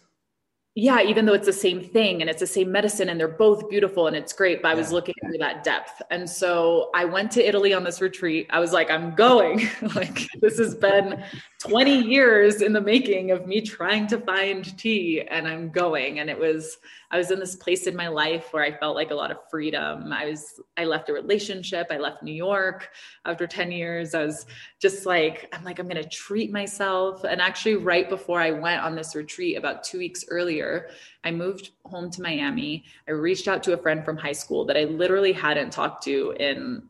yeah, 0.81 1.03
even 1.03 1.27
though 1.27 1.33
it's 1.33 1.45
the 1.45 1.53
same 1.53 1.83
thing 1.83 2.21
and 2.21 2.31
it's 2.31 2.39
the 2.39 2.47
same 2.47 2.71
medicine 2.71 3.09
and 3.09 3.19
they're 3.19 3.27
both 3.27 3.69
beautiful 3.69 4.07
and 4.07 4.15
it's 4.15 4.33
great, 4.33 4.63
but 4.63 4.69
I 4.69 4.75
was 4.75 4.93
looking 4.93 5.17
for 5.21 5.37
that 5.39 5.65
depth. 5.65 6.01
And 6.13 6.31
so 6.31 6.91
I 6.95 7.05
went 7.05 7.33
to 7.33 7.45
Italy 7.45 7.75
on 7.75 7.83
this 7.83 8.01
retreat. 8.01 8.47
I 8.51 8.61
was 8.61 8.73
like, 8.73 8.89
I'm 8.89 9.13
going. 9.17 9.69
like, 9.97 10.29
this 10.41 10.57
has 10.59 10.77
been 10.77 11.25
20 11.67 12.03
years 12.05 12.63
in 12.63 12.73
the 12.73 12.81
making 12.81 13.33
of 13.33 13.45
me 13.45 13.61
trying 13.61 14.07
to 14.07 14.19
find 14.21 14.79
tea 14.79 15.23
and 15.23 15.49
I'm 15.49 15.71
going. 15.71 16.21
And 16.21 16.31
it 16.31 16.39
was, 16.39 16.77
I 17.11 17.17
was 17.17 17.31
in 17.31 17.41
this 17.41 17.57
place 17.57 17.87
in 17.87 17.97
my 17.97 18.09
life 18.09 18.53
where 18.53 18.63
I 18.63 18.71
felt 18.71 18.95
like 18.95 19.11
a 19.11 19.15
lot 19.15 19.31
of 19.31 19.39
freedom. 19.51 20.13
I 20.13 20.27
was, 20.27 20.61
I 20.77 20.85
left 20.85 21.09
a 21.09 21.15
relationship. 21.15 21.87
I 21.91 21.97
left 21.97 22.23
New 22.23 22.35
York 22.35 22.91
after 23.25 23.47
10 23.47 23.73
years. 23.73 24.15
I 24.15 24.25
was 24.25 24.45
just 24.79 25.07
like, 25.07 25.49
I'm 25.55 25.65
like, 25.65 25.79
I'm 25.79 25.89
going 25.89 26.03
to 26.03 26.09
treat 26.09 26.53
myself. 26.53 27.25
And 27.25 27.41
actually, 27.41 27.77
right 27.77 28.11
before 28.11 28.41
I 28.41 28.51
went 28.51 28.83
on 28.83 28.95
this 28.95 29.15
retreat, 29.15 29.57
about 29.57 29.85
two 29.85 29.97
weeks 29.97 30.27
earlier, 30.29 30.91
I 31.25 31.31
moved 31.31 31.71
home 31.87 32.11
to 32.11 32.23
Miami. 32.23 32.85
I 33.09 33.13
reached 33.13 33.49
out 33.49 33.63
to 33.63 33.73
a 33.73 33.79
friend 33.79 34.05
from 34.05 34.19
high 34.19 34.33
school 34.33 34.67
that 34.67 34.77
I 34.77 34.85
literally 34.85 35.33
hadn't 35.33 35.71
talked 35.73 36.05
to 36.05 36.35
in, 36.39 36.83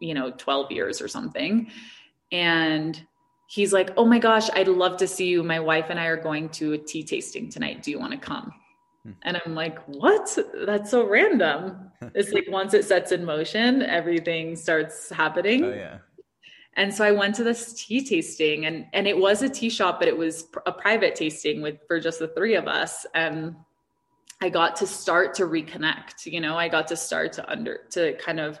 you 0.00 0.14
know, 0.14 0.30
12 0.30 0.72
years 0.72 1.02
or 1.02 1.08
something. 1.08 1.70
And 2.32 2.98
he's 3.46 3.74
like, 3.74 3.90
Oh 3.98 4.06
my 4.06 4.18
gosh, 4.18 4.48
I'd 4.54 4.68
love 4.68 4.96
to 4.98 5.06
see 5.06 5.26
you. 5.26 5.42
My 5.42 5.60
wife 5.60 5.86
and 5.90 6.00
I 6.00 6.06
are 6.06 6.16
going 6.16 6.48
to 6.50 6.72
a 6.72 6.78
tea 6.78 7.04
tasting 7.04 7.50
tonight. 7.50 7.82
Do 7.82 7.90
you 7.90 7.98
want 7.98 8.12
to 8.12 8.18
come? 8.18 8.50
Hmm. 9.04 9.12
And 9.22 9.40
I'm 9.44 9.54
like, 9.54 9.78
What? 9.86 10.36
That's 10.66 10.90
so 10.90 11.06
random. 11.06 11.90
it's 12.14 12.32
like 12.32 12.46
once 12.48 12.74
it 12.74 12.84
sets 12.84 13.12
in 13.12 13.24
motion, 13.24 13.82
everything 13.82 14.56
starts 14.56 15.10
happening. 15.10 15.64
Oh, 15.64 15.74
yeah. 15.74 15.98
And 16.76 16.92
so 16.92 17.04
I 17.04 17.12
went 17.12 17.36
to 17.36 17.44
this 17.44 17.72
tea 17.74 18.04
tasting 18.04 18.66
and 18.66 18.86
and 18.92 19.06
it 19.06 19.16
was 19.16 19.42
a 19.42 19.48
tea 19.48 19.70
shop, 19.70 20.00
but 20.00 20.08
it 20.08 20.16
was 20.16 20.48
a 20.66 20.72
private 20.72 21.14
tasting 21.14 21.62
with 21.62 21.78
for 21.86 22.00
just 22.00 22.18
the 22.18 22.28
three 22.28 22.56
of 22.56 22.66
us. 22.66 23.06
And 23.14 23.54
I 24.40 24.48
got 24.48 24.76
to 24.76 24.86
start 24.86 25.34
to 25.34 25.44
reconnect, 25.44 26.26
you 26.26 26.40
know, 26.40 26.56
I 26.56 26.68
got 26.68 26.88
to 26.88 26.96
start 26.96 27.32
to 27.34 27.50
under 27.50 27.80
to 27.90 28.14
kind 28.14 28.40
of 28.40 28.60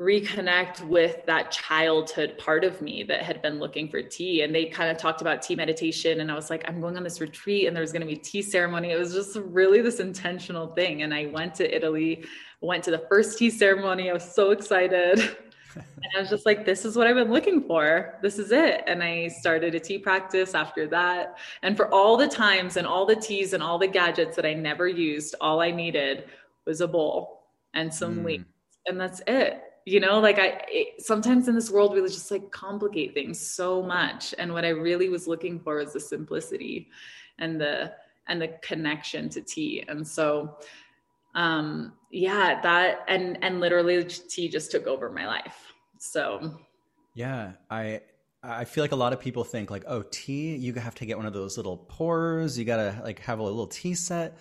reconnect 0.00 0.86
with 0.86 1.24
that 1.24 1.50
childhood 1.50 2.36
part 2.36 2.64
of 2.64 2.82
me 2.82 3.02
that 3.02 3.22
had 3.22 3.40
been 3.40 3.58
looking 3.58 3.88
for 3.88 4.02
tea. 4.02 4.42
And 4.42 4.54
they 4.54 4.66
kind 4.66 4.90
of 4.90 4.98
talked 4.98 5.22
about 5.22 5.40
tea 5.40 5.56
meditation 5.56 6.20
and 6.20 6.30
I 6.30 6.34
was 6.34 6.50
like 6.50 6.64
I'm 6.68 6.80
going 6.80 6.96
on 6.98 7.02
this 7.02 7.20
retreat 7.20 7.66
and 7.66 7.74
there's 7.74 7.92
going 7.92 8.02
to 8.02 8.06
be 8.06 8.16
tea 8.16 8.42
ceremony. 8.42 8.90
It 8.90 8.98
was 8.98 9.14
just 9.14 9.36
really 9.36 9.80
this 9.80 10.00
intentional 10.00 10.68
thing 10.68 11.02
and 11.02 11.14
I 11.14 11.26
went 11.26 11.54
to 11.56 11.74
Italy 11.74 12.24
went 12.60 12.84
to 12.84 12.90
the 12.90 13.04
first 13.08 13.38
tea 13.38 13.50
ceremony. 13.50 14.10
I 14.10 14.12
was 14.12 14.34
so 14.34 14.50
excited. 14.50 15.36
And 15.76 16.06
I 16.16 16.20
was 16.20 16.30
just 16.30 16.46
like 16.46 16.64
this 16.64 16.86
is 16.86 16.96
what 16.96 17.06
I've 17.06 17.16
been 17.16 17.30
looking 17.30 17.62
for. 17.66 18.18
This 18.22 18.38
is 18.38 18.50
it. 18.50 18.82
And 18.86 19.02
I 19.02 19.28
started 19.28 19.74
a 19.74 19.80
tea 19.80 19.98
practice 19.98 20.54
after 20.54 20.86
that. 20.86 21.36
And 21.62 21.76
for 21.76 21.92
all 21.92 22.16
the 22.16 22.28
times 22.28 22.78
and 22.78 22.86
all 22.86 23.04
the 23.04 23.16
teas 23.16 23.52
and 23.52 23.62
all 23.62 23.78
the 23.78 23.86
gadgets 23.86 24.36
that 24.36 24.46
I 24.46 24.54
never 24.54 24.88
used 24.88 25.34
all 25.38 25.60
I 25.60 25.70
needed 25.70 26.24
was 26.64 26.80
a 26.80 26.88
bowl 26.88 27.42
and 27.74 27.92
some 27.92 28.20
mm. 28.20 28.24
leaves 28.24 28.44
and 28.86 28.98
that's 28.98 29.20
it 29.26 29.65
you 29.86 30.00
know 30.00 30.18
like 30.18 30.38
i 30.38 30.60
it, 30.68 31.00
sometimes 31.00 31.48
in 31.48 31.54
this 31.54 31.70
world 31.70 31.94
we 31.94 32.00
just 32.02 32.30
like 32.30 32.50
complicate 32.50 33.14
things 33.14 33.40
so 33.40 33.82
much. 33.82 34.34
And 34.36 34.52
what 34.52 34.64
i 34.66 34.68
really 34.68 35.08
was 35.08 35.26
looking 35.26 35.58
for 35.58 35.76
was 35.76 35.94
the 35.94 36.00
simplicity 36.00 36.90
and 37.38 37.58
the 37.58 37.92
and 38.26 38.42
the 38.42 38.48
connection 38.60 39.30
to 39.30 39.40
tea 39.40 39.84
and 39.88 40.06
so 40.06 40.58
um 41.34 41.92
yeah 42.10 42.60
that 42.62 43.04
and 43.08 43.38
and 43.42 43.60
literally 43.60 44.04
tea 44.04 44.48
just 44.48 44.70
took 44.70 44.86
over 44.86 45.10
my 45.10 45.26
life. 45.26 45.72
So. 45.98 46.58
Yeah 47.14 47.52
i 47.70 48.02
I 48.42 48.64
feel 48.64 48.84
like 48.84 48.92
a 48.92 48.96
lot 48.96 49.12
of 49.12 49.18
people 49.18 49.42
think 49.42 49.72
like, 49.72 49.82
oh, 49.88 50.04
tea, 50.08 50.54
you 50.54 50.72
have 50.74 50.94
to 50.96 51.06
get 51.06 51.16
one 51.16 51.26
of 51.26 51.32
those 51.32 51.56
little 51.56 51.78
pours. 51.78 52.56
You 52.56 52.64
gotta 52.64 53.00
like 53.02 53.18
have 53.20 53.40
a 53.40 53.42
little 53.42 53.66
tea 53.66 53.94
set, 53.94 54.38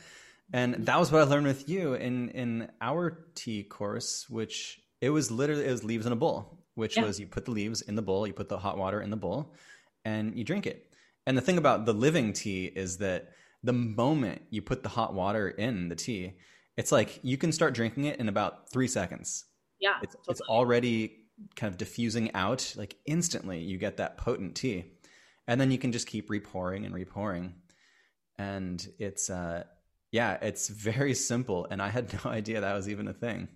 and 0.53 0.75
that 0.86 0.99
was 0.99 1.12
what 1.12 1.21
I 1.21 1.25
learned 1.25 1.47
with 1.47 1.67
you 1.67 1.95
in 1.95 2.29
in 2.29 2.69
our 2.81 3.25
tea 3.34 3.63
course, 3.63 4.29
which 4.29 4.79
it 5.05 5.11
was 5.11 5.29
literally 5.29 5.65
it 5.65 5.71
was 5.71 5.83
leaves 5.83 6.07
in 6.07 6.11
a 6.11 6.15
bowl, 6.15 6.57
which 6.73 6.97
yeah. 6.97 7.03
was 7.03 7.19
you 7.19 7.27
put 7.27 7.45
the 7.45 7.51
leaves 7.51 7.81
in 7.81 7.95
the 7.95 8.01
bowl, 8.01 8.25
you 8.25 8.33
put 8.33 8.49
the 8.49 8.57
hot 8.57 8.75
water 8.75 9.03
in 9.03 9.11
the 9.11 9.15
bowl, 9.15 9.53
and 10.03 10.35
you 10.35 10.43
drink 10.43 10.65
it. 10.65 10.91
And 11.27 11.37
the 11.37 11.41
thing 11.41 11.59
about 11.59 11.85
the 11.85 11.93
living 11.93 12.33
tea 12.33 12.65
is 12.65 12.97
that 12.97 13.33
the 13.63 13.71
moment 13.71 14.41
you 14.49 14.63
put 14.63 14.81
the 14.81 14.89
hot 14.89 15.13
water 15.13 15.49
in 15.49 15.89
the 15.89 15.95
tea, 15.95 16.33
it's 16.75 16.91
like 16.91 17.19
you 17.21 17.37
can 17.37 17.51
start 17.51 17.75
drinking 17.75 18.05
it 18.05 18.19
in 18.19 18.29
about 18.29 18.71
three 18.71 18.87
seconds. 18.87 19.45
Yeah, 19.79 19.97
it's, 20.01 20.15
totally. 20.15 20.31
it's 20.31 20.41
already 20.41 21.17
kind 21.55 21.71
of 21.71 21.77
diffusing 21.77 22.33
out 22.33 22.73
like 22.75 22.95
instantly. 23.05 23.59
You 23.59 23.77
get 23.77 23.97
that 23.97 24.17
potent 24.17 24.55
tea, 24.55 24.85
and 25.47 25.61
then 25.61 25.69
you 25.69 25.77
can 25.77 25.91
just 25.91 26.07
keep 26.07 26.31
repouring 26.31 26.83
and 26.83 26.95
repouring, 26.95 27.53
and 28.39 28.83
it's 28.97 29.29
uh, 29.29 29.65
yeah, 30.11 30.39
it's 30.41 30.67
very 30.67 31.13
simple. 31.13 31.67
And 31.69 31.79
I 31.79 31.89
had 31.89 32.11
no 32.25 32.31
idea 32.31 32.61
that 32.61 32.73
was 32.73 32.89
even 32.89 33.07
a 33.07 33.13
thing. 33.13 33.49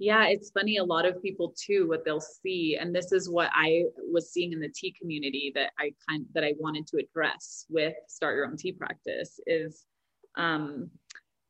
Yeah, 0.00 0.26
it's 0.26 0.50
funny. 0.50 0.78
A 0.78 0.84
lot 0.84 1.06
of 1.06 1.22
people 1.22 1.54
too, 1.56 1.88
what 1.88 2.04
they'll 2.04 2.20
see, 2.20 2.76
and 2.80 2.94
this 2.94 3.12
is 3.12 3.28
what 3.28 3.50
I 3.54 3.84
was 4.12 4.32
seeing 4.32 4.52
in 4.52 4.60
the 4.60 4.68
tea 4.68 4.94
community 5.00 5.52
that 5.54 5.70
I 5.78 5.92
kind 6.08 6.26
that 6.34 6.42
I 6.42 6.54
wanted 6.58 6.86
to 6.88 6.98
address 6.98 7.66
with 7.70 7.94
start 8.08 8.34
your 8.36 8.46
own 8.46 8.56
tea 8.56 8.72
practice 8.72 9.38
is, 9.46 9.84
um, 10.36 10.90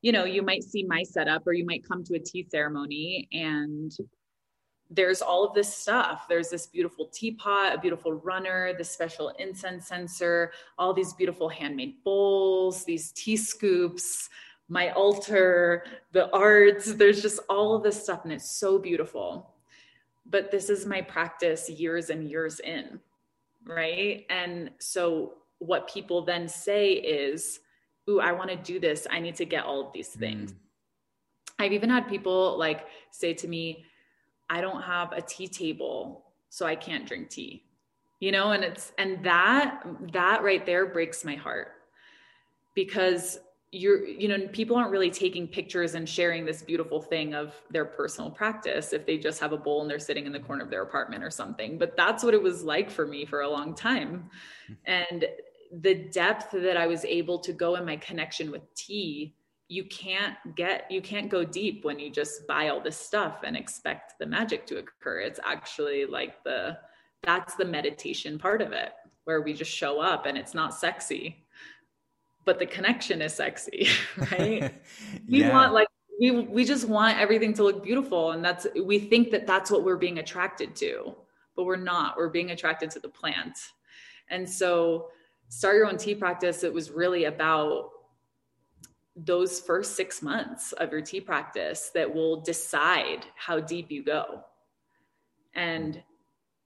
you 0.02 0.12
know, 0.12 0.24
you 0.24 0.42
might 0.42 0.62
see 0.62 0.84
my 0.84 1.02
setup, 1.02 1.46
or 1.46 1.54
you 1.54 1.64
might 1.64 1.88
come 1.88 2.04
to 2.04 2.16
a 2.16 2.18
tea 2.18 2.46
ceremony 2.50 3.28
and 3.32 3.90
there's 4.90 5.22
all 5.22 5.44
of 5.44 5.54
this 5.54 5.74
stuff. 5.74 6.26
There's 6.28 6.50
this 6.50 6.66
beautiful 6.66 7.08
teapot, 7.12 7.74
a 7.74 7.78
beautiful 7.78 8.12
runner, 8.12 8.74
this 8.76 8.90
special 8.90 9.30
incense 9.38 9.88
censer, 9.88 10.52
all 10.78 10.92
these 10.92 11.14
beautiful 11.14 11.48
handmade 11.48 11.94
bowls, 12.04 12.84
these 12.84 13.10
tea 13.12 13.36
scoops, 13.36 14.28
my 14.68 14.90
altar, 14.90 15.84
the 16.12 16.30
arts. 16.34 16.92
There's 16.94 17.22
just 17.22 17.40
all 17.48 17.74
of 17.74 17.82
this 17.82 18.02
stuff, 18.02 18.24
and 18.24 18.32
it's 18.32 18.50
so 18.50 18.78
beautiful. 18.78 19.50
But 20.26 20.50
this 20.50 20.70
is 20.70 20.86
my 20.86 21.02
practice 21.02 21.68
years 21.68 22.10
and 22.10 22.28
years 22.28 22.60
in, 22.60 22.98
right? 23.66 24.24
And 24.30 24.70
so 24.78 25.34
what 25.58 25.88
people 25.88 26.24
then 26.24 26.48
say 26.48 26.92
is, 26.92 27.60
Ooh, 28.08 28.20
I 28.20 28.32
want 28.32 28.50
to 28.50 28.56
do 28.56 28.78
this. 28.78 29.06
I 29.10 29.20
need 29.20 29.36
to 29.36 29.46
get 29.46 29.64
all 29.64 29.86
of 29.86 29.92
these 29.92 30.08
things. 30.08 30.52
Mm. 30.52 30.56
I've 31.58 31.72
even 31.72 31.88
had 31.88 32.08
people 32.08 32.58
like 32.58 32.86
say 33.10 33.32
to 33.34 33.48
me, 33.48 33.84
I 34.50 34.60
don't 34.60 34.82
have 34.82 35.12
a 35.12 35.22
tea 35.22 35.48
table, 35.48 36.24
so 36.50 36.66
I 36.66 36.76
can't 36.76 37.06
drink 37.06 37.30
tea. 37.30 37.64
You 38.20 38.32
know, 38.32 38.52
and 38.52 38.64
it's 38.64 38.92
and 38.98 39.24
that 39.24 39.82
that 40.12 40.42
right 40.42 40.64
there 40.64 40.86
breaks 40.86 41.24
my 41.24 41.34
heart 41.34 41.68
because 42.74 43.38
you're 43.74 44.06
you 44.06 44.28
know 44.28 44.46
people 44.48 44.76
aren't 44.76 44.90
really 44.90 45.10
taking 45.10 45.48
pictures 45.48 45.94
and 45.94 46.08
sharing 46.08 46.44
this 46.44 46.62
beautiful 46.62 47.00
thing 47.00 47.34
of 47.34 47.54
their 47.70 47.84
personal 47.84 48.30
practice 48.30 48.92
if 48.92 49.04
they 49.04 49.18
just 49.18 49.40
have 49.40 49.52
a 49.52 49.56
bowl 49.56 49.82
and 49.82 49.90
they're 49.90 49.98
sitting 49.98 50.26
in 50.26 50.32
the 50.32 50.40
corner 50.40 50.62
of 50.62 50.70
their 50.70 50.82
apartment 50.82 51.24
or 51.24 51.30
something. 51.30 51.78
But 51.78 51.96
that's 51.96 52.22
what 52.22 52.34
it 52.34 52.42
was 52.42 52.62
like 52.62 52.90
for 52.90 53.06
me 53.06 53.24
for 53.24 53.40
a 53.40 53.48
long 53.48 53.74
time. 53.74 54.30
Hmm. 54.66 54.72
And 54.86 55.24
the 55.80 55.94
depth 56.12 56.52
that 56.52 56.76
i 56.76 56.86
was 56.86 57.04
able 57.04 57.36
to 57.36 57.52
go 57.52 57.74
in 57.74 57.84
my 57.84 57.96
connection 57.96 58.52
with 58.52 58.62
tea 58.76 59.34
you 59.68 59.84
can't 59.84 60.36
get 60.54 60.86
you 60.90 61.00
can't 61.00 61.30
go 61.30 61.44
deep 61.44 61.84
when 61.84 61.98
you 61.98 62.10
just 62.10 62.46
buy 62.46 62.68
all 62.68 62.80
this 62.80 62.96
stuff 62.96 63.40
and 63.44 63.56
expect 63.56 64.14
the 64.18 64.26
magic 64.26 64.66
to 64.66 64.78
occur. 64.78 65.20
It's 65.20 65.40
actually 65.44 66.06
like 66.06 66.42
the 66.44 66.78
that's 67.22 67.54
the 67.54 67.64
meditation 67.64 68.38
part 68.38 68.60
of 68.60 68.72
it 68.72 68.92
where 69.24 69.40
we 69.40 69.54
just 69.54 69.70
show 69.70 70.00
up 70.00 70.26
and 70.26 70.36
it's 70.36 70.54
not 70.54 70.74
sexy 70.74 71.43
but 72.44 72.58
the 72.58 72.66
connection 72.66 73.22
is 73.22 73.34
sexy, 73.34 73.88
right? 74.16 74.74
we 75.28 75.40
yeah. 75.40 75.52
want 75.52 75.72
like 75.72 75.88
we 76.20 76.30
we 76.30 76.64
just 76.64 76.88
want 76.88 77.18
everything 77.18 77.52
to 77.54 77.64
look 77.64 77.82
beautiful 77.82 78.32
and 78.32 78.44
that's 78.44 78.66
we 78.84 78.98
think 78.98 79.30
that 79.30 79.46
that's 79.46 79.70
what 79.70 79.84
we're 79.84 79.96
being 79.96 80.18
attracted 80.18 80.74
to, 80.76 81.14
but 81.56 81.64
we're 81.64 81.76
not. 81.76 82.16
We're 82.16 82.28
being 82.28 82.50
attracted 82.50 82.90
to 82.92 83.00
the 83.00 83.08
plant. 83.08 83.58
And 84.28 84.48
so 84.48 85.08
start 85.48 85.76
your 85.76 85.86
own 85.86 85.96
tea 85.96 86.14
practice 86.14 86.64
it 86.64 86.72
was 86.72 86.90
really 86.90 87.24
about 87.24 87.90
those 89.16 89.60
first 89.60 89.94
6 89.94 90.22
months 90.22 90.72
of 90.72 90.90
your 90.90 91.00
tea 91.00 91.20
practice 91.20 91.90
that 91.94 92.12
will 92.12 92.40
decide 92.40 93.26
how 93.36 93.60
deep 93.60 93.90
you 93.90 94.02
go. 94.02 94.42
And 95.54 96.02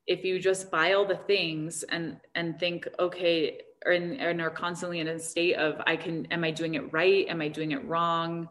if 0.07 0.25
you 0.25 0.41
just 0.41 0.71
buy 0.71 0.95
all 0.95 1.05
the 1.05 1.17
things 1.17 1.83
and 1.85 2.19
and 2.35 2.59
think 2.59 2.89
okay 2.99 3.61
or 3.87 3.93
in, 3.93 4.15
and 4.17 4.41
are 4.41 4.51
constantly 4.51 5.01
in 5.01 5.09
a 5.09 5.19
state 5.19 5.55
of 5.55 5.81
i 5.87 5.97
can 5.97 6.27
am 6.27 6.45
i 6.45 6.51
doing 6.51 6.75
it 6.75 6.93
right? 6.93 7.27
Am 7.29 7.41
i 7.41 7.49
doing 7.49 7.73
it 7.73 7.85
wrong? 7.85 8.49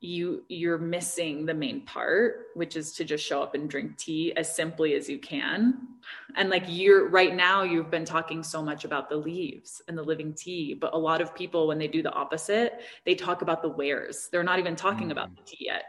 You 0.00 0.44
you're 0.48 0.78
missing 0.78 1.44
the 1.44 1.54
main 1.54 1.82
part 1.82 2.46
which 2.54 2.74
is 2.76 2.92
to 2.92 3.04
just 3.04 3.24
show 3.24 3.42
up 3.42 3.54
and 3.54 3.68
drink 3.68 3.98
tea 3.98 4.34
as 4.36 4.54
simply 4.54 4.94
as 4.94 5.08
you 5.08 5.18
can. 5.18 5.88
And 6.36 6.48
like 6.48 6.64
you're 6.66 7.08
right 7.08 7.34
now 7.34 7.62
you've 7.62 7.90
been 7.90 8.04
talking 8.04 8.42
so 8.42 8.62
much 8.62 8.84
about 8.84 9.08
the 9.10 9.16
leaves 9.16 9.82
and 9.88 9.96
the 9.96 10.02
living 10.02 10.32
tea 10.32 10.74
but 10.74 10.94
a 10.94 10.98
lot 10.98 11.20
of 11.20 11.34
people 11.34 11.66
when 11.66 11.78
they 11.78 11.88
do 11.88 12.02
the 12.02 12.12
opposite 12.12 12.80
they 13.04 13.14
talk 13.14 13.42
about 13.42 13.62
the 13.62 13.68
wares. 13.68 14.28
They're 14.32 14.42
not 14.42 14.58
even 14.58 14.76
talking 14.76 15.08
mm-hmm. 15.08 15.12
about 15.12 15.36
the 15.36 15.42
tea 15.42 15.66
yet 15.66 15.84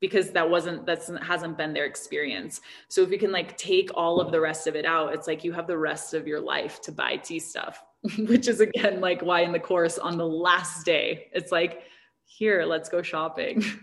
because 0.00 0.30
that 0.30 0.48
wasn't 0.48 0.86
that's 0.86 1.10
hasn't 1.20 1.58
been 1.58 1.72
their 1.72 1.86
experience. 1.86 2.60
So 2.88 3.02
if 3.02 3.10
you 3.10 3.18
can 3.18 3.32
like 3.32 3.58
take 3.58 3.90
all 3.94 4.20
of 4.20 4.30
the 4.30 4.40
rest 4.40 4.68
of 4.68 4.76
it 4.76 4.84
out 4.84 5.12
it's 5.12 5.26
like 5.26 5.42
you 5.42 5.52
have 5.52 5.66
the 5.66 5.76
rest 5.76 6.14
of 6.14 6.28
your 6.28 6.40
life 6.40 6.80
to 6.82 6.92
buy 6.92 7.16
tea 7.16 7.40
stuff 7.40 7.82
which 8.18 8.48
is 8.48 8.60
again 8.60 9.00
like 9.00 9.20
why 9.20 9.40
in 9.40 9.52
the 9.52 9.60
course 9.60 9.98
on 9.98 10.16
the 10.16 10.26
last 10.26 10.86
day 10.86 11.28
it's 11.32 11.52
like 11.52 11.82
here 12.24 12.64
let's 12.64 12.88
go 12.88 13.02
shopping. 13.02 13.64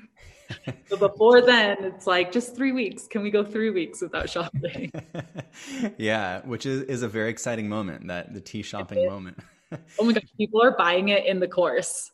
But 0.90 1.00
before 1.00 1.42
then 1.42 1.76
it's 1.84 2.08
like 2.08 2.32
just 2.32 2.56
three 2.56 2.72
weeks. 2.72 3.06
Can 3.06 3.22
we 3.22 3.32
go 3.32 3.44
three 3.44 3.70
weeks 3.70 4.02
without 4.02 4.30
shopping? 4.36 4.94
Yeah 5.98 6.40
which 6.46 6.66
is, 6.66 6.84
is 6.84 7.02
a 7.02 7.10
very 7.10 7.30
exciting 7.30 7.68
moment 7.68 8.08
that 8.08 8.34
the 8.34 8.40
tea 8.40 8.62
shopping 8.62 9.06
moment. 9.06 9.38
Oh 10.00 10.06
my 10.06 10.14
gosh 10.14 10.24
people 10.38 10.64
are 10.64 10.72
buying 10.72 11.10
it 11.10 11.26
in 11.26 11.42
the 11.42 11.50
course. 11.50 12.12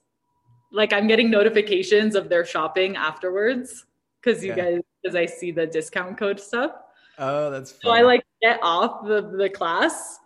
Like 0.72 0.94
I'm 0.94 1.06
getting 1.06 1.30
notifications 1.30 2.16
of 2.16 2.28
their 2.28 2.44
shopping 2.44 2.96
afterwards 2.96 3.86
because 4.20 4.44
you 4.44 4.56
guys 4.56 4.80
because 5.04 5.16
I 5.16 5.28
see 5.28 5.52
the 5.52 5.68
discount 5.68 6.18
code 6.18 6.40
stuff. 6.40 6.72
Oh, 7.20 7.52
that's 7.52 7.76
So 7.84 7.92
I 7.92 8.02
like 8.02 8.24
get 8.42 8.60
off 8.64 9.06
the 9.06 9.22
the 9.38 9.50
class 9.52 10.18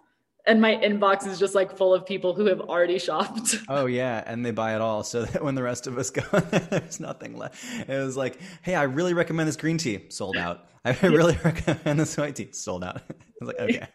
and 0.47 0.61
my 0.61 0.75
inbox 0.77 1.27
is 1.27 1.37
just 1.37 1.53
like 1.53 1.75
full 1.75 1.93
of 1.93 2.05
people 2.05 2.33
who 2.33 2.45
have 2.45 2.61
already 2.61 2.97
shopped. 2.97 3.55
Oh 3.69 3.85
yeah, 3.85 4.23
and 4.25 4.45
they 4.45 4.51
buy 4.51 4.75
it 4.75 4.81
all, 4.81 5.03
so 5.03 5.25
that 5.25 5.43
when 5.43 5.55
the 5.55 5.63
rest 5.63 5.87
of 5.87 5.97
us 5.97 6.09
go, 6.09 6.21
there's 6.39 6.99
nothing 6.99 7.37
left. 7.37 7.63
It 7.87 7.99
was 7.99 8.15
like, 8.15 8.39
hey, 8.61 8.75
I 8.75 8.83
really 8.83 9.13
recommend 9.13 9.47
this 9.47 9.57
green 9.57 9.77
tea, 9.77 10.05
sold 10.09 10.37
out. 10.37 10.65
I 10.85 10.91
really 11.03 11.37
recommend 11.43 11.99
this 11.99 12.15
white 12.15 12.35
tea, 12.35 12.51
sold 12.53 12.83
out. 12.83 13.01
I 13.09 13.13
was 13.41 13.47
like, 13.47 13.59
okay. 13.59 13.87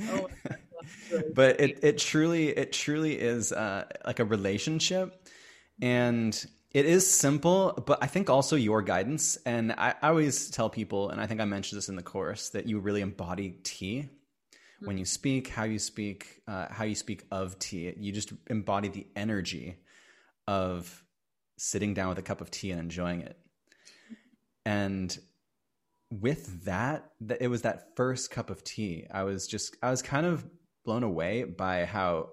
Oh 0.00 0.04
my 0.04 0.20
God, 0.20 0.58
that's 0.80 1.12
really 1.12 1.32
but 1.34 1.60
it 1.60 1.78
it 1.82 1.98
truly 1.98 2.48
it 2.48 2.72
truly 2.72 3.20
is 3.20 3.52
uh, 3.52 3.84
like 4.06 4.20
a 4.20 4.24
relationship, 4.24 5.28
and 5.82 6.46
it 6.72 6.86
is 6.86 7.08
simple. 7.08 7.82
But 7.86 8.02
I 8.02 8.06
think 8.06 8.30
also 8.30 8.56
your 8.56 8.80
guidance, 8.80 9.36
and 9.44 9.72
I, 9.72 9.94
I 10.00 10.08
always 10.08 10.50
tell 10.50 10.70
people, 10.70 11.10
and 11.10 11.20
I 11.20 11.26
think 11.26 11.40
I 11.40 11.44
mentioned 11.44 11.76
this 11.76 11.88
in 11.88 11.96
the 11.96 12.02
course, 12.02 12.48
that 12.50 12.66
you 12.66 12.78
really 12.78 13.02
embody 13.02 13.58
tea 13.64 14.08
when 14.80 14.98
you 14.98 15.04
speak, 15.04 15.48
how 15.48 15.64
you 15.64 15.78
speak, 15.78 16.42
uh, 16.48 16.66
how 16.70 16.84
you 16.84 16.94
speak 16.94 17.24
of 17.30 17.58
tea. 17.58 17.92
You 17.96 18.12
just 18.12 18.32
embody 18.48 18.88
the 18.88 19.06
energy 19.14 19.76
of 20.46 21.04
sitting 21.58 21.94
down 21.94 22.08
with 22.08 22.18
a 22.18 22.22
cup 22.22 22.40
of 22.40 22.50
tea 22.50 22.70
and 22.70 22.80
enjoying 22.80 23.20
it. 23.20 23.38
And 24.64 25.16
with 26.10 26.64
that, 26.64 27.10
it 27.38 27.48
was 27.48 27.62
that 27.62 27.96
first 27.96 28.30
cup 28.30 28.50
of 28.50 28.64
tea. 28.64 29.06
I 29.10 29.24
was 29.24 29.46
just, 29.46 29.76
I 29.82 29.90
was 29.90 30.02
kind 30.02 30.26
of 30.26 30.44
blown 30.84 31.02
away 31.02 31.44
by 31.44 31.84
how 31.84 32.30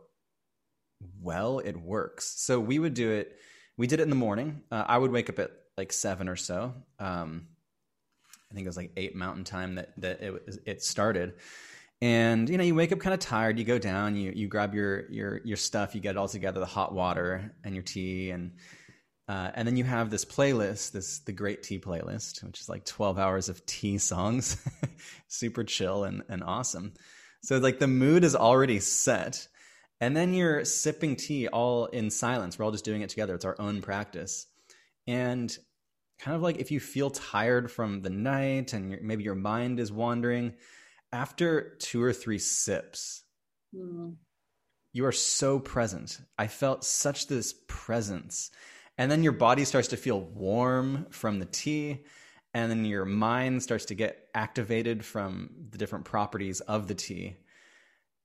well 1.21 1.59
it 1.59 1.77
works. 1.77 2.33
So 2.37 2.59
we 2.59 2.79
would 2.79 2.93
do 2.93 3.11
it. 3.11 3.37
We 3.77 3.87
did 3.87 3.99
it 3.99 4.03
in 4.03 4.09
the 4.09 4.15
morning. 4.15 4.61
Uh, 4.71 4.83
I 4.87 4.97
would 4.97 5.11
wake 5.11 5.29
up 5.29 5.39
at 5.39 5.51
like 5.77 5.93
seven 5.93 6.27
or 6.27 6.35
so. 6.35 6.73
Um, 6.99 7.47
I 8.49 8.53
think 8.53 8.65
it 8.65 8.69
was 8.69 8.77
like 8.77 8.91
eight 8.97 9.15
Mountain 9.15 9.43
Time 9.43 9.75
that 9.75 9.91
that 9.97 10.21
it 10.21 10.59
it 10.65 10.81
started. 10.81 11.33
And 12.01 12.47
you 12.47 12.57
know, 12.57 12.63
you 12.63 12.75
wake 12.75 12.91
up 12.91 12.99
kind 12.99 13.13
of 13.13 13.19
tired. 13.19 13.57
You 13.57 13.65
go 13.65 13.79
down. 13.79 14.15
You 14.15 14.31
you 14.35 14.47
grab 14.47 14.75
your 14.75 15.09
your 15.09 15.41
your 15.43 15.57
stuff. 15.57 15.95
You 15.95 16.01
get 16.01 16.11
it 16.11 16.17
all 16.17 16.27
together, 16.27 16.59
the 16.59 16.65
hot 16.65 16.93
water 16.93 17.55
and 17.63 17.73
your 17.73 17.83
tea, 17.83 18.29
and 18.29 18.51
uh, 19.27 19.51
and 19.55 19.67
then 19.67 19.75
you 19.75 19.83
have 19.83 20.09
this 20.09 20.23
playlist, 20.23 20.91
this 20.91 21.19
the 21.19 21.31
Great 21.31 21.63
Tea 21.63 21.79
playlist, 21.79 22.43
which 22.43 22.61
is 22.61 22.69
like 22.69 22.85
twelve 22.85 23.17
hours 23.17 23.49
of 23.49 23.65
tea 23.65 23.97
songs, 23.97 24.57
super 25.27 25.63
chill 25.63 26.03
and 26.03 26.21
and 26.29 26.43
awesome. 26.43 26.93
So 27.41 27.57
like 27.57 27.79
the 27.79 27.87
mood 27.87 28.23
is 28.23 28.35
already 28.35 28.79
set, 28.79 29.47
and 29.99 30.15
then 30.15 30.35
you're 30.35 30.65
sipping 30.65 31.15
tea 31.15 31.47
all 31.47 31.87
in 31.87 32.11
silence. 32.11 32.59
We're 32.59 32.65
all 32.65 32.71
just 32.71 32.85
doing 32.85 33.01
it 33.01 33.09
together. 33.09 33.33
It's 33.33 33.45
our 33.45 33.59
own 33.59 33.81
practice, 33.81 34.45
and 35.07 35.55
kind 36.19 36.35
of 36.35 36.43
like 36.43 36.57
if 36.57 36.69
you 36.69 36.79
feel 36.79 37.09
tired 37.09 37.71
from 37.71 38.01
the 38.03 38.09
night 38.09 38.73
and 38.73 39.01
maybe 39.01 39.23
your 39.23 39.35
mind 39.35 39.79
is 39.79 39.91
wandering, 39.91 40.53
after 41.11 41.75
two 41.79 42.01
or 42.03 42.13
three 42.13 42.39
sips, 42.39 43.23
Hmm. 43.73 44.11
you 44.93 45.05
are 45.05 45.11
so 45.11 45.59
present. 45.59 46.19
I 46.37 46.47
felt 46.47 46.83
such 46.83 47.27
this 47.27 47.53
presence. 47.67 48.51
And 48.97 49.11
then 49.11 49.21
your 49.23 49.33
body 49.33 49.63
starts 49.65 49.89
to 49.89 49.97
feel 49.97 50.21
warm 50.21 51.05
from 51.11 51.39
the 51.39 51.45
tea. 51.45 52.03
And 52.53 52.71
then 52.71 52.85
your 52.85 53.05
mind 53.05 53.61
starts 53.61 53.85
to 53.85 53.95
get 53.95 54.27
activated 54.33 55.05
from 55.05 55.51
the 55.69 55.77
different 55.77 56.05
properties 56.05 56.61
of 56.61 56.87
the 56.87 56.95
tea. 56.95 57.35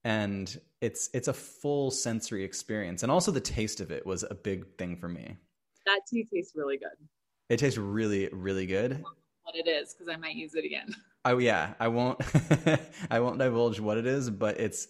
And 0.03 0.59
it's 0.81 1.09
it's 1.13 1.27
a 1.27 1.33
full 1.33 1.91
sensory 1.91 2.43
experience. 2.43 3.03
And 3.03 3.11
also 3.11 3.31
the 3.31 3.39
taste 3.41 3.79
of 3.79 3.91
it 3.91 4.05
was 4.05 4.23
a 4.23 4.33
big 4.33 4.77
thing 4.77 4.95
for 4.97 5.07
me. 5.07 5.37
That 5.85 6.01
tea 6.09 6.27
tastes 6.33 6.53
really 6.55 6.77
good. 6.77 7.07
It 7.49 7.57
tastes 7.57 7.77
really, 7.77 8.29
really 8.31 8.65
good. 8.65 9.03
What 9.43 9.55
it 9.55 9.67
is, 9.67 9.93
because 9.93 10.07
I 10.09 10.15
might 10.17 10.35
use 10.35 10.55
it 10.55 10.65
again. 10.65 10.95
Oh 11.25 11.37
yeah, 11.37 11.73
I 11.79 11.87
won't 11.87 12.19
I 13.11 13.19
won't 13.19 13.39
divulge 13.39 13.79
what 13.79 13.97
it 13.97 14.05
is, 14.05 14.29
but 14.29 14.59
it's 14.59 14.87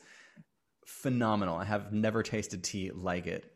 phenomenal. 0.86 1.58
I 1.58 1.66
have 1.66 1.94
never 1.94 2.24
tasted 2.24 2.64
tea 2.64 2.92
like 2.92 3.28
it. 3.28 3.54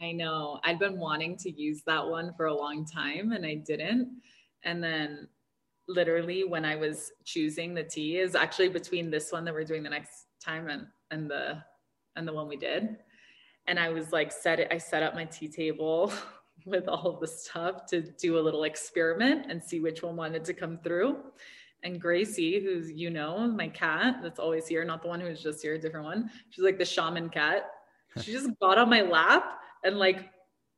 I 0.00 0.12
know. 0.12 0.60
I'd 0.64 0.78
been 0.78 0.98
wanting 0.98 1.36
to 1.38 1.50
use 1.50 1.82
that 1.86 2.06
one 2.06 2.32
for 2.36 2.46
a 2.46 2.54
long 2.54 2.84
time 2.84 3.32
and 3.32 3.44
I 3.44 3.54
didn't. 3.54 4.20
And 4.64 4.82
then 4.82 5.28
literally 5.88 6.44
when 6.44 6.64
I 6.64 6.76
was 6.76 7.10
choosing 7.24 7.74
the 7.74 7.82
tea 7.82 8.18
is 8.18 8.34
actually 8.34 8.68
between 8.68 9.10
this 9.10 9.32
one 9.32 9.44
that 9.46 9.54
we're 9.54 9.64
doing 9.64 9.82
the 9.82 9.90
next 9.90 10.26
time 10.44 10.68
and 10.68 10.86
and 11.10 11.30
the 11.30 11.62
and 12.16 12.28
the 12.28 12.32
one 12.32 12.48
we 12.48 12.56
did. 12.56 12.98
And 13.66 13.78
I 13.78 13.88
was 13.88 14.12
like 14.12 14.30
set 14.30 14.60
it 14.60 14.68
I 14.70 14.78
set 14.78 15.02
up 15.02 15.14
my 15.14 15.24
tea 15.24 15.48
table 15.48 16.12
with 16.66 16.86
all 16.86 17.06
of 17.06 17.20
the 17.20 17.26
stuff 17.26 17.86
to 17.86 18.02
do 18.02 18.38
a 18.38 18.40
little 18.40 18.64
experiment 18.64 19.46
and 19.50 19.62
see 19.62 19.80
which 19.80 20.02
one 20.02 20.16
wanted 20.16 20.44
to 20.44 20.54
come 20.54 20.78
through. 20.78 21.16
And 21.84 22.00
Gracie, 22.00 22.60
who's 22.60 22.90
you 22.90 23.10
know, 23.10 23.46
my 23.48 23.68
cat 23.68 24.20
that's 24.22 24.38
always 24.38 24.66
here, 24.66 24.84
not 24.84 25.02
the 25.02 25.08
one 25.08 25.20
who's 25.20 25.42
just 25.42 25.62
here, 25.62 25.74
a 25.74 25.78
different 25.78 26.06
one. 26.06 26.30
She's 26.50 26.64
like 26.64 26.78
the 26.78 26.84
shaman 26.84 27.28
cat. 27.28 27.70
She 28.22 28.32
just 28.32 28.50
got 28.58 28.78
on 28.78 28.90
my 28.90 29.02
lap 29.02 29.60
and 29.84 29.96
like 29.98 30.30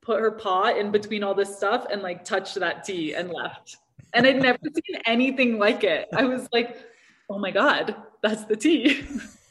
put 0.03 0.20
her 0.20 0.30
paw 0.32 0.74
in 0.76 0.90
between 0.90 1.22
all 1.22 1.32
this 1.32 1.57
stuff 1.57 1.86
and 1.90 2.03
like 2.03 2.22
touched 2.24 2.57
that 2.57 2.84
tea 2.84 3.14
and 3.14 3.30
left. 3.30 3.76
And 4.12 4.26
I'd 4.26 4.42
never 4.42 4.59
seen 4.74 5.01
anything 5.07 5.59
like 5.59 5.84
it. 5.84 6.09
I 6.12 6.24
was 6.24 6.48
like, 6.53 6.76
oh 7.30 7.38
my 7.38 7.51
God, 7.51 7.94
that's 8.22 8.44
the 8.44 8.57
tea. 8.57 9.05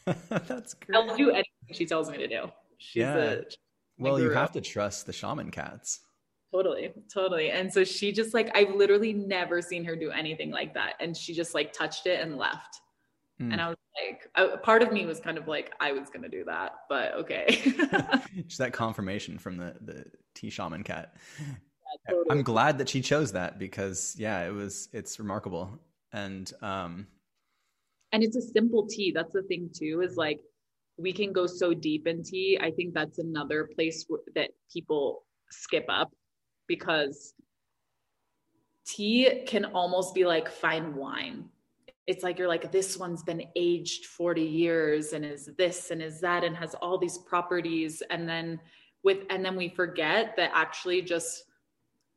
That's 0.29 0.73
great. 0.73 0.95
I'll 0.95 1.15
do 1.15 1.29
anything 1.29 1.45
she 1.71 1.85
tells 1.85 2.09
me 2.09 2.17
to 2.17 2.27
do. 2.27 2.51
She's 2.79 3.01
Yeah. 3.01 3.15
a 3.17 3.41
Well, 3.99 4.19
you 4.19 4.31
have 4.31 4.51
to 4.53 4.61
trust 4.61 5.05
the 5.05 5.13
shaman 5.13 5.51
cats. 5.51 5.99
Totally, 6.51 6.91
totally. 7.13 7.51
And 7.51 7.71
so 7.71 7.83
she 7.83 8.11
just 8.11 8.33
like, 8.33 8.49
I've 8.55 8.73
literally 8.73 9.13
never 9.13 9.61
seen 9.61 9.85
her 9.85 9.95
do 9.95 10.09
anything 10.09 10.49
like 10.49 10.73
that. 10.73 10.93
And 10.99 11.15
she 11.15 11.33
just 11.33 11.53
like 11.53 11.73
touched 11.73 12.07
it 12.07 12.21
and 12.21 12.37
left. 12.37 12.81
Hmm. 13.37 13.51
And 13.51 13.61
I 13.61 13.67
was 13.69 13.77
like, 14.03 14.29
a 14.35 14.57
part 14.57 14.81
of 14.81 14.91
me 14.91 15.05
was 15.05 15.19
kind 15.19 15.37
of 15.37 15.47
like, 15.47 15.73
I 15.79 15.91
was 15.91 16.09
going 16.09 16.23
to 16.23 16.29
do 16.29 16.43
that, 16.45 16.71
but 16.89 17.13
okay. 17.13 17.61
Just 18.47 18.57
that 18.57 18.73
confirmation 18.73 19.37
from 19.37 19.57
the 19.57 19.75
the 19.81 20.05
tea 20.33 20.49
shaman 20.49 20.83
cat. 20.83 21.15
totally. 22.09 22.25
I'm 22.31 22.43
glad 22.43 22.79
that 22.79 22.89
she 22.89 23.01
chose 23.01 23.31
that 23.33 23.59
because 23.59 24.15
yeah, 24.17 24.45
it 24.45 24.51
was 24.51 24.89
it's 24.91 25.19
remarkable. 25.19 25.79
And 26.11 26.51
um 26.61 27.07
and 28.11 28.23
it's 28.23 28.35
a 28.35 28.41
simple 28.41 28.87
tea 28.87 29.11
that's 29.11 29.33
the 29.33 29.43
thing 29.43 29.69
too 29.73 30.01
is 30.01 30.17
like 30.17 30.39
we 30.97 31.13
can 31.13 31.31
go 31.31 31.45
so 31.45 31.73
deep 31.73 32.07
in 32.07 32.23
tea 32.23 32.57
i 32.61 32.71
think 32.71 32.93
that's 32.93 33.19
another 33.19 33.69
place 33.75 34.05
that 34.35 34.49
people 34.71 35.23
skip 35.49 35.85
up 35.89 36.11
because 36.69 37.33
tea 38.87 39.43
can 39.45 39.65
almost 39.65 40.15
be 40.15 40.25
like 40.25 40.49
fine 40.49 40.95
wine 40.95 41.49
it's 42.07 42.23
like 42.23 42.39
you're 42.39 42.47
like 42.47 42.71
this 42.71 42.97
one's 42.97 43.21
been 43.21 43.43
aged 43.55 44.05
40 44.05 44.41
years 44.41 45.13
and 45.13 45.23
is 45.23 45.51
this 45.57 45.91
and 45.91 46.01
is 46.01 46.21
that 46.21 46.43
and 46.43 46.55
has 46.55 46.73
all 46.75 46.97
these 46.97 47.19
properties 47.19 48.01
and 48.09 48.27
then 48.27 48.59
with 49.03 49.19
and 49.29 49.45
then 49.45 49.55
we 49.55 49.69
forget 49.69 50.35
that 50.37 50.49
actually 50.53 51.01
just 51.01 51.43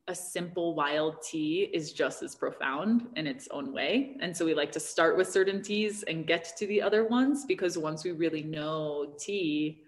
a 0.07 0.15
simple 0.15 0.75
wild 0.75 1.21
tea 1.21 1.69
is 1.73 1.93
just 1.93 2.23
as 2.23 2.35
profound 2.35 3.07
in 3.15 3.25
its 3.25 3.47
own 3.51 3.71
way. 3.71 4.17
And 4.19 4.35
so 4.35 4.45
we 4.45 4.53
like 4.53 4.71
to 4.73 4.79
start 4.79 5.15
with 5.15 5.29
certain 5.29 5.61
teas 5.61 6.03
and 6.03 6.27
get 6.27 6.53
to 6.57 6.67
the 6.67 6.81
other 6.81 7.05
ones 7.05 7.45
because 7.45 7.77
once 7.77 8.03
we 8.03 8.11
really 8.11 8.43
know 8.43 9.13
tea, 9.17 9.81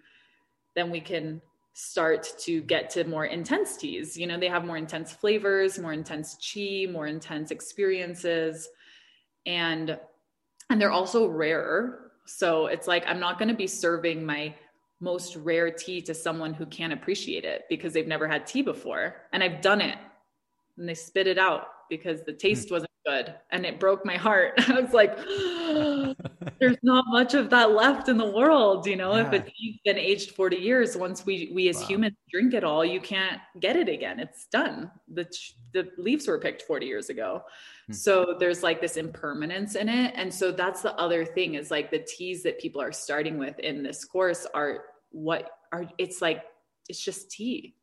then 0.73 0.89
we 0.89 1.01
can 1.01 1.41
start 1.77 2.33
to 2.39 2.61
get 2.61 2.89
to 2.89 3.03
more 3.03 3.25
intense 3.25 3.75
teas. 3.75 4.15
You 4.15 4.27
know, 4.27 4.39
they 4.39 4.47
have 4.47 4.63
more 4.63 4.77
intense 4.77 5.11
flavors, 5.11 5.77
more 5.77 5.91
intense 5.91 6.37
chi, 6.37 6.87
more 6.89 7.05
intense 7.05 7.51
experiences. 7.51 8.69
And 9.45 9.99
and 10.69 10.81
they're 10.81 10.91
also 10.91 11.27
rarer. 11.27 12.11
So 12.25 12.67
it's 12.67 12.87
like 12.87 13.03
I'm 13.05 13.19
not 13.19 13.37
going 13.37 13.49
to 13.49 13.55
be 13.55 13.67
serving 13.67 14.25
my 14.25 14.55
most 15.01 15.35
rare 15.35 15.69
tea 15.69 16.01
to 16.03 16.13
someone 16.13 16.53
who 16.53 16.65
can't 16.65 16.93
appreciate 16.93 17.43
it 17.43 17.63
because 17.69 17.91
they've 17.91 18.07
never 18.07 18.27
had 18.27 18.47
tea 18.47 18.61
before. 18.61 19.17
And 19.33 19.43
I've 19.43 19.61
done 19.61 19.81
it. 19.81 19.97
And 20.77 20.87
they 20.87 20.95
spit 20.95 21.27
it 21.27 21.37
out 21.37 21.67
because 21.89 22.23
the 22.23 22.33
taste 22.33 22.69
hmm. 22.69 22.75
wasn't 22.75 22.91
good. 23.05 23.35
And 23.51 23.65
it 23.65 23.79
broke 23.79 24.05
my 24.05 24.17
heart. 24.17 24.53
I 24.69 24.79
was 24.79 24.93
like, 24.93 25.15
there's 26.59 26.77
not 26.83 27.05
much 27.07 27.33
of 27.33 27.49
that 27.49 27.71
left 27.71 28.09
in 28.09 28.17
the 28.17 28.29
world. 28.31 28.87
You 28.87 28.95
know, 28.95 29.15
if 29.15 29.31
Yeah. 29.31 29.39
a 29.39 29.43
tea's 29.43 29.79
been 29.85 29.97
aged 29.97 30.31
40 30.31 30.57
years, 30.57 30.95
once 30.97 31.25
we 31.25 31.51
we 31.53 31.69
as 31.69 31.77
Wow. 31.81 31.87
humans 31.87 32.15
drink 32.31 32.53
it 32.53 32.63
all, 32.63 32.83
you 32.85 32.99
can't 33.01 33.41
get 33.59 33.75
it 33.75 33.89
again. 33.89 34.19
It's 34.19 34.47
done. 34.47 34.91
The 35.13 35.25
the 35.73 35.89
leaves 35.97 36.27
were 36.27 36.39
picked 36.39 36.61
40 36.63 36.85
years 36.85 37.09
ago. 37.09 37.41
Hmm. 37.87 37.93
So 37.93 38.35
there's 38.39 38.63
like 38.63 38.79
this 38.81 38.97
impermanence 38.97 39.75
in 39.75 39.89
it. 39.89 40.13
And 40.15 40.33
so 40.33 40.51
that's 40.51 40.81
the 40.81 40.93
other 40.95 41.25
thing 41.25 41.55
is 41.55 41.69
like 41.71 41.91
the 41.91 41.99
teas 41.99 42.43
that 42.43 42.59
people 42.59 42.81
are 42.81 42.93
starting 42.93 43.37
with 43.37 43.59
in 43.59 43.83
this 43.83 44.05
course 44.05 44.47
are 44.53 44.85
what 45.11 45.49
are 45.71 45.85
it's 45.97 46.21
like 46.21 46.43
it's 46.89 47.03
just 47.03 47.31
tea. 47.31 47.75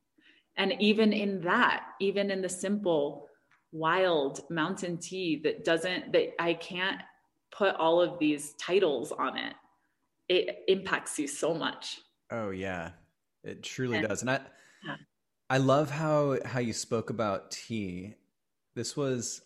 And 0.56 0.74
even 0.80 1.12
in 1.12 1.40
that, 1.42 1.86
even 2.00 2.30
in 2.30 2.42
the 2.42 2.48
simple 2.48 3.26
wild 3.72 4.40
mountain 4.50 4.98
tea 4.98 5.40
that 5.44 5.64
doesn't 5.64 6.12
that 6.12 6.28
I 6.40 6.54
can't 6.54 7.00
put 7.50 7.74
all 7.76 8.00
of 8.00 8.18
these 8.18 8.52
titles 8.54 9.12
on 9.12 9.36
it. 9.36 9.54
It 10.28 10.58
impacts 10.68 11.18
you 11.18 11.26
so 11.26 11.54
much. 11.54 11.98
oh 12.30 12.50
yeah. 12.50 12.90
It 13.44 13.62
truly 13.62 13.98
And- 13.98 14.08
does. 14.08 14.20
And 14.22 14.30
I 14.30 14.40
Yeah. 14.84 14.96
I 15.50 15.58
love 15.58 15.90
how 15.90 16.38
how 16.44 16.60
you 16.60 16.72
spoke 16.72 17.10
about 17.10 17.50
tea. 17.50 18.14
This 18.74 18.96
was 18.96 19.42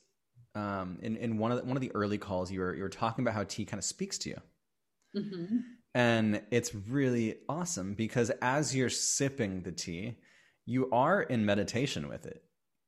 um, 0.54 0.98
in 1.02 1.16
in 1.16 1.38
one 1.38 1.50
of 1.52 1.58
the, 1.58 1.64
one 1.64 1.76
of 1.76 1.80
the 1.80 1.92
early 1.94 2.18
calls. 2.18 2.50
You 2.50 2.60
were 2.60 2.74
you 2.74 2.82
were 2.82 2.88
talking 2.88 3.24
about 3.24 3.34
how 3.34 3.44
tea 3.44 3.64
kind 3.64 3.78
of 3.78 3.84
speaks 3.84 4.16
to 4.18 4.30
you, 4.30 4.40
mm-hmm. 5.16 5.56
and 5.94 6.42
it's 6.50 6.74
really 6.74 7.38
awesome 7.48 7.94
because 7.94 8.30
as 8.40 8.74
you're 8.74 8.88
sipping 8.90 9.62
the 9.62 9.72
tea, 9.72 10.16
you 10.64 10.88
are 10.92 11.22
in 11.22 11.44
meditation 11.44 12.08
with 12.08 12.24
it. 12.26 12.42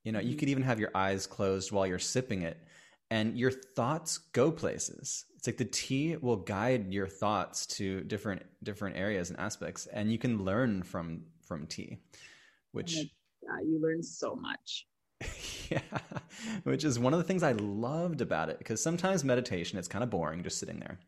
You 0.09 0.13
know, 0.13 0.21
mm-hmm. 0.21 0.29
you 0.31 0.37
could 0.37 0.49
even 0.49 0.63
have 0.63 0.81
your 0.81 0.91
eyes 0.95 1.27
closed 1.27 1.71
while 1.71 1.87
you're 1.87 1.99
sipping 1.99 2.41
it, 2.41 2.57
and 3.11 3.37
your 3.37 3.51
thoughts 3.51 4.17
go 4.33 4.51
places. 4.51 5.27
It's 5.37 5.47
like 5.47 5.59
the 5.59 5.67
tea 5.67 6.17
will 6.17 6.37
guide 6.37 6.95
your 6.95 7.07
thoughts 7.07 7.67
to 7.77 8.01
different 8.05 8.43
different 8.63 8.97
areas 8.97 9.29
and 9.29 9.39
aspects, 9.39 9.85
and 9.85 10.11
you 10.11 10.17
can 10.17 10.47
learn 10.47 10.83
from 10.83 11.25
from 11.47 11.67
tea, 11.67 11.99
which 12.73 12.95
yeah, 12.95 13.61
you 13.63 13.79
learn 13.83 14.03
so 14.03 14.35
much. 14.35 14.87
yeah, 15.71 15.99
which 16.63 16.85
is 16.85 16.99
one 16.99 17.13
of 17.13 17.19
the 17.19 17.25
things 17.25 17.43
I 17.43 17.53
loved 17.53 18.23
about 18.23 18.49
it 18.49 18.59
because 18.59 18.83
sometimes 18.83 19.25
meditation 19.25 19.79
it's 19.79 19.89
kind 19.89 20.03
of 20.03 20.09
boring 20.09 20.43
just 20.43 20.59
sitting 20.59 20.81
there, 20.81 20.99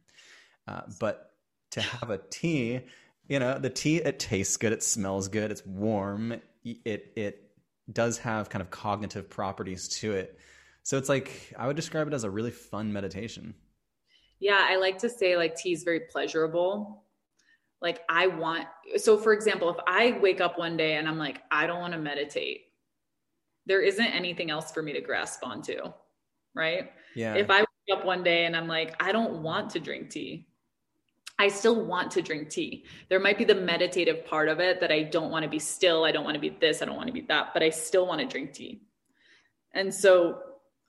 uh, 0.69 0.83
but 1.01 1.31
to 1.71 1.81
have 1.81 2.11
a 2.11 2.21
tea, 2.29 2.81
you 3.29 3.39
know, 3.39 3.59
the 3.59 3.71
tea 3.71 3.97
it 3.97 4.19
tastes 4.19 4.59
good, 4.59 4.75
it 4.75 4.83
smells 4.83 5.29
good, 5.29 5.51
it's 5.51 5.65
warm, 5.65 6.35
it 6.63 7.13
it 7.17 7.50
does 7.93 8.19
have 8.19 8.49
kind 8.49 8.63
of 8.63 8.71
cognitive 8.71 9.29
properties 9.29 9.89
to 10.01 10.13
it. 10.13 10.39
So 10.83 10.97
it's 10.99 11.09
like 11.09 11.53
I 11.59 11.67
would 11.67 11.77
describe 11.77 12.07
it 12.09 12.15
as 12.15 12.25
a 12.25 12.31
really 12.31 12.51
fun 12.51 12.93
meditation. 12.93 13.55
Yeah, 14.39 14.67
I 14.69 14.77
like 14.77 14.99
to 14.99 15.09
say 15.11 15.37
like 15.37 15.57
tea 15.57 15.73
is 15.73 15.83
very 15.83 16.01
pleasurable. 16.11 17.05
Like 17.83 18.01
I 18.09 18.27
want 18.27 18.67
so 18.97 19.17
for 19.17 19.33
example, 19.33 19.71
if 19.71 19.77
I 19.87 20.19
wake 20.21 20.41
up 20.41 20.59
one 20.59 20.77
day 20.77 20.97
and 20.97 21.07
I'm 21.09 21.19
like 21.19 21.43
I 21.51 21.67
don't 21.67 21.81
want 21.81 21.93
to 21.93 21.99
meditate, 21.99 22.63
there 23.67 23.83
isn't 23.83 24.05
anything 24.05 24.51
else 24.51 24.73
for 24.73 24.83
me 24.83 24.93
to 24.95 25.01
grasp 25.01 25.45
onto, 25.45 25.79
right? 26.55 26.91
Yeah. 27.15 27.35
If 27.35 27.51
I 27.51 27.61
wake 27.61 27.99
up 27.99 28.05
one 28.05 28.23
day 28.23 28.47
and 28.47 28.57
I'm 28.57 28.67
like 28.67 29.01
I 29.03 29.13
don't 29.13 29.43
want 29.43 29.71
to 29.71 29.81
drink 29.81 30.11
tea, 30.11 30.47
I 31.41 31.49
still 31.49 31.87
want 31.87 32.11
to 32.11 32.21
drink 32.21 32.51
tea. 32.51 32.85
There 33.09 33.19
might 33.19 33.39
be 33.39 33.45
the 33.45 33.55
meditative 33.55 34.27
part 34.27 34.51
of 34.51 34.61
it 34.61 34.79
that 34.81 34.93
I 34.93 35.05
don't 35.05 35.31
want 35.31 35.43
to 35.45 35.49
be 35.49 35.59
still, 35.59 36.05
I 36.05 36.13
don't 36.13 36.23
want 36.23 36.35
to 36.35 36.41
be 36.41 36.51
this, 36.51 36.83
I 36.83 36.85
don't 36.85 36.97
want 36.97 37.07
to 37.07 37.15
be 37.15 37.23
that, 37.23 37.55
but 37.55 37.63
I 37.63 37.71
still 37.71 38.07
want 38.07 38.21
to 38.21 38.27
drink 38.27 38.53
tea. 38.53 38.83
And 39.73 39.93
so 39.93 40.43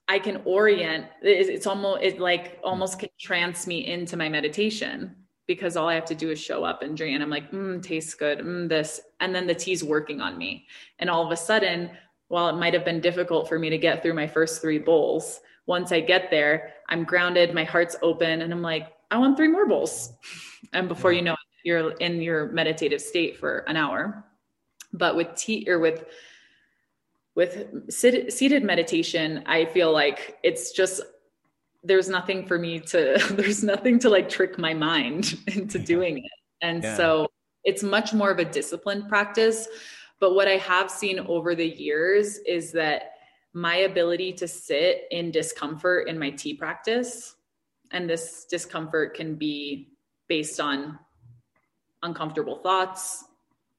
I 0.09 0.19
can 0.19 0.41
orient 0.43 1.05
it's 1.21 1.65
almost 1.65 2.03
it 2.03 2.19
like 2.19 2.59
almost 2.65 2.99
can 2.99 3.07
trance 3.17 3.65
me 3.65 3.87
into 3.87 4.17
my 4.17 4.27
meditation 4.27 5.15
because 5.47 5.77
all 5.77 5.87
I 5.87 5.95
have 5.95 6.03
to 6.05 6.15
do 6.15 6.29
is 6.31 6.41
show 6.41 6.65
up 6.65 6.81
and 6.81 6.97
drink 6.97 7.13
and 7.13 7.23
I'm 7.23 7.29
like, 7.29 7.49
mm, 7.51 7.81
tastes 7.81 8.13
good, 8.13 8.39
mm, 8.39 8.67
this. 8.67 8.99
And 9.21 9.33
then 9.33 9.47
the 9.47 9.55
tea's 9.55 9.85
working 9.85 10.19
on 10.19 10.37
me. 10.37 10.67
And 10.99 11.09
all 11.09 11.25
of 11.25 11.31
a 11.31 11.37
sudden, 11.37 11.91
while 12.27 12.49
it 12.49 12.59
might 12.59 12.73
have 12.73 12.83
been 12.83 12.99
difficult 12.99 13.47
for 13.47 13.57
me 13.57 13.69
to 13.69 13.77
get 13.77 14.03
through 14.03 14.15
my 14.15 14.27
first 14.27 14.61
three 14.61 14.79
bowls, 14.79 15.39
once 15.65 15.93
I 15.93 16.01
get 16.01 16.29
there, 16.29 16.73
I'm 16.89 17.05
grounded, 17.05 17.53
my 17.53 17.63
heart's 17.63 17.95
open, 18.01 18.41
and 18.41 18.51
I'm 18.51 18.61
like, 18.61 18.91
I 19.11 19.17
want 19.17 19.35
three 19.35 19.49
more 19.49 19.67
bowls. 19.67 20.13
And 20.73 20.87
before 20.87 21.11
you 21.11 21.21
know 21.21 21.33
it, 21.33 21.39
you're 21.63 21.91
in 21.91 22.21
your 22.21 22.51
meditative 22.51 23.01
state 23.01 23.37
for 23.37 23.59
an 23.67 23.75
hour. 23.75 24.25
But 24.93 25.15
with 25.15 25.35
tea 25.35 25.69
or 25.69 25.79
with 25.79 26.05
with 27.35 27.91
sit, 27.91 28.33
seated 28.33 28.63
meditation, 28.63 29.43
I 29.45 29.65
feel 29.65 29.91
like 29.91 30.37
it's 30.43 30.71
just 30.71 31.01
there's 31.83 32.09
nothing 32.09 32.45
for 32.45 32.57
me 32.57 32.79
to 32.79 33.17
there's 33.31 33.63
nothing 33.63 33.99
to 33.99 34.09
like 34.09 34.29
trick 34.29 34.57
my 34.57 34.73
mind 34.73 35.37
into 35.47 35.77
doing 35.77 36.19
it. 36.19 36.31
And 36.61 36.83
yeah. 36.83 36.95
so 36.95 37.27
it's 37.63 37.83
much 37.83 38.13
more 38.13 38.31
of 38.31 38.39
a 38.39 38.45
disciplined 38.45 39.09
practice. 39.09 39.67
But 40.19 40.35
what 40.35 40.47
I 40.47 40.57
have 40.57 40.89
seen 40.89 41.19
over 41.19 41.55
the 41.55 41.67
years 41.67 42.37
is 42.39 42.71
that 42.73 43.13
my 43.53 43.77
ability 43.77 44.33
to 44.33 44.47
sit 44.47 45.03
in 45.11 45.31
discomfort 45.31 46.07
in 46.07 46.17
my 46.17 46.29
tea 46.29 46.53
practice 46.53 47.35
and 47.91 48.09
this 48.09 48.45
discomfort 48.49 49.15
can 49.15 49.35
be 49.35 49.89
based 50.27 50.59
on 50.59 50.97
uncomfortable 52.03 52.57
thoughts, 52.57 53.25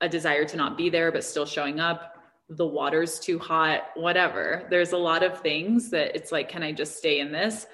a 0.01 0.09
desire 0.09 0.45
to 0.45 0.57
not 0.57 0.77
be 0.77 0.91
there, 0.91 1.11
but 1.11 1.25
still 1.25 1.47
showing 1.47 1.81
up, 1.81 2.17
the 2.49 2.67
water's 2.67 3.19
too 3.19 3.39
hot, 3.39 3.91
whatever. 3.95 4.67
There's 4.69 4.93
a 4.93 4.99
lot 4.99 5.23
of 5.23 5.41
things 5.41 5.91
that 5.91 6.15
it's 6.15 6.33
like, 6.33 6.49
can 6.49 6.63
I 6.63 6.73
just 6.73 6.97
stay 6.97 7.21
in 7.21 7.33
this? 7.33 7.67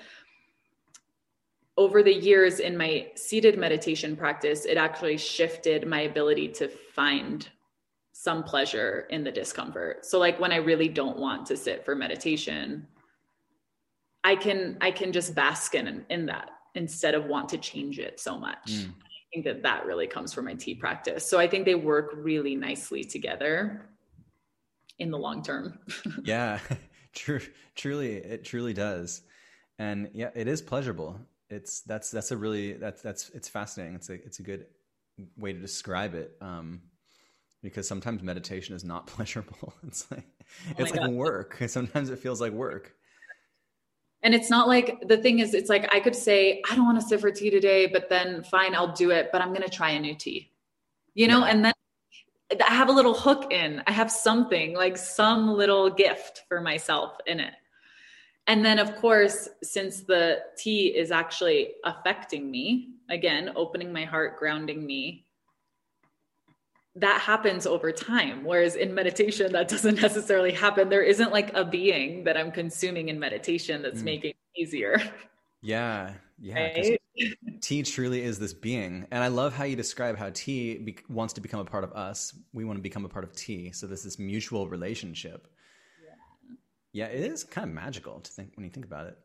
Over 1.77 2.03
the 2.03 2.15
years 2.15 2.61
in 2.61 2.77
my 2.77 3.09
seated 3.15 3.59
meditation 3.59 4.17
practice, 4.17 4.65
it 4.65 4.77
actually 4.77 5.17
shifted 5.17 5.87
my 5.87 6.01
ability 6.03 6.49
to 6.49 6.69
find 6.69 7.49
some 8.13 8.43
pleasure 8.43 9.07
in 9.11 9.23
the 9.23 9.31
discomfort. 9.31 10.05
So, 10.05 10.19
like 10.19 10.41
when 10.41 10.53
I 10.53 10.57
really 10.57 10.89
don't 10.89 11.19
want 11.19 11.47
to 11.47 11.57
sit 11.57 11.85
for 11.85 11.95
meditation, 11.95 12.87
I 14.25 14.37
can 14.37 14.77
I 14.81 14.91
can 14.91 15.13
just 15.13 15.35
bask 15.35 15.75
in 15.75 16.05
in 16.09 16.27
that 16.27 16.51
instead 16.75 17.15
of 17.15 17.27
want 17.27 17.49
to 17.51 17.59
change 17.59 17.99
it 17.99 18.21
so 18.21 18.39
much. 18.39 18.71
Mm. 18.71 18.91
I 18.91 19.35
think 19.35 19.45
that 19.45 19.63
that 19.63 19.87
really 19.87 20.07
comes 20.07 20.33
from 20.33 20.47
my 20.47 20.55
tea 20.55 20.75
practice. 20.75 21.29
So 21.29 21.39
I 21.39 21.47
think 21.47 21.65
they 21.65 21.75
work 21.75 22.13
really 22.15 22.55
nicely 22.55 23.05
together 23.05 23.89
in 24.99 25.11
the 25.11 25.19
long 25.19 25.43
term. 25.43 25.79
yeah, 26.25 26.59
true. 27.15 27.41
Truly, 27.75 28.17
it 28.17 28.45
truly 28.45 28.73
does, 28.73 29.23
and 29.79 30.11
yeah, 30.15 30.31
it 30.35 30.49
is 30.49 30.63
pleasurable. 30.63 31.21
It's 31.51 31.81
that's 31.83 32.11
that's 32.11 32.31
a 32.31 32.37
really 32.37 32.75
that's 32.75 33.03
that's 33.03 33.31
it's 33.31 33.49
fascinating. 33.49 33.95
It's 33.95 34.11
a 34.11 34.15
it's 34.15 34.39
a 34.41 34.43
good 34.43 34.67
way 35.37 35.53
to 35.53 35.59
describe 35.59 36.15
it. 36.15 36.37
Um, 36.41 36.83
because 37.63 37.89
sometimes 37.89 38.23
meditation 38.23 38.75
is 38.75 38.85
not 38.85 39.07
pleasurable. 39.09 39.75
It's 39.87 40.11
like 40.11 40.27
oh 40.69 40.75
it's 40.79 40.91
like 40.91 41.01
God. 41.01 41.13
work. 41.13 41.63
Sometimes 41.67 42.11
it 42.11 42.19
feels 42.19 42.41
like 42.41 42.53
work. 42.53 42.95
And 44.23 44.35
it's 44.35 44.51
not 44.51 44.67
like 44.67 45.05
the 45.07 45.17
thing 45.17 45.39
is, 45.39 45.55
it's 45.55 45.71
like 45.71 45.93
I 45.95 46.01
could 46.01 46.17
say, 46.17 46.61
I 46.69 46.75
don't 46.75 46.85
want 46.85 47.01
to 47.01 47.07
sit 47.07 47.21
for 47.21 47.31
tea 47.31 47.51
today, 47.51 47.87
but 47.87 48.09
then 48.09 48.43
fine, 48.43 48.75
I'll 48.75 48.93
do 48.93 49.11
it, 49.11 49.31
but 49.33 49.41
I'm 49.41 49.49
going 49.49 49.63
to 49.63 49.71
try 49.71 49.91
a 49.91 50.01
new 50.01 50.15
tea, 50.15 50.51
you 51.15 51.29
know? 51.29 51.41
Yeah. 51.41 51.53
And 51.53 51.65
then 51.65 51.73
I 52.67 52.73
have 52.73 52.89
a 52.89 52.93
little 52.93 53.15
hook 53.15 53.53
in, 53.53 53.83
I 53.87 53.93
have 53.93 54.11
something 54.11 54.75
like 54.75 54.97
some 54.97 55.49
little 55.55 55.89
gift 55.91 56.45
for 56.49 56.61
myself 56.61 57.17
in 57.27 57.39
it. 57.39 57.55
And 58.49 58.65
then, 58.65 58.79
of 58.79 58.97
course, 58.97 59.49
since 59.63 60.01
the 60.01 60.39
tea 60.57 60.97
is 60.97 61.11
actually 61.13 61.75
affecting 61.85 62.51
me, 62.51 62.95
again, 63.11 63.53
opening 63.55 63.93
my 63.93 64.05
heart, 64.05 64.39
grounding 64.39 64.87
me, 64.87 65.27
that 67.01 67.21
happens 67.21 67.67
over 67.67 67.93
time. 67.93 68.45
Whereas 68.45 68.75
in 68.75 68.95
meditation, 68.95 69.53
that 69.53 69.69
doesn't 69.75 70.01
necessarily 70.01 70.53
happen. 70.53 70.89
There 70.89 71.03
isn't 71.03 71.33
like 71.33 71.55
a 71.55 71.65
being 71.65 72.25
that 72.25 72.37
I'm 72.37 72.51
consuming 72.51 73.09
in 73.09 73.19
meditation 73.19 73.83
that's 73.83 74.01
mm. 74.01 74.05
making 74.05 74.31
it 74.31 74.61
easier. 74.61 75.01
Yeah. 75.63 76.15
Yeah. 76.41 76.55
Right? 76.55 77.01
tea 77.61 77.83
truly 77.83 78.23
is 78.23 78.39
this 78.39 78.55
being. 78.55 79.07
And 79.11 79.23
I 79.23 79.29
love 79.29 79.55
how 79.55 79.65
you 79.65 79.77
describe 79.77 80.17
how 80.17 80.31
tea 80.33 80.79
be- 80.79 80.99
wants 81.09 81.35
to 81.35 81.41
become 81.41 81.61
a 81.61 81.65
part 81.65 81.85
of 81.85 81.93
us. 81.93 82.35
We 82.53 82.65
want 82.65 82.79
to 82.79 82.83
become 82.83 83.05
a 83.05 83.09
part 83.09 83.25
of 83.25 83.35
tea. 83.35 83.73
So 83.73 83.87
there's 83.87 84.05
this 84.05 84.19
mutual 84.19 84.69
relationship. 84.69 85.49
Yeah. 86.93 87.07
yeah, 87.07 87.13
it 87.13 87.25
is 87.25 87.45
kind 87.45 87.69
of 87.69 87.75
magical 87.75 88.21
to 88.21 88.31
think 88.31 88.53
when 88.57 88.65
you 88.65 88.71
think 88.71 88.87
about 88.87 89.07
it. 89.07 89.19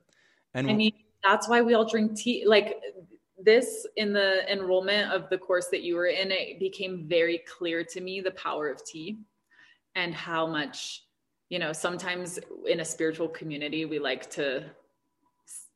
And 0.54 0.70
I 0.70 0.74
mean, 0.74 0.94
that's 1.24 1.48
why 1.48 1.62
we 1.62 1.74
all 1.74 1.88
drink 1.88 2.18
tea. 2.18 2.44
Like 2.46 2.80
this 3.42 3.88
in 3.98 4.14
the 4.14 4.52
enrollment 4.52 5.12
of 5.12 5.30
the 5.30 5.38
course 5.38 5.68
that 5.68 5.82
you 5.82 5.96
were 5.96 6.08
in, 6.08 6.32
it 6.32 6.60
became 6.60 7.06
very 7.08 7.42
clear 7.58 7.84
to 7.84 8.02
me 8.02 8.22
the 8.22 8.32
power 8.32 8.70
of 8.70 8.84
tea 8.86 9.18
and 9.96 10.14
how 10.14 10.46
much, 10.46 11.04
you 11.50 11.60
know, 11.60 11.74
sometimes 11.74 12.40
in 12.68 12.80
a 12.80 12.86
spiritual 12.86 13.28
community, 13.28 13.86
we 13.86 14.00
like 14.00 14.30
to, 14.32 14.64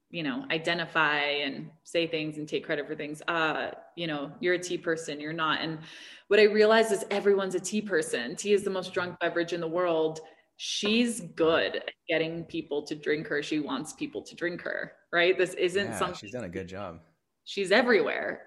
you 0.09 0.23
know, 0.23 0.45
identify 0.51 1.19
and 1.19 1.69
say 1.83 2.07
things 2.07 2.37
and 2.37 2.47
take 2.47 2.65
credit 2.65 2.87
for 2.87 2.95
things. 2.95 3.21
Uh, 3.27 3.71
you 3.95 4.07
know, 4.07 4.31
you're 4.39 4.55
a 4.55 4.59
tea 4.59 4.77
person, 4.77 5.19
you're 5.19 5.33
not. 5.33 5.61
And 5.61 5.79
what 6.27 6.39
I 6.39 6.43
realized 6.43 6.91
is 6.91 7.05
everyone's 7.11 7.55
a 7.55 7.59
tea 7.59 7.81
person. 7.81 8.35
Tea 8.35 8.53
is 8.53 8.63
the 8.63 8.69
most 8.69 8.93
drunk 8.93 9.19
beverage 9.19 9.53
in 9.53 9.61
the 9.61 9.67
world. 9.67 10.19
She's 10.57 11.21
good 11.21 11.75
at 11.75 11.91
getting 12.07 12.43
people 12.43 12.81
to 12.83 12.95
drink 12.95 13.27
her. 13.27 13.43
She 13.43 13.59
wants 13.59 13.93
people 13.93 14.23
to 14.23 14.35
drink 14.35 14.61
her, 14.61 14.93
right? 15.11 15.37
This 15.37 15.53
isn't 15.53 15.87
yeah, 15.87 15.97
something 15.97 16.17
she's 16.17 16.31
done 16.31 16.45
a 16.45 16.49
good 16.49 16.67
job 16.67 16.99
she's 17.47 17.71
everywhere. 17.71 18.41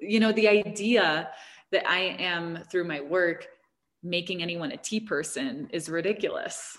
You 0.00 0.20
know 0.20 0.32
the 0.32 0.48
idea 0.48 1.30
that 1.70 1.88
i 1.88 2.00
am 2.00 2.58
through 2.70 2.84
my 2.84 3.00
work 3.00 3.48
making 4.02 4.42
anyone 4.42 4.72
a 4.72 4.76
tea 4.76 5.00
person 5.00 5.70
is 5.72 5.88
ridiculous 5.88 6.76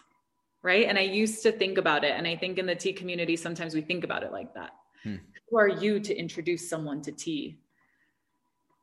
right? 0.61 0.87
And 0.87 0.97
i 0.97 1.01
used 1.01 1.43
to 1.43 1.51
think 1.51 1.77
about 1.77 2.03
it 2.03 2.13
and 2.17 2.25
i 2.27 2.35
think 2.35 2.57
in 2.57 2.65
the 2.65 2.75
tea 2.75 2.93
community 2.93 3.35
sometimes 3.35 3.73
we 3.73 3.81
think 3.81 4.03
about 4.03 4.23
it 4.23 4.31
like 4.31 4.53
that. 4.53 4.71
Hmm. 5.03 5.17
who 5.49 5.57
are 5.57 5.67
you 5.67 5.99
to 5.99 6.15
introduce 6.15 6.69
someone 6.69 7.01
to 7.01 7.11
tea? 7.11 7.57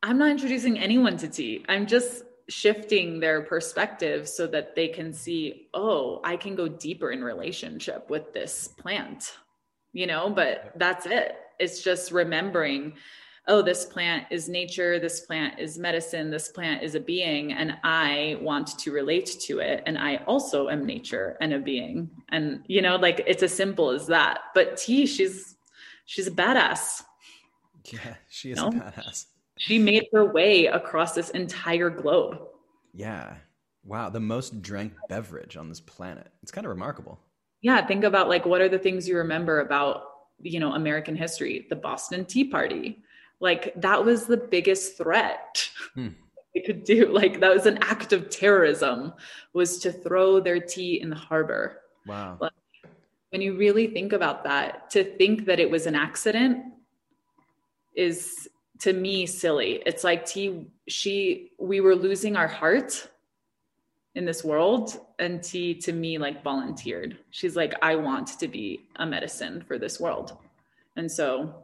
I'm 0.03 0.19
not 0.19 0.31
introducing 0.31 0.79
anyone 0.79 1.17
to 1.19 1.29
tea. 1.29 1.65
I'm 1.69 1.87
just 1.87 2.25
shifting 2.51 3.21
their 3.21 3.43
perspective 3.43 4.29
so 4.29 4.47
that 4.49 4.75
they 4.75 4.89
can 4.89 5.13
see 5.13 5.69
oh 5.73 6.21
i 6.25 6.37
can 6.37 6.57
go 6.57 6.67
deeper 6.67 7.13
in 7.13 7.23
relationship 7.23 8.11
with 8.11 8.33
this 8.33 8.67
plant 8.67 9.39
you 9.93 10.07
know 10.07 10.29
but 10.29 10.73
that's 10.75 11.07
it 11.07 11.37
it's 11.61 11.83
just 11.83 12.11
remembering 12.11 12.95
oh, 13.51 13.63
this 13.63 13.85
plant 13.85 14.27
is 14.31 14.49
nature, 14.49 15.01
this 15.01 15.21
plant 15.21 15.59
is 15.59 15.77
medicine, 15.77 16.31
this 16.31 16.49
plant 16.49 16.85
is 16.85 16.95
a 16.95 17.01
being, 17.01 17.53
and 17.53 17.77
I 17.83 18.39
want 18.41 18.79
to 18.79 18.93
relate 18.93 19.39
to 19.43 19.59
it. 19.59 19.83
And 19.87 19.99
I 19.99 20.17
also 20.27 20.69
am 20.69 20.87
nature 20.87 21.37
and 21.41 21.53
a 21.53 21.59
being. 21.59 22.11
And, 22.29 22.63
you 22.69 22.81
know, 22.81 22.95
like 22.97 23.25
it's 23.27 23.43
as 23.43 23.53
simple 23.53 23.91
as 23.91 24.07
that. 24.07 24.41
But 24.55 24.77
Tea, 24.77 25.05
she's, 25.05 25.57
she's 26.05 26.29
a 26.29 26.31
badass. 26.31 27.03
Yeah, 27.87 28.15
she 28.29 28.53
is 28.53 28.59
you 28.59 28.71
know? 28.71 28.79
a 28.79 28.81
badass. 28.81 29.27
She 29.59 29.79
made 29.79 30.07
her 30.13 30.25
way 30.25 30.67
across 30.67 31.15
this 31.15 31.31
entire 31.31 31.91
globe. 31.91 32.39
Yeah. 32.95 33.35
Wow. 33.85 34.11
The 34.11 34.21
most 34.21 34.63
drank 34.63 34.93
beverage 35.09 35.57
on 35.57 35.69
this 35.69 35.81
planet. 35.81 36.29
It's 36.43 36.53
kind 36.53 36.67
of 36.67 36.71
remarkable. 36.71 37.19
Yeah. 37.63 37.85
Think 37.85 38.05
about 38.05 38.29
like, 38.29 38.47
what 38.47 38.61
are 38.61 38.69
the 38.69 38.79
things 38.79 39.09
you 39.09 39.17
remember 39.17 39.61
about, 39.61 40.05
you 40.43 40.61
know, 40.61 40.75
American 40.75 41.17
history? 41.17 41.67
The 41.69 41.77
Boston 41.77 42.25
Tea 42.25 42.45
Party, 42.45 43.03
like 43.41 43.73
that 43.77 44.05
was 44.05 44.27
the 44.27 44.37
biggest 44.37 44.97
threat 44.97 45.69
hmm. 45.95 46.09
they 46.55 46.61
could 46.61 46.85
do 46.85 47.09
like 47.13 47.41
that 47.41 47.53
was 47.53 47.67
an 47.67 47.79
act 47.83 48.13
of 48.13 48.31
terrorism 48.31 49.13
was 49.53 49.79
to 49.79 49.91
throw 49.91 50.41
their 50.41 50.61
tea 50.61 51.01
in 51.01 51.11
the 51.11 51.17
harbor 51.17 51.81
wow 52.07 52.37
like, 52.41 52.53
when 53.31 53.41
you 53.41 53.57
really 53.57 53.87
think 53.87 54.13
about 54.13 54.45
that 54.45 54.91
to 54.91 55.05
think 55.05 55.47
that 55.47 55.61
it 55.61 55.71
was 55.71 55.87
an 55.87 55.95
accident 55.95 56.65
is 57.95 58.49
to 58.79 58.93
me 58.93 59.27
silly 59.27 59.83
it's 59.87 60.05
like 60.05 60.25
tea 60.25 60.67
she 60.89 61.51
we 61.59 61.81
were 61.81 61.97
losing 61.97 62.37
our 62.37 62.49
heart 62.49 63.09
in 64.15 64.25
this 64.25 64.43
world 64.43 64.99
and 65.19 65.43
Tea 65.43 65.75
to 65.75 65.93
me 65.93 66.19
like 66.19 66.43
volunteered. 66.43 67.19
She's 67.31 67.57
like 67.57 67.75
I 67.83 67.97
want 67.97 68.39
to 68.39 68.49
be 68.49 68.89
a 68.97 69.07
medicine 69.07 69.63
for 69.67 69.79
this 69.79 70.01
world. 70.01 70.37
And 70.97 71.11
so 71.11 71.55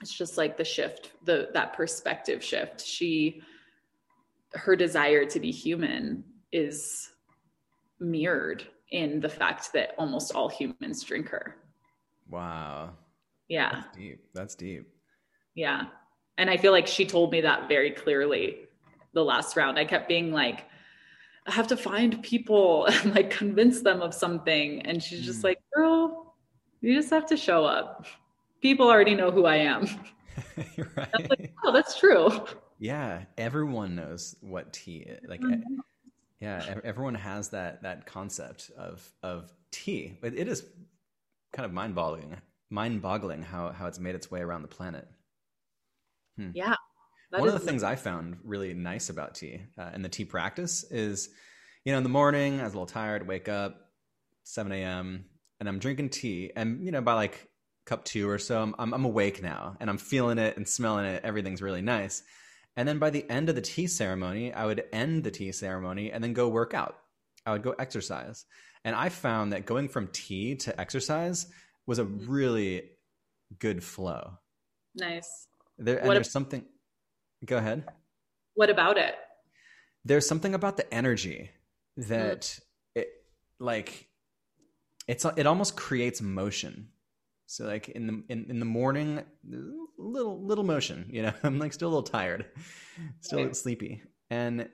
it's 0.00 0.12
just 0.12 0.36
like 0.36 0.56
the 0.56 0.64
shift 0.64 1.12
the 1.24 1.48
that 1.54 1.74
perspective 1.74 2.42
shift. 2.42 2.84
She 2.84 3.42
her 4.54 4.74
desire 4.76 5.24
to 5.26 5.40
be 5.40 5.50
human 5.50 6.24
is 6.52 7.10
mirrored 8.00 8.64
in 8.90 9.20
the 9.20 9.28
fact 9.28 9.72
that 9.72 9.94
almost 9.98 10.34
all 10.34 10.48
humans 10.48 11.02
drink 11.02 11.28
her. 11.28 11.56
Wow. 12.28 12.90
Yeah. 13.48 13.72
That's 13.72 13.96
deep. 13.96 14.24
That's 14.34 14.54
deep. 14.54 14.88
Yeah. 15.54 15.84
And 16.38 16.50
i 16.50 16.56
feel 16.56 16.72
like 16.72 16.86
she 16.86 17.06
told 17.06 17.32
me 17.32 17.40
that 17.40 17.68
very 17.68 17.90
clearly 17.90 18.58
the 19.14 19.24
last 19.24 19.56
round. 19.56 19.78
I 19.78 19.84
kept 19.84 20.08
being 20.08 20.32
like 20.32 20.66
i 21.46 21.52
have 21.52 21.66
to 21.66 21.76
find 21.76 22.22
people 22.22 22.86
and 22.90 23.14
like 23.14 23.30
convince 23.30 23.82
them 23.82 24.00
of 24.00 24.14
something 24.14 24.82
and 24.82 25.02
she's 25.02 25.24
just 25.24 25.40
mm. 25.40 25.44
like 25.44 25.58
girl 25.74 26.34
you 26.80 26.94
just 26.94 27.10
have 27.10 27.26
to 27.26 27.36
show 27.36 27.64
up 27.64 28.06
people 28.66 28.88
already 28.88 29.14
know 29.14 29.30
who 29.30 29.46
I 29.46 29.56
am. 29.56 29.88
right. 30.96 31.30
Like, 31.30 31.54
oh, 31.64 31.72
that's 31.72 31.98
true. 31.98 32.28
Yeah, 32.78 33.24
everyone 33.38 33.94
knows 33.94 34.36
what 34.40 34.72
tea 34.72 34.98
is. 34.98 35.20
Like, 35.28 35.40
mm-hmm. 35.40 35.80
yeah, 36.40 36.80
everyone 36.84 37.14
has 37.14 37.50
that 37.50 37.82
that 37.82 38.06
concept 38.06 38.70
of 38.76 39.08
of 39.22 39.52
tea. 39.70 40.18
but 40.20 40.34
it 40.34 40.48
is 40.48 40.64
kind 41.52 41.64
of 41.64 41.72
mind 41.72 41.94
boggling, 41.94 42.36
mind 42.70 43.02
boggling 43.02 43.42
how 43.42 43.72
how 43.72 43.86
it's 43.86 43.98
made 43.98 44.14
its 44.14 44.30
way 44.30 44.40
around 44.40 44.62
the 44.62 44.68
planet. 44.68 45.08
Hmm. 46.36 46.50
Yeah. 46.54 46.74
One 47.30 47.48
of 47.48 47.54
the 47.54 47.60
things 47.60 47.82
I 47.82 47.96
found 47.96 48.38
really 48.44 48.72
nice 48.72 49.08
about 49.08 49.34
tea 49.34 49.62
uh, 49.78 49.90
and 49.92 50.04
the 50.04 50.08
tea 50.08 50.24
practice 50.24 50.84
is, 50.90 51.28
you 51.84 51.92
know, 51.92 51.98
in 51.98 52.04
the 52.04 52.10
morning 52.10 52.60
I 52.60 52.64
was 52.64 52.72
a 52.72 52.76
little 52.76 52.86
tired, 52.86 53.26
wake 53.26 53.48
up, 53.48 53.90
7 54.44 54.70
a.m. 54.72 55.24
and 55.58 55.68
I'm 55.68 55.78
drinking 55.78 56.10
tea, 56.10 56.52
and 56.54 56.84
you 56.84 56.92
know, 56.92 57.00
by 57.00 57.14
like 57.14 57.48
cup 57.86 58.04
two 58.04 58.28
or 58.28 58.38
so, 58.38 58.60
I'm, 58.78 58.92
I'm 58.92 59.04
awake 59.04 59.42
now 59.42 59.76
and 59.80 59.88
I'm 59.88 59.98
feeling 59.98 60.38
it 60.38 60.56
and 60.56 60.68
smelling 60.68 61.06
it. 61.06 61.24
Everything's 61.24 61.62
really 61.62 61.82
nice. 61.82 62.22
And 62.76 62.86
then 62.86 62.98
by 62.98 63.10
the 63.10 63.28
end 63.30 63.48
of 63.48 63.54
the 63.54 63.62
tea 63.62 63.86
ceremony, 63.86 64.52
I 64.52 64.66
would 64.66 64.84
end 64.92 65.24
the 65.24 65.30
tea 65.30 65.52
ceremony 65.52 66.12
and 66.12 66.22
then 66.22 66.34
go 66.34 66.48
work 66.48 66.74
out. 66.74 66.96
I 67.46 67.52
would 67.52 67.62
go 67.62 67.74
exercise. 67.78 68.44
And 68.84 68.94
I 68.94 69.08
found 69.08 69.52
that 69.52 69.66
going 69.66 69.88
from 69.88 70.08
tea 70.08 70.56
to 70.56 70.78
exercise 70.78 71.46
was 71.86 71.98
a 71.98 72.04
really 72.04 72.90
good 73.58 73.82
flow. 73.82 74.38
Nice. 74.94 75.46
There, 75.78 75.98
and 75.98 76.10
there's 76.10 76.30
something. 76.30 76.64
Go 77.46 77.58
ahead. 77.58 77.84
What 78.54 78.70
about 78.70 78.98
it? 78.98 79.14
There's 80.04 80.26
something 80.26 80.54
about 80.54 80.76
the 80.76 80.92
energy 80.92 81.50
that 81.96 82.42
mm. 82.42 82.60
it 82.94 83.08
like 83.58 84.08
it's 85.08 85.24
it 85.24 85.46
almost 85.46 85.76
creates 85.76 86.20
motion 86.20 86.88
so 87.46 87.64
like 87.64 87.88
in 87.88 88.06
the 88.06 88.22
in, 88.28 88.46
in 88.50 88.58
the 88.58 88.66
morning, 88.66 89.22
little 89.96 90.44
little 90.44 90.64
motion, 90.64 91.06
you 91.10 91.22
know, 91.22 91.32
I'm 91.42 91.58
like 91.58 91.72
still 91.72 91.88
a 91.88 91.90
little 91.90 92.02
tired, 92.02 92.46
still 93.20 93.40
okay. 93.40 93.52
sleepy. 93.52 94.02
And 94.30 94.68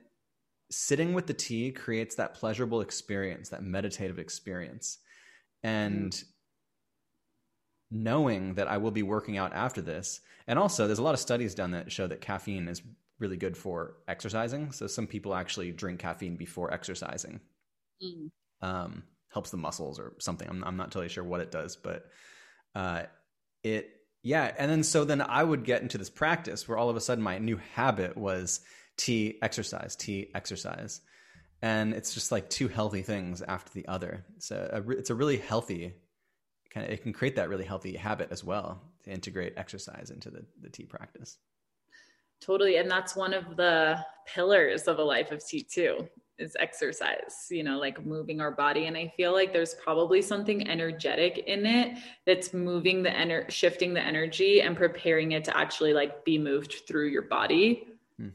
sitting 0.71 1.13
with 1.13 1.27
the 1.27 1.35
tea 1.35 1.71
creates 1.71 2.15
that 2.15 2.33
pleasurable 2.33 2.81
experience, 2.81 3.49
that 3.49 3.63
meditative 3.63 4.17
experience. 4.17 4.97
And 5.61 6.11
mm. 6.11 6.23
Knowing 7.93 8.55
that 8.55 8.67
I 8.67 8.77
will 8.77 8.91
be 8.91 9.03
working 9.03 9.37
out 9.37 9.53
after 9.53 9.81
this. 9.81 10.21
And 10.47 10.59
also 10.59 10.87
there's 10.87 10.99
a 10.99 11.03
lot 11.03 11.13
of 11.13 11.19
studies 11.19 11.55
done 11.55 11.71
that 11.71 11.91
show 11.91 12.07
that 12.07 12.21
caffeine 12.21 12.67
is 12.67 12.81
really 13.19 13.37
good 13.37 13.55
for 13.55 13.95
exercising. 14.07 14.71
So 14.71 14.87
some 14.87 15.07
people 15.07 15.35
actually 15.35 15.71
drink 15.71 15.99
caffeine 15.99 16.35
before 16.35 16.73
exercising. 16.73 17.39
Mm. 18.03 18.31
Um, 18.61 19.03
helps 19.29 19.51
the 19.51 19.57
muscles 19.57 19.99
or 19.99 20.13
something. 20.19 20.47
I'm, 20.49 20.63
I'm 20.63 20.77
not 20.77 20.91
totally 20.91 21.09
sure 21.09 21.23
what 21.23 21.41
it 21.41 21.51
does, 21.51 21.75
but 21.75 22.05
uh, 22.75 23.03
it 23.63 23.89
yeah 24.23 24.51
and 24.57 24.71
then 24.71 24.83
so 24.83 25.03
then 25.03 25.21
i 25.21 25.43
would 25.43 25.63
get 25.63 25.81
into 25.81 25.97
this 25.97 26.09
practice 26.09 26.67
where 26.67 26.77
all 26.77 26.89
of 26.89 26.95
a 26.95 27.01
sudden 27.01 27.23
my 27.23 27.37
new 27.37 27.59
habit 27.73 28.17
was 28.17 28.61
tea 28.97 29.37
exercise 29.41 29.95
tea 29.95 30.29
exercise 30.33 31.01
and 31.61 31.93
it's 31.93 32.13
just 32.13 32.31
like 32.31 32.49
two 32.49 32.67
healthy 32.67 33.01
things 33.01 33.41
after 33.41 33.71
the 33.73 33.87
other 33.87 34.25
so 34.39 34.69
a, 34.71 34.91
it's 34.91 35.09
a 35.09 35.15
really 35.15 35.37
healthy 35.37 35.93
kind 36.73 36.85
of 36.85 36.91
it 36.91 37.03
can 37.03 37.13
create 37.13 37.35
that 37.35 37.49
really 37.49 37.65
healthy 37.65 37.95
habit 37.95 38.29
as 38.31 38.43
well 38.43 38.81
to 39.03 39.11
integrate 39.11 39.53
exercise 39.57 40.09
into 40.09 40.29
the, 40.29 40.45
the 40.61 40.69
tea 40.69 40.85
practice 40.85 41.37
totally 42.41 42.77
and 42.77 42.89
that's 42.89 43.15
one 43.15 43.33
of 43.33 43.55
the 43.57 43.97
pillars 44.25 44.87
of 44.87 44.99
a 44.99 45.03
life 45.03 45.31
of 45.31 45.45
tea 45.45 45.63
too 45.63 46.07
is 46.39 46.55
exercise, 46.59 47.47
you 47.49 47.63
know, 47.63 47.77
like 47.77 48.05
moving 48.05 48.41
our 48.41 48.51
body. 48.51 48.85
And 48.85 48.97
I 48.97 49.11
feel 49.15 49.33
like 49.33 49.53
there's 49.53 49.75
probably 49.75 50.21
something 50.21 50.67
energetic 50.67 51.39
in 51.47 51.65
it 51.65 51.97
that's 52.25 52.53
moving 52.53 53.03
the 53.03 53.11
energy 53.11 53.51
shifting 53.51 53.93
the 53.93 54.01
energy 54.01 54.61
and 54.61 54.75
preparing 54.75 55.33
it 55.33 55.43
to 55.45 55.55
actually 55.55 55.93
like 55.93 56.25
be 56.25 56.37
moved 56.37 56.81
through 56.87 57.07
your 57.07 57.23
body 57.23 57.87
hmm. 58.17 58.29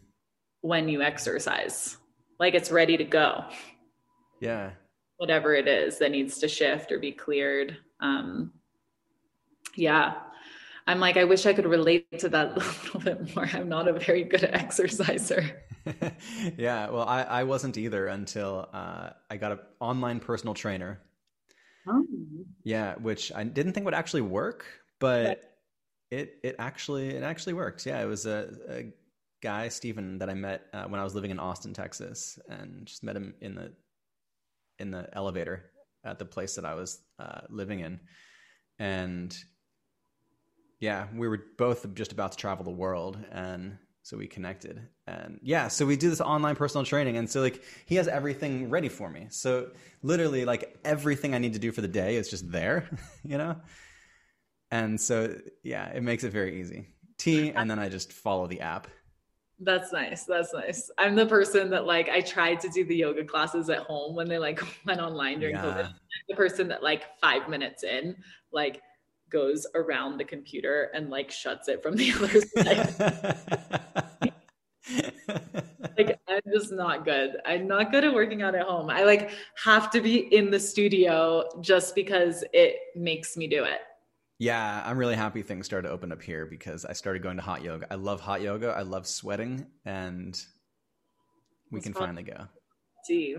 when 0.60 0.88
you 0.88 1.02
exercise. 1.02 1.96
Like 2.38 2.54
it's 2.54 2.70
ready 2.70 2.96
to 2.96 3.04
go. 3.04 3.44
Yeah. 4.40 4.70
Whatever 5.18 5.54
it 5.54 5.68
is 5.68 5.98
that 5.98 6.10
needs 6.10 6.38
to 6.38 6.48
shift 6.48 6.90
or 6.90 6.98
be 6.98 7.12
cleared. 7.12 7.76
Um 8.00 8.52
yeah. 9.76 10.14
I'm 10.86 11.00
like, 11.00 11.18
I 11.18 11.24
wish 11.24 11.44
I 11.44 11.52
could 11.52 11.66
relate 11.66 12.18
to 12.18 12.30
that 12.30 12.52
a 12.56 12.60
little 12.60 13.00
bit 13.00 13.36
more. 13.36 13.48
I'm 13.52 13.68
not 13.68 13.88
a 13.88 13.92
very 13.92 14.24
good 14.24 14.44
exerciser. 14.52 15.62
yeah, 16.56 16.88
well, 16.88 17.06
I, 17.06 17.22
I 17.22 17.44
wasn't 17.44 17.76
either 17.76 18.06
until 18.06 18.68
uh, 18.72 19.10
I 19.30 19.36
got 19.36 19.52
an 19.52 19.58
online 19.80 20.18
personal 20.18 20.54
trainer. 20.54 21.00
Oh. 21.86 22.06
Yeah, 22.64 22.94
which 22.96 23.32
I 23.34 23.44
didn't 23.44 23.72
think 23.72 23.84
would 23.84 23.94
actually 23.94 24.22
work, 24.22 24.64
but 24.98 25.58
it 26.10 26.38
it 26.42 26.56
actually 26.58 27.10
it 27.10 27.22
actually 27.22 27.54
worked. 27.54 27.86
Yeah, 27.86 28.02
it 28.02 28.06
was 28.06 28.26
a, 28.26 28.50
a 28.68 28.92
guy 29.40 29.68
Stephen 29.68 30.18
that 30.18 30.28
I 30.28 30.34
met 30.34 30.66
uh, 30.72 30.84
when 30.84 31.00
I 31.00 31.04
was 31.04 31.14
living 31.14 31.30
in 31.30 31.38
Austin, 31.38 31.72
Texas, 31.72 32.38
and 32.48 32.86
just 32.86 33.02
met 33.02 33.16
him 33.16 33.34
in 33.40 33.54
the 33.54 33.72
in 34.78 34.90
the 34.90 35.08
elevator 35.12 35.70
at 36.04 36.18
the 36.18 36.24
place 36.24 36.54
that 36.56 36.64
I 36.64 36.74
was 36.74 37.00
uh, 37.18 37.42
living 37.48 37.80
in, 37.80 38.00
and 38.78 39.36
yeah, 40.80 41.06
we 41.14 41.28
were 41.28 41.42
both 41.56 41.92
just 41.94 42.12
about 42.12 42.32
to 42.32 42.38
travel 42.38 42.64
the 42.64 42.70
world, 42.70 43.18
and 43.32 43.78
so 44.08 44.16
we 44.16 44.26
connected. 44.26 44.80
And 45.06 45.38
yeah 45.42 45.68
so 45.68 45.84
we 45.84 45.94
do 45.96 46.08
this 46.08 46.22
online 46.22 46.56
personal 46.56 46.82
training 46.82 47.18
and 47.18 47.28
so 47.28 47.42
like 47.42 47.62
he 47.84 47.96
has 47.96 48.08
everything 48.08 48.70
ready 48.70 48.88
for 48.88 49.10
me. 49.10 49.26
So 49.28 49.70
literally 50.02 50.46
like 50.46 50.78
everything 50.82 51.34
i 51.34 51.38
need 51.38 51.52
to 51.52 51.58
do 51.58 51.72
for 51.72 51.82
the 51.82 51.88
day 51.88 52.16
is 52.16 52.30
just 52.30 52.50
there 52.50 52.88
you 53.22 53.36
know? 53.36 53.56
And 54.70 54.98
so 54.98 55.36
yeah 55.62 55.88
it 55.88 56.02
makes 56.02 56.24
it 56.24 56.30
very 56.32 56.58
easy. 56.58 56.88
Tea 57.18 57.50
and 57.50 57.70
then 57.70 57.78
i 57.78 57.88
just 57.90 58.12
follow 58.12 58.46
the 58.46 58.60
app 58.60 58.86
that's 59.60 59.92
nice 59.92 60.24
that's 60.24 60.52
nice 60.52 60.90
i'm 60.98 61.14
the 61.14 61.26
person 61.26 61.68
that 61.68 61.84
like 61.84 62.08
i 62.10 62.20
tried 62.20 62.60
to 62.60 62.68
do 62.68 62.84
the 62.84 62.94
yoga 62.94 63.24
classes 63.24 63.68
at 63.68 63.78
home 63.78 64.14
when 64.14 64.28
they 64.28 64.38
like 64.38 64.60
went 64.86 65.00
online 65.00 65.40
during 65.40 65.56
yeah. 65.56 65.62
covid 65.64 65.94
the 66.28 66.36
person 66.36 66.68
that 66.68 66.82
like 66.82 67.18
five 67.20 67.48
minutes 67.48 67.82
in 67.82 68.14
like 68.52 68.80
goes 69.30 69.66
around 69.74 70.18
the 70.18 70.24
computer 70.24 70.90
and 70.94 71.10
like 71.10 71.30
shuts 71.30 71.68
it 71.68 71.82
from 71.82 71.96
the 71.96 72.12
other 72.16 72.40
side. 72.40 74.32
like 75.98 76.18
I'm 76.28 76.40
just 76.52 76.72
not 76.72 77.04
good. 77.04 77.36
I'm 77.44 77.66
not 77.66 77.90
good 77.90 78.04
at 78.04 78.14
working 78.14 78.42
out 78.42 78.54
at 78.54 78.66
home. 78.66 78.90
I 78.90 79.04
like 79.04 79.30
have 79.64 79.90
to 79.90 80.00
be 80.00 80.34
in 80.34 80.50
the 80.50 80.60
studio 80.60 81.44
just 81.60 81.94
because 81.94 82.44
it 82.52 82.76
makes 82.94 83.36
me 83.36 83.46
do 83.46 83.64
it. 83.64 83.80
Yeah, 84.38 84.82
I'm 84.86 84.96
really 84.96 85.16
happy 85.16 85.42
things 85.42 85.66
started 85.66 85.88
to 85.88 85.94
open 85.94 86.12
up 86.12 86.22
here 86.22 86.46
because 86.46 86.84
I 86.84 86.92
started 86.92 87.22
going 87.22 87.36
to 87.36 87.42
hot 87.42 87.62
yoga. 87.62 87.86
I 87.90 87.96
love 87.96 88.20
hot 88.20 88.40
yoga. 88.40 88.68
I 88.68 88.82
love 88.82 89.06
sweating, 89.06 89.66
and 89.84 90.40
we 91.72 91.80
can 91.80 91.92
finally 91.92 92.22
go. 92.22 92.46
See. 93.04 93.36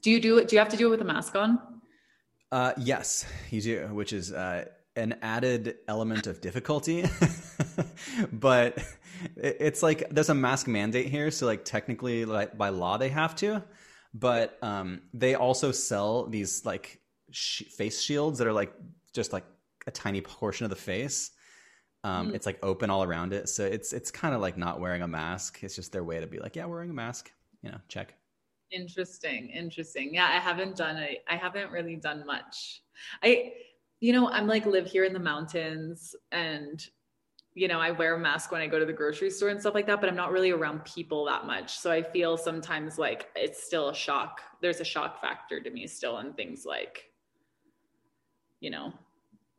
Do 0.00 0.10
you 0.10 0.18
do 0.18 0.38
it? 0.38 0.48
Do 0.48 0.56
you 0.56 0.60
have 0.60 0.70
to 0.70 0.76
do 0.78 0.86
it 0.86 0.90
with 0.90 1.02
a 1.02 1.04
mask 1.04 1.36
on? 1.36 1.60
Uh, 2.50 2.72
yes, 2.78 3.26
you 3.50 3.60
do, 3.60 3.88
which 3.92 4.14
is 4.14 4.32
uh, 4.32 4.64
an 4.96 5.16
added 5.22 5.76
element 5.88 6.26
of 6.26 6.40
difficulty. 6.40 7.04
but 8.32 8.78
it's 9.36 9.82
like 9.82 10.08
there's 10.10 10.30
a 10.30 10.34
mask 10.34 10.66
mandate 10.68 11.06
here, 11.06 11.30
so 11.30 11.44
like 11.44 11.66
technically, 11.66 12.24
like 12.24 12.56
by 12.56 12.70
law, 12.70 12.96
they 12.96 13.10
have 13.10 13.36
to. 13.36 13.62
But 14.14 14.58
um, 14.62 15.02
they 15.12 15.34
also 15.34 15.70
sell 15.70 16.26
these 16.26 16.64
like 16.64 17.00
sh- 17.30 17.64
face 17.76 18.00
shields 18.00 18.38
that 18.38 18.46
are 18.46 18.52
like 18.52 18.72
just 19.12 19.32
like 19.32 19.44
a 19.86 19.90
tiny 19.90 20.20
portion 20.20 20.64
of 20.64 20.70
the 20.70 20.76
face. 20.76 21.30
Um, 22.04 22.30
mm. 22.30 22.34
It's 22.34 22.46
like 22.46 22.58
open 22.62 22.90
all 22.90 23.04
around 23.04 23.32
it, 23.32 23.48
so 23.48 23.64
it's 23.64 23.92
it's 23.92 24.10
kind 24.10 24.34
of 24.34 24.40
like 24.40 24.56
not 24.56 24.80
wearing 24.80 25.02
a 25.02 25.08
mask. 25.08 25.62
It's 25.62 25.76
just 25.76 25.92
their 25.92 26.04
way 26.04 26.20
to 26.20 26.26
be 26.26 26.38
like, 26.38 26.56
yeah, 26.56 26.64
wearing 26.64 26.90
a 26.90 26.94
mask. 26.94 27.30
You 27.62 27.70
know, 27.70 27.78
check. 27.88 28.14
Interesting, 28.70 29.50
interesting. 29.50 30.14
Yeah, 30.14 30.26
I 30.26 30.40
haven't 30.40 30.76
done 30.76 30.96
it. 30.96 31.22
I 31.28 31.36
haven't 31.36 31.70
really 31.70 31.96
done 31.96 32.26
much. 32.26 32.82
I, 33.22 33.52
you 34.00 34.12
know, 34.12 34.28
I'm 34.30 34.46
like 34.46 34.66
live 34.66 34.86
here 34.86 35.04
in 35.04 35.12
the 35.12 35.20
mountains, 35.20 36.16
and 36.32 36.84
you 37.54 37.68
know, 37.68 37.78
I 37.80 37.90
wear 37.90 38.14
a 38.14 38.18
mask 38.18 38.50
when 38.50 38.62
I 38.62 38.66
go 38.66 38.78
to 38.78 38.86
the 38.86 38.92
grocery 38.92 39.30
store 39.30 39.50
and 39.50 39.60
stuff 39.60 39.74
like 39.74 39.86
that, 39.86 40.00
but 40.00 40.08
I'm 40.08 40.16
not 40.16 40.32
really 40.32 40.50
around 40.50 40.84
people 40.84 41.26
that 41.26 41.46
much. 41.46 41.78
So 41.78 41.90
I 41.90 42.02
feel 42.02 42.36
sometimes 42.36 42.98
like 42.98 43.28
it's 43.36 43.62
still 43.62 43.90
a 43.90 43.94
shock. 43.94 44.40
There's 44.62 44.80
a 44.80 44.84
shock 44.84 45.20
factor 45.20 45.60
to 45.60 45.70
me 45.70 45.86
still 45.86 46.16
on 46.16 46.32
things 46.32 46.64
like, 46.64 47.10
you 48.60 48.70
know, 48.70 48.94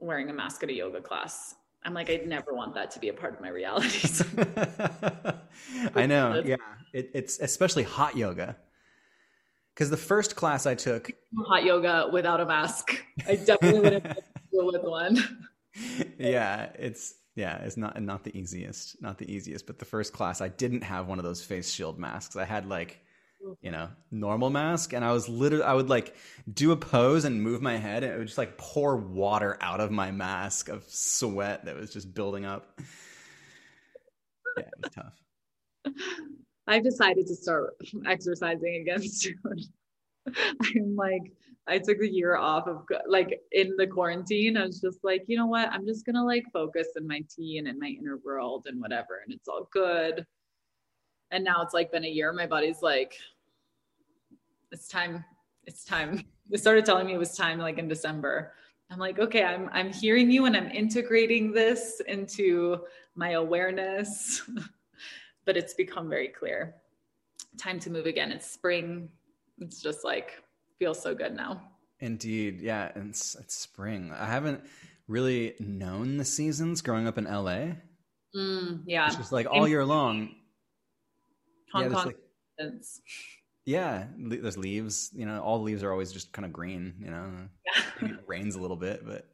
wearing 0.04 0.30
a 0.30 0.34
mask 0.34 0.64
at 0.64 0.70
a 0.70 0.74
yoga 0.74 1.02
class. 1.02 1.56
I'm 1.86 1.94
like, 1.94 2.10
I'd 2.10 2.28
never 2.28 2.54
want 2.54 2.74
that 2.76 2.92
to 2.92 3.00
be 3.00 3.10
a 3.10 3.14
part 3.14 3.34
of 3.34 3.42
my 3.42 3.50
reality. 3.50 4.08
I 5.96 6.06
know. 6.06 6.42
Yeah. 6.46 6.56
It, 6.94 7.12
it's 7.14 7.40
especially 7.40 7.84
hot 7.84 8.16
yoga. 8.16 8.56
Because 9.74 9.90
the 9.90 9.98
first 9.98 10.36
class 10.36 10.66
I 10.66 10.76
took 10.76 11.12
hot 11.48 11.64
yoga 11.64 12.10
without 12.12 12.40
a 12.40 12.46
mask. 12.46 13.04
I 13.28 13.36
definitely 13.36 13.80
wouldn't 13.80 14.04
deal 14.52 14.66
with 14.66 14.84
one. 14.84 15.48
yeah, 16.20 16.70
it's 16.78 17.16
yeah, 17.36 17.58
it's 17.58 17.76
not 17.76 18.00
not 18.02 18.24
the 18.24 18.38
easiest, 18.38 19.02
not 19.02 19.18
the 19.18 19.30
easiest. 19.30 19.66
But 19.66 19.80
the 19.80 19.86
first 19.86 20.14
class, 20.14 20.42
I 20.42 20.50
didn't 20.50 20.84
have 20.84 21.08
one 21.08 21.18
of 21.18 21.26
those 21.26 21.44
face 21.44 21.72
shield 21.72 21.98
masks. 21.98 22.36
I 22.36 22.46
had 22.46 22.68
like 22.68 23.03
you 23.62 23.72
know, 23.72 23.90
normal 24.12 24.50
mask. 24.50 24.94
And 24.94 25.04
I 25.04 25.12
was 25.12 25.28
literally, 25.30 25.64
I 25.64 25.74
would 25.74 25.90
like 25.90 26.16
do 26.52 26.72
a 26.72 26.78
pose 26.78 27.26
and 27.26 27.42
move 27.42 27.62
my 27.62 27.78
head, 27.78 28.04
and 28.04 28.14
it 28.14 28.18
would 28.18 28.28
just 28.28 28.38
like 28.38 28.58
pour 28.58 28.98
water 28.98 29.58
out 29.62 29.80
of 29.80 29.92
my 29.92 30.12
mask 30.12 30.70
of 30.70 30.84
sweat 30.88 31.66
that 31.66 31.76
was 31.76 31.92
just 31.92 32.14
building 32.14 32.46
up. 32.46 32.80
Yeah, 34.58 34.64
it 34.64 34.74
was 34.84 34.92
tough. 34.94 35.96
I've 36.68 36.84
decided 36.84 37.28
to 37.28 37.36
start 37.36 37.76
exercising 38.06 38.82
again 38.82 39.02
soon. 39.10 39.36
I'm 40.26 40.96
like, 40.96 41.34
I 41.68 41.78
took 41.78 42.02
a 42.02 42.10
year 42.10 42.38
off 42.38 42.68
of 42.68 42.86
like 43.08 43.40
in 43.52 43.76
the 43.78 43.88
quarantine. 43.88 44.58
I 44.58 44.66
was 44.66 44.80
just 44.80 45.00
like, 45.04 45.24
you 45.28 45.38
know 45.38 45.46
what? 45.46 45.70
I'm 45.72 45.86
just 45.86 46.06
gonna 46.06 46.24
like 46.24 46.46
focus 46.52 46.88
in 46.96 47.08
my 47.08 47.24
tea 47.34 47.58
and 47.58 47.68
in 47.68 47.80
my 47.80 47.96
inner 48.00 48.20
world 48.24 48.68
and 48.68 48.80
whatever, 48.82 49.22
and 49.24 49.34
it's 49.34 49.48
all 49.48 49.70
good. 49.72 50.26
And 51.32 51.44
now 51.44 51.62
it's 51.62 51.74
like 51.74 51.92
been 51.92 52.06
a 52.06 52.10
year. 52.10 52.32
My 52.32 52.48
body's 52.48 52.82
like, 52.82 53.16
it's 54.74 54.88
time. 54.88 55.24
It's 55.66 55.86
time. 55.86 56.26
They 56.50 56.58
started 56.58 56.84
telling 56.84 57.08
me 57.08 57.14
it 57.14 57.18
was 57.18 57.38
time 57.38 57.58
like 57.58 57.80
in 57.80 57.88
December. 57.88 58.52
I'm 58.92 59.00
like, 59.00 59.18
okay, 59.18 59.46
I'm 59.46 59.70
I'm 59.72 59.94
hearing 59.94 60.30
you 60.30 60.46
and 60.46 60.58
I'm 60.58 60.70
integrating 60.70 61.54
this 61.54 62.02
into 62.06 62.82
my 63.16 63.32
awareness. 63.32 64.42
but 65.46 65.56
it's 65.56 65.74
become 65.74 66.10
very 66.10 66.28
clear. 66.28 66.76
Time 67.58 67.80
to 67.80 67.90
move 67.90 68.08
again. 68.08 68.30
It's 68.34 68.46
spring. 68.46 69.08
It's 69.60 69.82
just 69.82 70.04
like 70.04 70.44
feels 70.80 71.02
so 71.02 71.16
good 71.16 71.34
now. 71.34 71.62
Indeed. 72.02 72.60
Yeah, 72.60 72.92
and 72.94 73.12
it's, 73.12 73.36
it's 73.36 73.56
spring. 73.56 74.12
I 74.14 74.26
haven't 74.26 74.62
really 75.08 75.56
known 75.60 76.18
the 76.18 76.26
seasons 76.26 76.82
growing 76.82 77.08
up 77.08 77.18
in 77.18 77.24
LA. 77.24 77.78
Mm, 78.36 78.84
yeah. 78.86 79.08
It's 79.08 79.16
just 79.16 79.32
like 79.32 79.48
all 79.50 79.66
year 79.66 79.86
long. 79.86 80.36
Hong 81.72 81.84
yeah, 81.84 81.90
Kong. 81.90 82.06
Like, 82.08 82.18
yeah, 83.66 84.06
there's 84.18 84.58
leaves. 84.58 85.10
You 85.14 85.26
know, 85.26 85.42
all 85.42 85.58
the 85.60 85.64
leaves 85.64 85.84
are 85.84 85.92
always 85.92 86.12
just 86.12 86.32
kind 86.32 86.46
of 86.46 86.52
green. 86.52 86.96
You 87.00 87.12
know, 87.12 87.32
yeah. 88.02 88.08
it 88.10 88.20
rains 88.28 88.56
a 88.56 88.62
little 88.62 88.78
bit, 88.78 89.06
but 89.06 89.26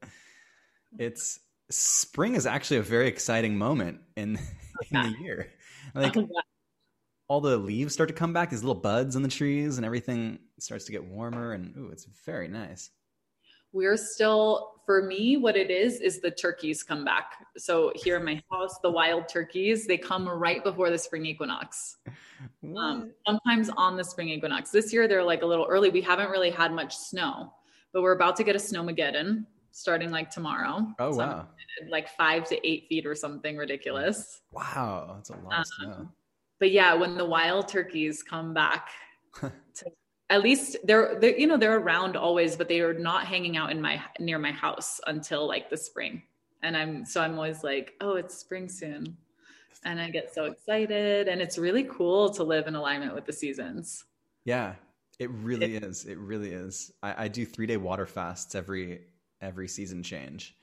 it's 0.98 1.40
spring 1.70 2.36
is 2.36 2.46
actually 2.46 2.78
a 2.78 2.84
very 2.84 3.08
exciting 3.08 3.58
moment 3.58 4.00
in 4.16 4.38
oh, 4.38 4.84
in 4.92 5.12
the 5.12 5.20
year. 5.20 5.52
Oh, 5.96 6.02
like 6.02 6.18
oh, 6.18 6.28
all 7.28 7.42
the 7.42 7.58
leaves 7.58 7.94
start 7.94 8.10
to 8.10 8.16
come 8.16 8.34
back, 8.34 8.50
these 8.50 8.64
little 8.64 8.82
buds 8.82 9.16
on 9.16 9.22
the 9.24 9.30
trees, 9.30 9.78
and 9.78 9.86
everything 9.86 10.40
starts 10.60 10.86
to 10.86 10.92
get 10.92 11.06
warmer. 11.06 11.54
And 11.54 11.76
ooh, 11.78 11.90
it's 11.92 12.06
very 12.26 12.48
nice 12.48 12.90
we're 13.72 13.98
still 13.98 14.74
for 14.86 15.04
me 15.04 15.38
what 15.38 15.56
it 15.56 15.70
is 15.70 16.02
is 16.02 16.20
the 16.20 16.32
turkeys 16.32 16.82
come 16.82 17.06
back. 17.06 17.46
So 17.58 17.92
here 17.96 18.18
in 18.18 18.26
my 18.26 18.42
house 18.52 18.80
the 18.82 18.90
wild 18.90 19.30
turkeys 19.30 19.86
they 19.86 19.98
come 19.98 20.28
right 20.28 20.64
before 20.64 20.90
the 20.90 20.98
spring 20.98 21.26
equinox. 21.26 21.98
Um, 22.78 23.12
sometimes 23.28 23.70
on 23.76 23.98
the 23.98 24.04
spring 24.04 24.30
equinox. 24.30 24.72
This 24.72 24.94
year 24.94 25.10
they're 25.10 25.24
like 25.24 25.42
a 25.42 25.46
little 25.46 25.68
early. 25.70 25.90
We 25.90 26.00
haven't 26.00 26.30
really 26.30 26.50
had 26.50 26.72
much 26.72 26.96
snow 26.96 27.52
but 27.94 28.02
we're 28.02 28.14
about 28.14 28.36
to 28.38 28.44
get 28.44 28.56
a 28.56 28.60
snowmageddon 28.60 29.46
starting 29.72 30.10
like 30.10 30.30
tomorrow. 30.30 30.88
Oh 31.00 31.12
so 31.12 31.18
wow. 31.18 31.48
like 31.90 32.10
five 32.10 32.48
to 32.50 32.68
eight 32.68 32.88
feet 32.90 33.06
or 33.06 33.16
something 33.16 33.58
ridiculous. 33.58 34.42
Wow 34.52 35.14
that's 35.16 35.30
a 35.30 35.34
lot 35.34 35.54
um, 35.54 35.60
of 35.60 35.68
snow. 35.68 36.10
but 36.60 36.72
yeah 36.72 36.94
when 36.94 37.18
the 37.18 37.26
wild 37.26 37.68
turkeys 37.68 38.24
come 38.24 38.54
back 38.54 38.90
to 39.42 39.92
at 40.30 40.42
least 40.42 40.78
they're, 40.84 41.18
they're 41.20 41.38
you 41.38 41.48
know 41.48 41.58
they're 41.58 41.78
around 41.78 42.16
always 42.16 42.56
but 42.56 42.68
they 42.68 42.82
are 42.82 42.94
not 42.94 43.26
hanging 43.26 43.58
out 43.58 43.72
in 43.72 43.82
my 43.82 44.02
near 44.20 44.38
my 44.40 44.52
house 44.52 45.00
until 45.08 45.48
like 45.48 45.70
the 45.70 45.78
spring. 45.78 46.22
And 46.62 46.76
i'm 46.76 47.06
so 47.06 47.22
i'm 47.22 47.36
always 47.36 47.64
like 47.64 47.94
oh 48.02 48.16
it's 48.16 48.38
spring 48.38 48.70
soon. 48.70 49.18
And 49.86 50.00
i 50.00 50.10
get 50.10 50.34
so 50.34 50.46
excited. 50.46 51.28
And 51.28 51.42
it's 51.42 51.58
really 51.58 51.84
cool 51.84 52.30
to 52.32 52.44
live 52.44 52.68
in 52.68 52.76
alignment 52.76 53.16
with 53.16 53.26
the 53.26 53.34
seasons. 53.34 54.04
Yeah 54.46 54.76
it 55.20 55.30
really 55.32 55.76
it, 55.76 55.84
is. 55.84 56.06
It 56.06 56.18
really 56.18 56.52
is. 56.52 56.92
I, 57.04 57.26
I 57.26 57.28
do 57.28 57.46
three 57.46 57.68
day 57.68 57.78
water 57.78 58.06
fasts 58.06 58.56
every 58.56 59.02
every 59.42 59.68
season 59.68 60.02
change. 60.02 60.56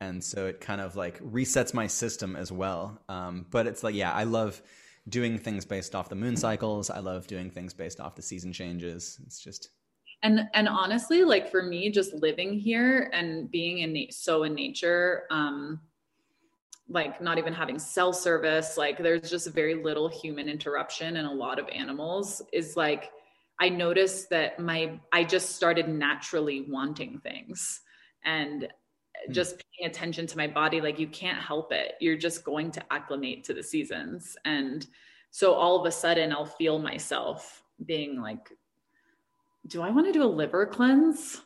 And 0.00 0.22
so 0.22 0.46
it 0.46 0.60
kind 0.60 0.80
of 0.80 0.94
like 0.94 1.18
resets 1.20 1.74
my 1.74 1.88
system 1.88 2.36
as 2.36 2.52
well. 2.52 3.02
Um, 3.08 3.46
but 3.50 3.66
it's 3.66 3.82
like 3.82 3.96
yeah 3.96 4.12
i 4.12 4.24
love 4.24 4.62
doing 5.08 5.38
things 5.38 5.64
based 5.64 5.94
off 5.94 6.08
the 6.08 6.14
moon 6.14 6.36
cycles. 6.36 6.90
I 6.90 6.98
love 7.00 7.26
doing 7.26 7.50
things 7.50 7.72
based 7.74 8.00
off 8.00 8.14
the 8.14 8.22
season 8.22 8.52
changes. 8.52 9.20
It's 9.26 9.40
just 9.40 9.70
and 10.22 10.48
and 10.54 10.68
honestly, 10.68 11.24
like 11.24 11.50
for 11.50 11.62
me, 11.62 11.90
just 11.90 12.12
living 12.12 12.58
here 12.58 13.10
and 13.12 13.50
being 13.50 13.78
in 13.78 14.10
so 14.10 14.42
in 14.42 14.54
nature, 14.54 15.24
um, 15.30 15.80
like 16.88 17.20
not 17.20 17.38
even 17.38 17.52
having 17.52 17.78
cell 17.78 18.12
service, 18.12 18.76
like 18.76 18.98
there's 18.98 19.30
just 19.30 19.48
very 19.52 19.74
little 19.74 20.08
human 20.08 20.48
interruption 20.48 21.18
and 21.18 21.26
a 21.26 21.32
lot 21.32 21.58
of 21.58 21.68
animals 21.68 22.42
is 22.52 22.76
like 22.76 23.10
I 23.60 23.68
noticed 23.68 24.30
that 24.30 24.58
my 24.58 24.98
I 25.12 25.24
just 25.24 25.56
started 25.56 25.88
naturally 25.88 26.66
wanting 26.68 27.20
things 27.20 27.80
and. 28.24 28.68
Hmm. 29.28 29.32
just 29.32 29.62
paying 29.78 29.88
attention 29.88 30.26
to 30.26 30.36
my 30.36 30.46
body 30.46 30.80
like 30.80 30.98
you 30.98 31.06
can't 31.06 31.38
help 31.38 31.72
it 31.72 31.94
you're 32.00 32.16
just 32.16 32.44
going 32.44 32.70
to 32.72 32.92
acclimate 32.92 33.44
to 33.44 33.54
the 33.54 33.62
seasons 33.62 34.36
and 34.44 34.86
so 35.30 35.52
all 35.52 35.78
of 35.78 35.86
a 35.86 35.92
sudden 35.92 36.32
I'll 36.32 36.46
feel 36.46 36.78
myself 36.78 37.62
being 37.84 38.20
like, 38.20 38.52
do 39.66 39.82
I 39.82 39.90
want 39.90 40.06
to 40.06 40.12
do 40.12 40.22
a 40.22 40.26
liver 40.26 40.66
cleanse? 40.66 41.42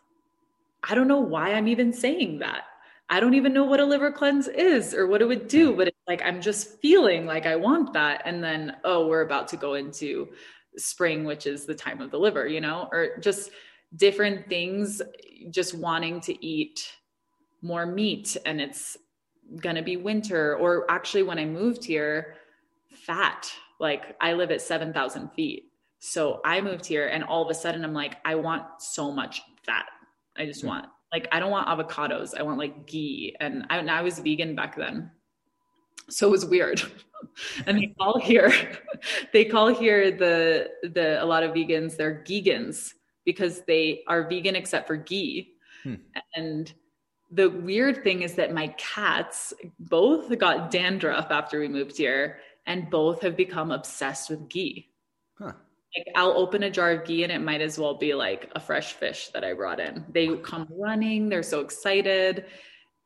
I 0.88 0.94
don't 0.94 1.08
know 1.08 1.20
why 1.20 1.52
I'm 1.52 1.68
even 1.68 1.92
saying 1.92 2.38
that. 2.40 2.64
I 3.10 3.20
don't 3.20 3.34
even 3.34 3.52
know 3.52 3.64
what 3.64 3.80
a 3.80 3.84
liver 3.84 4.10
cleanse 4.10 4.48
is 4.48 4.94
or 4.94 5.06
what 5.06 5.20
it 5.20 5.26
would 5.26 5.48
do, 5.48 5.72
hmm. 5.72 5.76
but 5.76 5.88
it's 5.88 5.98
like 6.06 6.22
I'm 6.22 6.40
just 6.40 6.80
feeling 6.80 7.26
like 7.26 7.46
I 7.46 7.56
want 7.56 7.92
that. 7.92 8.22
And 8.24 8.42
then, 8.42 8.76
oh, 8.84 9.06
we're 9.06 9.22
about 9.22 9.48
to 9.48 9.56
go 9.56 9.74
into 9.74 10.28
spring, 10.78 11.24
which 11.24 11.46
is 11.46 11.66
the 11.66 11.74
time 11.74 12.00
of 12.00 12.10
the 12.10 12.18
liver, 12.18 12.46
you 12.46 12.60
know, 12.60 12.88
or 12.92 13.18
just 13.18 13.50
different 13.96 14.48
things, 14.48 15.02
just 15.50 15.74
wanting 15.74 16.20
to 16.22 16.44
eat 16.44 16.90
more 17.62 17.86
meat 17.86 18.36
and 18.44 18.60
it's 18.60 18.96
going 19.56 19.76
to 19.76 19.82
be 19.82 19.96
winter. 19.96 20.56
Or 20.56 20.90
actually, 20.90 21.22
when 21.22 21.38
I 21.38 21.44
moved 21.44 21.84
here, 21.84 22.34
fat 22.90 23.50
like 23.82 24.16
I 24.20 24.32
live 24.32 24.52
at 24.52 24.62
7,000 24.62 25.30
feet. 25.32 25.64
So 25.98 26.40
I 26.44 26.60
moved 26.60 26.86
here 26.86 27.08
and 27.08 27.24
all 27.24 27.42
of 27.42 27.50
a 27.50 27.54
sudden 27.54 27.84
I'm 27.84 27.92
like, 27.92 28.16
I 28.24 28.36
want 28.36 28.64
so 28.78 29.10
much 29.10 29.42
fat. 29.66 29.86
I 30.36 30.46
just 30.46 30.64
want, 30.64 30.86
like, 31.12 31.28
I 31.32 31.40
don't 31.40 31.50
want 31.50 31.68
avocados. 31.68 32.38
I 32.38 32.42
want 32.42 32.58
like 32.58 32.86
ghee. 32.86 33.36
And 33.40 33.66
I, 33.70 33.78
and 33.78 33.90
I 33.90 34.02
was 34.02 34.20
vegan 34.20 34.54
back 34.54 34.76
then. 34.76 35.10
So 36.08 36.28
it 36.28 36.30
was 36.30 36.46
weird. 36.46 36.80
and 37.66 37.76
they 37.76 37.88
call 37.98 38.20
here, 38.20 38.52
they 39.32 39.44
call 39.44 39.68
here 39.68 40.12
the, 40.12 40.70
the, 40.82 41.22
a 41.22 41.26
lot 41.26 41.42
of 41.42 41.52
vegans, 41.52 41.96
they're 41.96 42.24
Geegans 42.26 42.92
because 43.24 43.62
they 43.62 44.02
are 44.06 44.28
vegan 44.28 44.56
except 44.56 44.86
for 44.86 44.96
ghee. 44.96 45.54
Hmm. 45.82 45.94
And 46.36 46.72
the 47.32 47.48
weird 47.48 48.04
thing 48.04 48.22
is 48.22 48.34
that 48.34 48.52
my 48.52 48.68
cats 48.76 49.54
both 49.80 50.38
got 50.38 50.70
dandruff 50.70 51.30
after 51.30 51.58
we 51.58 51.68
moved 51.68 51.96
here 51.96 52.38
and 52.66 52.90
both 52.90 53.22
have 53.22 53.36
become 53.36 53.70
obsessed 53.70 54.28
with 54.28 54.48
ghee. 54.50 54.90
Huh. 55.38 55.52
Like 55.96 56.08
I'll 56.14 56.36
open 56.36 56.62
a 56.62 56.70
jar 56.70 56.92
of 56.92 57.06
ghee 57.06 57.22
and 57.22 57.32
it 57.32 57.40
might 57.40 57.62
as 57.62 57.78
well 57.78 57.94
be 57.94 58.14
like 58.14 58.50
a 58.54 58.60
fresh 58.60 58.92
fish 58.92 59.28
that 59.28 59.44
I 59.44 59.54
brought 59.54 59.80
in. 59.80 60.04
They 60.10 60.36
come 60.36 60.68
running, 60.70 61.30
they're 61.30 61.42
so 61.42 61.60
excited. 61.60 62.44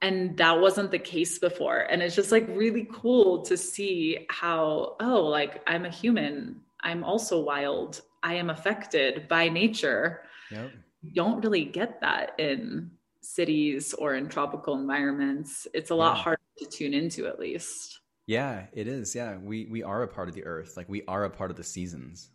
And 0.03 0.37
that 0.37 0.61
wasn't 0.61 0.91
the 0.91 0.99
case 0.99 1.39
before. 1.39 1.79
And 1.79 2.03
it's 2.03 2.15
just 2.15 2.33
like 2.33 2.47
really 2.49 2.87
cool 2.93 3.43
to 3.43 3.57
see 3.57 4.27
how, 4.29 4.97
oh, 5.01 5.23
like 5.23 5.63
I'm 5.67 5.85
a 5.87 5.91
human. 5.91 6.61
I'm 6.83 7.03
also 7.03 7.41
wild. 7.41 8.03
I 8.23 8.35
am 8.35 8.51
affected 8.51 9.29
by 9.29 9.49
nature. 9.49 10.23
Yep. 10.51 10.71
don't 11.15 11.45
really 11.45 11.65
get 11.65 12.01
that 12.01 12.39
in 12.39 12.91
cities 13.35 13.95
or 13.95 14.15
in 14.15 14.29
tropical 14.29 14.75
environments, 14.79 15.67
it's 15.75 15.91
a 15.91 15.95
lot 15.95 16.17
yeah. 16.17 16.23
harder 16.23 16.43
to 16.59 16.67
tune 16.67 16.95
into 16.95 17.27
at 17.27 17.39
least. 17.39 18.01
Yeah, 18.27 18.67
it 18.73 18.89
is. 18.89 19.15
Yeah. 19.15 19.37
We 19.37 19.67
we 19.67 19.83
are 19.83 20.03
a 20.03 20.09
part 20.09 20.29
of 20.29 20.35
the 20.35 20.45
earth. 20.45 20.77
Like 20.77 20.89
we 20.89 21.03
are 21.07 21.25
a 21.25 21.31
part 21.31 21.51
of 21.51 21.57
the 21.57 21.65
seasons. 21.65 22.31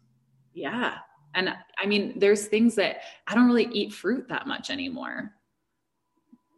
Yeah. 0.54 0.98
And 1.34 1.50
I 1.78 1.86
mean, 1.86 2.18
there's 2.18 2.48
things 2.48 2.76
that 2.76 3.02
I 3.28 3.36
don't 3.36 3.48
really 3.48 3.70
eat 3.72 3.94
fruit 3.94 4.28
that 4.30 4.48
much 4.48 4.70
anymore. 4.70 5.32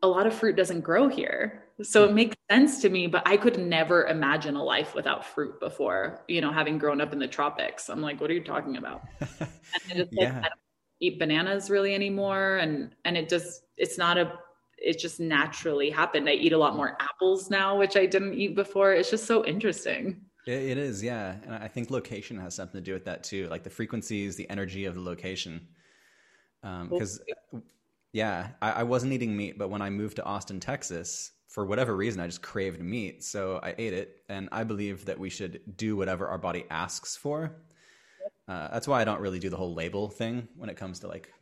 A 0.02 0.08
lot 0.08 0.28
of 0.28 0.34
fruit 0.34 0.56
doesn't 0.56 0.82
grow 0.82 1.08
here. 1.08 1.64
So 1.82 2.04
it 2.04 2.14
makes 2.14 2.36
sense 2.52 2.82
to 2.82 2.90
me, 2.90 3.08
but 3.08 3.24
I 3.26 3.38
could 3.38 3.58
never 3.58 4.06
imagine 4.06 4.56
a 4.56 4.64
life 4.64 4.94
without 4.94 5.26
fruit 5.26 5.60
before, 5.60 6.24
you 6.28 6.42
know, 6.42 6.52
having 6.52 6.78
grown 6.78 7.02
up 7.02 7.14
in 7.14 7.20
the 7.20 7.28
tropics. 7.28 7.90
I'm 7.90 8.02
like, 8.02 8.22
what 8.22 8.30
are 8.30 8.34
you 8.34 8.44
talking 8.44 8.78
about? 8.78 9.02
and 9.20 9.50
just, 9.96 10.14
like, 10.14 10.28
yeah 10.28 10.44
eat 11.04 11.20
bananas 11.20 11.70
really 11.70 11.94
anymore 11.94 12.58
and 12.58 12.96
and 13.04 13.18
it 13.18 13.28
just 13.28 13.63
it's 13.78 13.98
not 13.98 14.18
a 14.18 14.34
it 14.78 15.00
just 15.00 15.20
naturally 15.20 15.90
happened. 15.90 16.28
I 16.28 16.34
eat 16.34 16.52
a 16.52 16.58
lot 16.58 16.76
more 16.76 16.98
apples 17.00 17.50
now 17.50 17.78
which 17.78 17.96
i 17.96 18.06
didn't 18.06 18.34
eat 18.34 18.56
before. 18.56 18.94
It's 18.94 19.10
just 19.10 19.26
so 19.26 19.46
interesting. 19.46 20.22
It 20.46 20.78
is 20.78 21.02
yeah. 21.02 21.36
And 21.44 21.54
i 21.54 21.68
think 21.68 21.90
location 21.90 22.38
has 22.38 22.56
something 22.56 22.80
to 22.80 22.84
do 22.84 22.94
with 22.94 23.06
that 23.06 23.24
too 23.24 23.48
like 23.50 23.64
the 23.64 23.70
frequencies 23.70 24.36
the 24.36 24.50
energy 24.50 24.86
of 24.86 24.96
the 24.96 25.02
location. 25.02 25.68
Because 26.62 27.22
um, 27.54 27.64
yeah 28.14 28.50
I, 28.62 28.72
I 28.72 28.84
wasn't 28.84 29.14
eating 29.14 29.36
meat 29.36 29.58
but 29.58 29.70
when 29.70 29.82
i 29.82 29.90
moved 29.90 30.18
to 30.18 30.24
austin 30.24 30.60
texas 30.60 31.32
for 31.48 31.66
whatever 31.66 31.96
reason 31.96 32.22
i 32.22 32.26
just 32.26 32.42
craved 32.42 32.82
meat. 32.82 33.24
So 33.24 33.60
i 33.64 33.74
ate 33.78 33.94
it 33.94 34.22
and 34.30 34.50
i 34.52 34.64
believe 34.64 35.06
that 35.06 35.18
we 35.18 35.30
should 35.30 35.62
do 35.78 35.96
whatever 35.96 36.28
our 36.28 36.38
body 36.38 36.66
asks 36.70 37.16
for. 37.16 37.56
Uh, 38.48 38.68
that's 38.74 38.88
why 38.88 39.02
I 39.02 39.06
don't 39.06 39.22
really 39.22 39.40
do 39.40 39.50
the 39.50 39.56
whole 39.56 39.74
label 39.74 40.10
thing 40.10 40.48
when 40.58 40.70
it 40.70 40.76
comes 40.76 41.00
to 41.00 41.08
like 41.08 41.34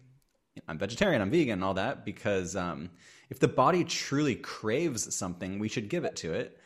I'm 0.67 0.77
vegetarian, 0.77 1.21
I'm 1.21 1.31
vegan, 1.31 1.53
and 1.53 1.63
all 1.63 1.75
that. 1.75 2.05
Because 2.05 2.55
um, 2.55 2.89
if 3.29 3.39
the 3.39 3.47
body 3.47 3.83
truly 3.83 4.35
craves 4.35 5.13
something, 5.15 5.59
we 5.59 5.69
should 5.69 5.89
give 5.89 6.05
it 6.05 6.15
to 6.17 6.33
it, 6.33 6.57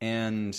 and 0.00 0.56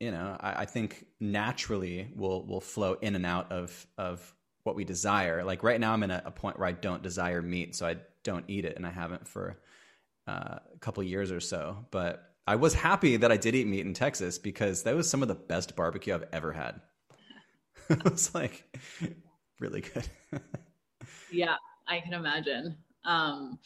you 0.00 0.10
know, 0.10 0.36
I, 0.40 0.62
I 0.62 0.64
think 0.64 1.06
naturally 1.20 2.10
we'll 2.14 2.44
will 2.44 2.60
flow 2.60 2.94
in 2.94 3.14
and 3.14 3.26
out 3.26 3.52
of 3.52 3.86
of 3.96 4.34
what 4.62 4.76
we 4.76 4.84
desire. 4.84 5.44
Like 5.44 5.62
right 5.62 5.80
now, 5.80 5.92
I'm 5.92 6.02
in 6.02 6.10
a, 6.10 6.22
a 6.26 6.30
point 6.30 6.58
where 6.58 6.68
I 6.68 6.72
don't 6.72 7.02
desire 7.02 7.42
meat, 7.42 7.74
so 7.74 7.86
I 7.86 7.96
don't 8.22 8.44
eat 8.48 8.64
it, 8.64 8.76
and 8.76 8.86
I 8.86 8.90
haven't 8.90 9.26
for 9.26 9.58
uh, 10.26 10.58
a 10.74 10.78
couple 10.80 11.02
years 11.02 11.32
or 11.32 11.40
so. 11.40 11.86
But 11.90 12.34
I 12.46 12.56
was 12.56 12.74
happy 12.74 13.16
that 13.18 13.30
I 13.32 13.36
did 13.36 13.54
eat 13.54 13.66
meat 13.66 13.84
in 13.84 13.94
Texas 13.94 14.38
because 14.38 14.84
that 14.84 14.94
was 14.94 15.08
some 15.08 15.22
of 15.22 15.28
the 15.28 15.34
best 15.34 15.76
barbecue 15.76 16.14
I've 16.14 16.24
ever 16.32 16.52
had. 16.52 16.80
it 17.90 18.04
was 18.04 18.34
like 18.34 18.64
really 19.60 19.82
good. 19.82 20.08
yeah, 21.32 21.56
I 21.88 22.00
can 22.00 22.14
imagine. 22.14 22.76
Um, 23.04 23.58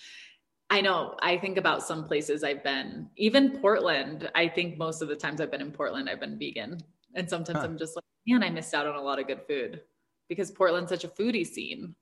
I 0.71 0.81
know. 0.81 1.17
I 1.23 1.37
think 1.37 1.59
about 1.59 1.83
some 1.83 2.05
places 2.05 2.43
I've 2.43 2.65
been, 2.65 3.11
even 3.17 3.59
Portland. 3.59 4.31
I 4.35 4.49
think 4.49 4.79
most 4.79 5.03
of 5.03 5.09
the 5.09 5.17
times 5.17 5.41
I've 5.41 5.51
been 5.51 5.61
in 5.61 5.73
Portland, 5.73 6.09
I've 6.09 6.21
been 6.21 6.39
vegan. 6.39 6.81
And 7.15 7.29
sometimes 7.29 7.59
huh. 7.59 7.65
I'm 7.65 7.79
just 7.79 7.95
like, 7.95 8.05
man, 8.27 8.43
I 8.43 8.51
missed 8.51 8.73
out 8.73 8.87
on 8.87 8.97
a 8.97 9.03
lot 9.03 9.19
of 9.19 9.27
good 9.27 9.43
food 9.47 9.83
because 10.29 10.51
Portland's 10.51 10.89
such 10.89 11.05
a 11.05 11.09
foodie 11.09 11.47
scene. 11.47 11.95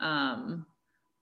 Um, 0.00 0.66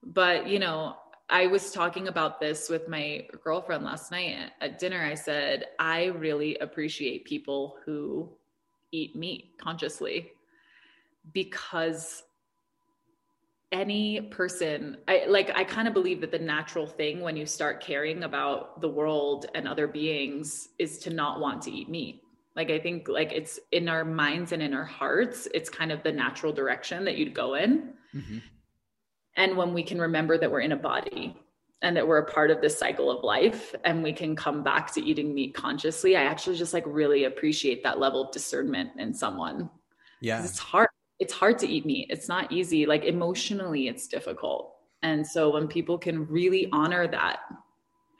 but, 0.03 0.47
you 0.47 0.59
know, 0.59 0.97
I 1.29 1.47
was 1.47 1.71
talking 1.71 2.09
about 2.09 2.41
this 2.41 2.69
with 2.69 2.89
my 2.89 3.27
girlfriend 3.43 3.85
last 3.85 4.11
night 4.11 4.51
at 4.59 4.77
dinner. 4.77 5.01
I 5.01 5.13
said, 5.13 5.67
I 5.79 6.05
really 6.05 6.57
appreciate 6.57 7.23
people 7.23 7.77
who 7.85 8.29
eat 8.91 9.15
meat 9.15 9.53
consciously 9.57 10.31
because 11.31 12.23
any 13.73 14.21
person 14.21 14.95
i 15.07 15.23
like 15.27 15.51
i 15.55 15.63
kind 15.63 15.87
of 15.87 15.95
believe 15.95 16.21
that 16.21 16.31
the 16.31 16.39
natural 16.39 16.85
thing 16.85 17.19
when 17.21 17.35
you 17.35 17.45
start 17.45 17.81
caring 17.81 18.23
about 18.23 18.79
the 18.79 18.87
world 18.87 19.47
and 19.55 19.67
other 19.67 19.87
beings 19.87 20.69
is 20.77 20.99
to 20.99 21.09
not 21.09 21.39
want 21.39 21.61
to 21.63 21.71
eat 21.71 21.89
meat. 21.89 22.21
Like 22.55 22.69
i 22.69 22.79
think 22.79 23.07
like 23.07 23.33
it's 23.33 23.59
in 23.71 23.89
our 23.89 24.05
minds 24.05 24.51
and 24.51 24.61
in 24.61 24.75
our 24.75 24.85
hearts 24.85 25.47
it's 25.55 25.69
kind 25.69 25.91
of 25.91 26.03
the 26.03 26.11
natural 26.11 26.53
direction 26.53 27.03
that 27.05 27.17
you'd 27.17 27.33
go 27.33 27.55
in. 27.55 27.93
Mm-hmm. 28.15 28.37
and 29.37 29.57
when 29.57 29.73
we 29.73 29.81
can 29.81 29.99
remember 29.99 30.37
that 30.37 30.51
we're 30.51 30.61
in 30.61 30.73
a 30.73 30.77
body 30.77 31.35
and 31.81 31.97
that 31.97 32.07
we're 32.07 32.19
a 32.19 32.31
part 32.31 32.51
of 32.51 32.61
this 32.61 32.77
cycle 32.77 33.09
of 33.09 33.23
life 33.23 33.73
and 33.83 34.03
we 34.03 34.13
can 34.13 34.35
come 34.35 34.61
back 34.61 34.93
to 34.93 35.01
eating 35.01 35.33
meat 35.33 35.55
consciously 35.55 36.15
i 36.15 36.21
actually 36.21 36.55
just 36.55 36.75
like 36.75 36.83
really 36.85 37.23
appreciate 37.23 37.81
that 37.81 37.97
level 37.99 38.21
of 38.25 38.31
discernment 38.31 38.91
in 38.99 39.15
someone. 39.15 39.67
Yeah. 40.21 40.43
It's 40.45 40.59
hard 40.59 40.89
it's 41.23 41.33
hard 41.33 41.57
to 41.57 41.67
eat 41.67 41.85
meat 41.85 42.07
it's 42.09 42.27
not 42.27 42.51
easy 42.51 42.85
like 42.85 43.03
emotionally 43.03 43.87
it's 43.87 44.07
difficult 44.07 44.75
and 45.01 45.25
so 45.25 45.49
when 45.49 45.67
people 45.67 45.97
can 45.97 46.27
really 46.27 46.69
honor 46.71 47.07
that 47.07 47.39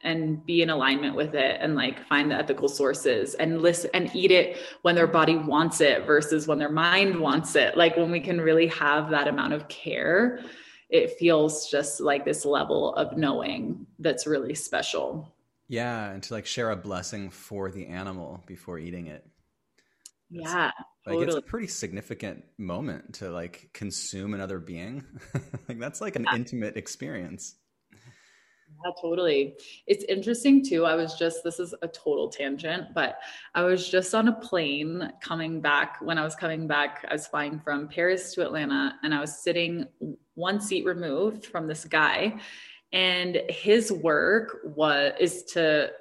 and 0.04 0.46
be 0.46 0.62
in 0.62 0.70
alignment 0.70 1.16
with 1.16 1.34
it 1.34 1.58
and 1.62 1.76
like 1.76 2.06
find 2.08 2.30
the 2.30 2.36
ethical 2.36 2.68
sources 2.68 3.36
and 3.36 3.62
listen 3.62 3.90
and 3.94 4.14
eat 4.14 4.32
it 4.32 4.58
when 4.82 4.96
their 4.96 5.08
body 5.08 5.38
wants 5.38 5.80
it 5.80 6.06
versus 6.06 6.48
when 6.48 6.60
their 6.60 6.72
mind 6.72 7.18
wants 7.18 7.56
it 7.56 7.78
like 7.78 7.96
when 7.96 8.12
we 8.12 8.20
can 8.20 8.42
really 8.42 8.68
have 8.68 9.10
that 9.10 9.28
amount 9.28 9.54
of 9.54 9.68
care 9.68 10.40
it 10.94 11.18
feels 11.18 11.70
just 11.72 12.00
like 12.00 12.24
this 12.24 12.46
level 12.46 12.94
of 12.94 13.18
knowing 13.18 13.88
that's 13.98 14.28
really 14.28 14.54
special. 14.54 15.34
Yeah, 15.68 16.12
and 16.12 16.22
to 16.22 16.36
like 16.36 16.46
share 16.46 16.70
a 16.70 16.76
blessing 16.76 17.32
for 17.32 17.72
the 17.72 17.88
animal 17.88 18.44
before 18.46 18.78
eating 18.78 19.08
it. 19.08 19.26
yeah. 20.30 20.72
Like 21.06 21.16
totally. 21.16 21.28
it's 21.28 21.36
a 21.36 21.42
pretty 21.42 21.68
significant 21.68 22.46
moment 22.58 23.16
to 23.16 23.30
like 23.30 23.70
consume 23.74 24.34
another 24.34 24.60
being. 24.60 25.04
like 25.68 25.80
that's 25.80 26.00
like 26.00 26.16
an 26.16 26.26
yeah. 26.30 26.36
intimate 26.36 26.78
experience. 26.78 27.56
Yeah, 28.86 28.92
totally. 29.02 29.56
It's 29.88 30.04
interesting 30.06 30.64
too. 30.64 30.86
I 30.86 30.96
was 30.96 31.16
just, 31.16 31.44
this 31.44 31.60
is 31.60 31.74
a 31.82 31.88
total 31.88 32.30
tangent, 32.30 32.94
but 32.94 33.18
I 33.54 33.64
was 33.64 33.88
just 33.88 34.16
on 34.16 34.28
a 34.30 34.34
plane 34.34 35.12
coming 35.22 35.62
back. 35.62 35.98
When 36.02 36.18
I 36.18 36.24
was 36.24 36.36
coming 36.36 36.68
back, 36.68 37.06
I 37.10 37.14
was 37.14 37.28
flying 37.28 37.60
from 37.60 37.88
Paris 37.88 38.34
to 38.34 38.42
Atlanta 38.42 38.96
and 39.04 39.14
I 39.14 39.20
was 39.20 39.44
sitting 39.44 39.86
one 40.36 40.60
seat 40.60 40.86
removed 40.86 41.46
from 41.46 41.68
this 41.68 41.86
guy. 41.86 42.40
And 42.92 43.42
his 43.50 43.92
work 43.92 44.60
was, 44.64 45.14
is 45.20 45.44
to 45.54 45.92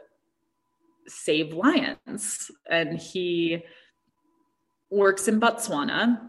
save 1.08 1.54
lions. 1.54 2.50
And 2.70 2.98
he 2.98 3.64
works 4.92 5.26
in 5.26 5.40
Botswana 5.40 6.20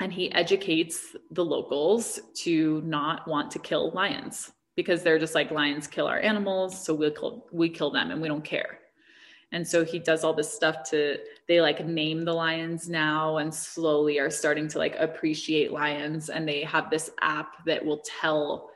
and 0.00 0.12
he 0.12 0.30
educates 0.32 1.16
the 1.30 1.44
locals 1.44 2.20
to 2.34 2.82
not 2.82 3.26
want 3.26 3.50
to 3.52 3.58
kill 3.58 3.90
lions 3.92 4.52
because 4.76 5.02
they're 5.02 5.18
just 5.18 5.34
like 5.34 5.50
lions 5.50 5.86
kill 5.86 6.06
our 6.06 6.20
animals 6.20 6.84
so 6.84 6.92
we'll 6.92 7.10
kill 7.10 7.46
we 7.50 7.68
kill 7.68 7.90
them 7.90 8.10
and 8.10 8.20
we 8.20 8.28
don't 8.28 8.44
care. 8.44 8.80
And 9.52 9.66
so 9.66 9.84
he 9.84 9.98
does 9.98 10.24
all 10.24 10.34
this 10.34 10.52
stuff 10.52 10.82
to 10.90 11.18
they 11.48 11.60
like 11.60 11.86
name 11.86 12.24
the 12.24 12.32
lions 12.32 12.88
now 12.88 13.38
and 13.38 13.54
slowly 13.54 14.18
are 14.18 14.30
starting 14.30 14.68
to 14.68 14.78
like 14.78 14.96
appreciate 14.98 15.72
lions 15.72 16.28
and 16.28 16.46
they 16.46 16.62
have 16.64 16.90
this 16.90 17.10
app 17.22 17.64
that 17.64 17.82
will 17.82 18.02
tell 18.20 18.70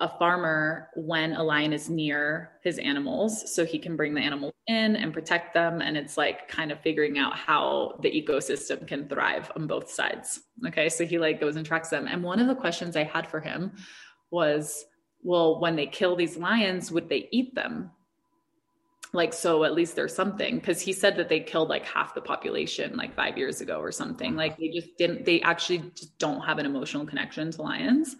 a 0.00 0.08
farmer 0.18 0.88
when 0.94 1.32
a 1.32 1.42
lion 1.42 1.72
is 1.72 1.88
near 1.88 2.52
his 2.62 2.78
animals 2.78 3.54
so 3.54 3.64
he 3.64 3.78
can 3.78 3.96
bring 3.96 4.12
the 4.12 4.20
animals 4.20 4.52
in 4.66 4.94
and 4.94 5.14
protect 5.14 5.54
them 5.54 5.80
and 5.80 5.96
it's 5.96 6.18
like 6.18 6.48
kind 6.48 6.70
of 6.70 6.78
figuring 6.80 7.18
out 7.18 7.34
how 7.34 7.98
the 8.02 8.10
ecosystem 8.10 8.86
can 8.86 9.08
thrive 9.08 9.50
on 9.56 9.66
both 9.66 9.90
sides 9.90 10.40
okay 10.66 10.90
so 10.90 11.06
he 11.06 11.18
like 11.18 11.40
goes 11.40 11.56
and 11.56 11.64
tracks 11.64 11.88
them 11.88 12.06
and 12.06 12.22
one 12.22 12.38
of 12.38 12.46
the 12.46 12.54
questions 12.54 12.94
i 12.94 13.04
had 13.04 13.26
for 13.26 13.40
him 13.40 13.72
was 14.30 14.84
well, 15.26 15.58
when 15.60 15.74
they 15.74 15.86
kill 15.86 16.14
these 16.14 16.36
lions, 16.36 16.92
would 16.92 17.08
they 17.08 17.28
eat 17.32 17.52
them? 17.56 17.90
Like, 19.12 19.32
so 19.32 19.64
at 19.64 19.74
least 19.74 19.96
there's 19.96 20.14
something. 20.14 20.60
Cause 20.60 20.80
he 20.80 20.92
said 20.92 21.16
that 21.16 21.28
they 21.28 21.40
killed 21.40 21.68
like 21.68 21.84
half 21.84 22.14
the 22.14 22.20
population 22.20 22.96
like 22.96 23.16
five 23.16 23.36
years 23.36 23.60
ago 23.60 23.80
or 23.80 23.90
something. 23.90 24.36
Like, 24.36 24.56
they 24.56 24.68
just 24.68 24.96
didn't, 24.98 25.24
they 25.24 25.40
actually 25.40 25.78
just 25.96 26.16
don't 26.18 26.42
have 26.42 26.58
an 26.58 26.66
emotional 26.66 27.04
connection 27.04 27.50
to 27.50 27.62
lions. 27.62 28.14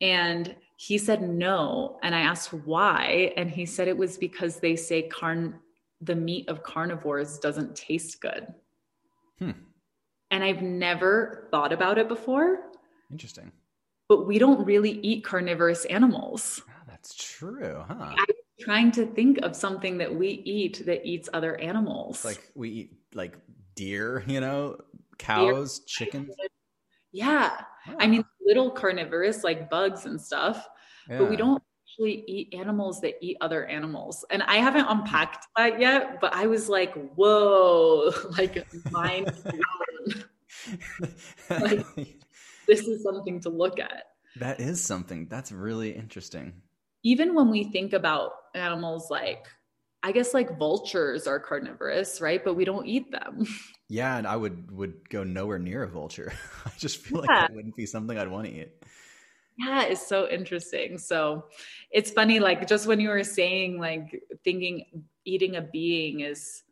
And 0.00 0.56
he 0.80 0.96
said 0.96 1.22
no. 1.22 1.98
And 2.02 2.14
I 2.14 2.20
asked 2.20 2.52
why. 2.52 3.32
And 3.36 3.50
he 3.50 3.66
said 3.66 3.88
it 3.88 3.96
was 3.96 4.16
because 4.16 4.60
they 4.60 4.76
say 4.76 5.02
carn, 5.02 5.58
the 6.00 6.14
meat 6.14 6.48
of 6.48 6.62
carnivores 6.62 7.38
doesn't 7.38 7.76
taste 7.76 8.20
good. 8.20 8.46
Hmm. 9.38 9.50
And 10.30 10.42
I've 10.42 10.62
never 10.62 11.48
thought 11.50 11.72
about 11.72 11.98
it 11.98 12.08
before. 12.08 12.60
Interesting 13.10 13.52
but 14.08 14.26
we 14.26 14.38
don't 14.38 14.64
really 14.64 14.92
eat 15.00 15.22
carnivorous 15.22 15.84
animals. 15.84 16.62
Oh, 16.66 16.72
That's 16.88 17.14
true, 17.14 17.84
huh? 17.86 18.14
I'm 18.18 18.26
trying 18.58 18.90
to 18.92 19.06
think 19.06 19.38
of 19.42 19.54
something 19.54 19.98
that 19.98 20.12
we 20.12 20.28
eat 20.28 20.84
that 20.86 21.06
eats 21.06 21.28
other 21.32 21.56
animals. 21.60 22.16
It's 22.16 22.24
like 22.24 22.50
we 22.54 22.70
eat 22.70 22.92
like 23.14 23.36
deer, 23.74 24.24
you 24.26 24.40
know, 24.40 24.78
cows, 25.18 25.80
deer. 25.80 25.86
chickens. 25.86 26.34
Yeah. 27.12 27.60
I 27.98 28.06
mean, 28.06 28.24
little 28.44 28.70
carnivorous 28.70 29.44
like 29.44 29.70
bugs 29.70 30.06
and 30.06 30.20
stuff, 30.20 30.68
yeah. 31.08 31.18
but 31.18 31.30
we 31.30 31.36
don't 31.36 31.62
actually 31.84 32.24
eat 32.26 32.54
animals 32.54 33.00
that 33.00 33.14
eat 33.20 33.36
other 33.40 33.66
animals. 33.66 34.24
And 34.30 34.42
I 34.42 34.56
haven't 34.56 34.86
unpacked 34.86 35.46
that 35.56 35.80
yet, 35.80 36.20
but 36.20 36.34
I 36.34 36.46
was 36.46 36.68
like, 36.68 36.94
whoa, 37.14 38.12
like 38.38 38.66
mind 38.90 39.32
like, 41.50 41.86
this 42.66 42.80
is 42.80 43.02
something 43.02 43.40
to 43.40 43.48
look 43.48 43.78
at. 43.78 44.04
That 44.36 44.60
is 44.60 44.82
something. 44.82 45.26
That's 45.28 45.50
really 45.50 45.90
interesting. 45.90 46.62
Even 47.02 47.34
when 47.34 47.50
we 47.50 47.64
think 47.64 47.92
about 47.92 48.32
animals 48.54 49.10
like 49.10 49.46
I 50.08 50.12
guess 50.12 50.32
like 50.32 50.58
vultures 50.58 51.26
are 51.26 51.38
carnivorous, 51.38 52.22
right? 52.22 52.42
But 52.42 52.54
we 52.54 52.64
don't 52.64 52.86
eat 52.86 53.10
them. 53.10 53.46
Yeah, 53.90 54.18
and 54.18 54.26
I 54.26 54.36
would 54.36 54.70
would 54.70 55.08
go 55.08 55.24
nowhere 55.24 55.58
near 55.58 55.82
a 55.82 55.88
vulture. 55.88 56.34
I 56.66 56.70
just 56.76 56.98
feel 56.98 57.24
yeah. 57.26 57.40
like 57.40 57.50
it 57.50 57.56
wouldn't 57.56 57.74
be 57.74 57.86
something 57.86 58.18
I'd 58.18 58.30
want 58.30 58.46
to 58.46 58.52
eat. 58.52 58.70
Yeah, 59.56 59.84
it's 59.84 60.06
so 60.06 60.28
interesting. 60.28 60.98
So 60.98 61.46
it's 61.90 62.10
funny, 62.10 62.38
like 62.38 62.68
just 62.68 62.86
when 62.86 63.00
you 63.00 63.08
were 63.08 63.24
saying, 63.24 63.80
like 63.80 64.22
thinking 64.44 64.84
eating 65.24 65.56
a 65.56 65.62
being 65.62 66.20
is 66.20 66.64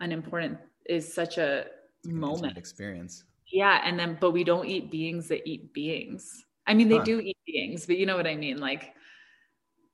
an 0.00 0.10
important 0.10 0.56
is 0.86 1.12
such 1.12 1.36
a 1.36 1.66
moment 2.06 2.56
experience. 2.56 3.24
Yeah, 3.52 3.82
and 3.84 3.98
then 3.98 4.16
but 4.18 4.30
we 4.30 4.42
don't 4.42 4.66
eat 4.66 4.90
beings 4.90 5.28
that 5.28 5.46
eat 5.46 5.74
beings. 5.74 6.46
I 6.66 6.72
mean, 6.72 6.88
they 6.88 6.96
huh. 6.96 7.04
do 7.04 7.20
eat 7.20 7.36
beings, 7.46 7.84
but 7.84 7.98
you 7.98 8.06
know 8.06 8.16
what 8.16 8.26
I 8.26 8.36
mean. 8.36 8.56
Like, 8.56 8.94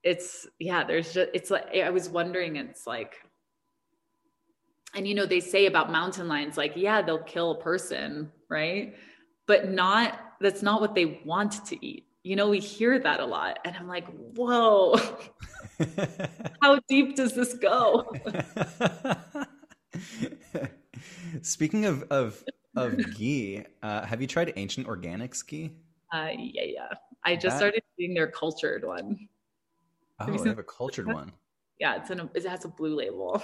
it's 0.03 0.47
yeah. 0.59 0.85
There's 0.85 1.13
just 1.13 1.31
it's 1.35 1.51
like 1.51 1.77
I 1.77 1.91
was 1.91 2.09
wondering. 2.09 2.57
It's 2.57 2.87
like, 2.87 3.17
and 4.95 5.07
you 5.07 5.15
know 5.15 5.27
they 5.27 5.41
say 5.41 5.67
about 5.67 5.93
mountain 5.93 6.29
lions, 6.29 6.57
like 6.57 6.73
yeah, 6.77 7.03
they'll 7.03 7.23
kill 7.23 7.51
a 7.53 7.61
person, 7.61 8.33
right? 8.49 8.95
But 9.47 9.71
not 9.71 10.19
that's 10.41 10.63
not 10.63 10.81
what 10.81 10.95
they 10.95 11.21
want 11.25 11.65
to 11.67 11.87
eat. 11.87 12.07
You 12.25 12.37
know, 12.37 12.51
we 12.51 12.61
hear 12.61 13.01
that 13.01 13.21
a 13.21 13.25
lot, 13.25 13.59
and 13.65 13.77
I'm 13.77 13.89
like, 13.89 14.07
whoa, 14.37 14.97
how 16.63 16.79
deep 16.89 17.17
does 17.17 17.35
this 17.35 17.55
go? 17.55 18.13
Speaking 21.43 21.87
of 21.87 22.05
of 22.11 22.45
of 22.77 22.97
ghee, 23.17 23.65
uh, 23.83 24.05
have 24.05 24.21
you 24.21 24.29
tried 24.29 24.53
Ancient 24.57 24.87
Organics 24.87 25.47
ghee? 25.47 25.73
Uh, 26.13 26.31
yeah, 26.37 26.65
yeah. 26.65 26.89
I 27.25 27.35
just 27.35 27.55
that... 27.55 27.59
started 27.59 27.83
eating 27.99 28.15
their 28.15 28.29
cultured 28.29 28.85
one. 28.85 29.29
Oh, 30.29 30.33
have 30.33 30.43
they 30.43 30.49
have 30.49 30.59
a 30.59 30.65
cultured 30.65 31.07
one. 31.07 31.33
Yeah, 31.79 31.97
it's 31.97 32.11
in 32.11 32.21
a, 32.21 32.31
it 32.35 32.45
has 32.45 32.65
a 32.65 32.69
blue 32.69 32.97
label. 32.97 33.43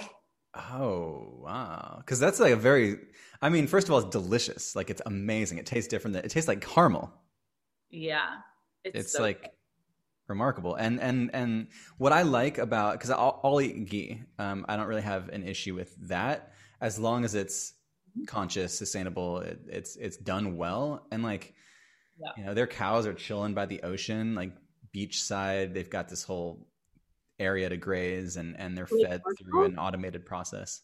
Oh 0.55 1.41
wow! 1.43 1.97
Because 1.99 2.19
that's 2.19 2.39
like 2.39 2.53
a 2.53 2.55
very. 2.55 2.97
I 3.39 3.49
mean, 3.49 3.67
first 3.67 3.87
of 3.87 3.93
all, 3.93 3.99
it's 3.99 4.09
delicious. 4.09 4.75
Like 4.75 4.89
it's 4.89 5.01
amazing. 5.05 5.59
It 5.59 5.67
tastes 5.67 5.87
different. 5.87 6.15
Than, 6.15 6.25
it 6.25 6.29
tastes 6.29 6.47
like 6.47 6.61
caramel. 6.61 7.13
Yeah, 7.91 8.27
it's, 8.83 8.99
it's 8.99 9.13
so 9.13 9.21
like 9.21 9.41
good. 9.41 9.49
remarkable. 10.27 10.73
And 10.73 10.99
and 10.99 11.29
and 11.33 11.67
what 11.99 12.13
I 12.13 12.23
like 12.23 12.57
about 12.57 12.93
because 12.93 13.11
I'll, 13.11 13.39
I'll, 13.43 13.61
eat 13.61 13.89
ghee. 13.89 14.23
Um, 14.39 14.65
I 14.67 14.75
don't 14.75 14.87
really 14.87 15.03
have 15.03 15.29
an 15.29 15.43
issue 15.47 15.75
with 15.75 15.95
that 16.07 16.53
as 16.81 16.97
long 16.97 17.25
as 17.25 17.35
it's 17.35 17.73
conscious, 18.25 18.75
sustainable. 18.75 19.41
It, 19.41 19.59
it's 19.67 19.97
it's 19.97 20.17
done 20.17 20.57
well, 20.57 21.05
and 21.11 21.21
like 21.21 21.53
yeah. 22.19 22.31
you 22.37 22.43
know, 22.45 22.53
their 22.55 22.67
cows 22.67 23.05
are 23.05 23.13
chilling 23.13 23.53
by 23.53 23.65
the 23.65 23.83
ocean, 23.83 24.33
like 24.33 24.53
beachside. 24.93 25.73
They've 25.73 25.89
got 25.89 26.09
this 26.09 26.23
whole 26.23 26.67
area 27.39 27.69
to 27.69 27.77
graze, 27.77 28.37
and 28.37 28.59
and 28.59 28.77
they're 28.77 28.87
fed 28.87 29.21
through 29.37 29.65
an 29.65 29.79
automated 29.79 30.25
process. 30.25 30.81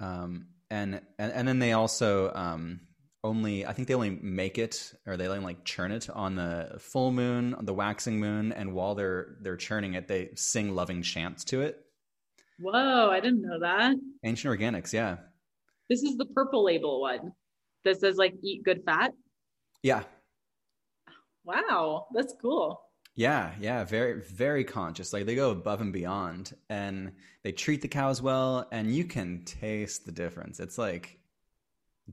Um, 0.00 0.48
and 0.70 1.00
and 1.18 1.32
and 1.32 1.48
then 1.48 1.58
they 1.58 1.72
also 1.72 2.32
um 2.34 2.80
only 3.24 3.66
I 3.66 3.72
think 3.72 3.88
they 3.88 3.94
only 3.94 4.10
make 4.10 4.58
it 4.58 4.92
or 5.06 5.16
they 5.16 5.26
only 5.26 5.40
like 5.40 5.64
churn 5.64 5.92
it 5.92 6.08
on 6.10 6.36
the 6.36 6.76
full 6.78 7.10
moon, 7.12 7.54
on 7.54 7.64
the 7.64 7.74
waxing 7.74 8.20
moon, 8.20 8.52
and 8.52 8.74
while 8.74 8.94
they're 8.94 9.36
they're 9.40 9.56
churning 9.56 9.94
it, 9.94 10.08
they 10.08 10.30
sing 10.34 10.74
loving 10.74 11.02
chants 11.02 11.44
to 11.44 11.62
it. 11.62 11.84
Whoa, 12.60 13.10
I 13.10 13.20
didn't 13.20 13.42
know 13.42 13.60
that. 13.60 13.96
Ancient 14.24 14.58
Organics, 14.58 14.92
yeah. 14.92 15.16
This 15.88 16.02
is 16.02 16.16
the 16.16 16.26
purple 16.26 16.64
label 16.64 17.00
one 17.00 17.32
that 17.84 18.00
says 18.00 18.16
like 18.16 18.34
eat 18.42 18.62
good 18.64 18.82
fat. 18.84 19.12
Yeah. 19.82 20.02
Wow, 21.48 22.08
that's 22.12 22.34
cool. 22.42 22.82
Yeah, 23.16 23.52
yeah, 23.58 23.82
very 23.84 24.20
very 24.20 24.64
conscious. 24.64 25.14
Like 25.14 25.24
they 25.24 25.34
go 25.34 25.50
above 25.50 25.80
and 25.80 25.94
beyond 25.94 26.54
and 26.68 27.12
they 27.42 27.52
treat 27.52 27.80
the 27.80 27.88
cows 27.88 28.20
well 28.20 28.68
and 28.70 28.94
you 28.94 29.04
can 29.04 29.44
taste 29.46 30.04
the 30.04 30.12
difference. 30.12 30.60
It's 30.60 30.76
like 30.76 31.18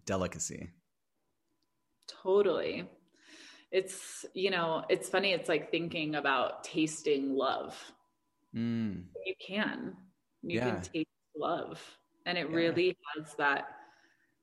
delicacy. 0.06 0.70
Totally. 2.24 2.88
It's, 3.72 4.26
you 4.34 4.52
know, 4.52 4.86
it's 4.90 5.10
funny 5.10 5.34
it's 5.34 5.50
like 5.50 5.70
thinking 5.70 6.16
about 6.16 6.64
tasting 6.64 7.36
love. 7.36 7.76
Mm. 8.56 9.04
You 9.26 9.34
can 9.46 9.98
you 10.44 10.60
yeah. 10.60 10.72
can 10.72 10.82
taste 10.82 11.08
love 11.36 11.82
and 12.26 12.38
it 12.38 12.48
yeah. 12.50 12.56
really 12.56 12.98
has 13.18 13.36
that 13.36 13.66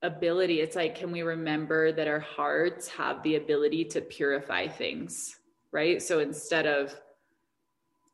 ability 0.03 0.61
it's 0.61 0.76
like 0.76 0.94
can 0.94 1.12
we 1.12 1.22
remember 1.22 1.92
that 1.92 2.09
our 2.09 2.20
hearts 2.20 2.88
have 2.88 3.22
the 3.22 3.36
ability 3.36 3.84
to 3.84 4.00
purify 4.00 4.66
things 4.66 5.36
right? 5.72 6.03
So 6.03 6.20
instead 6.20 6.66
of 6.66 6.94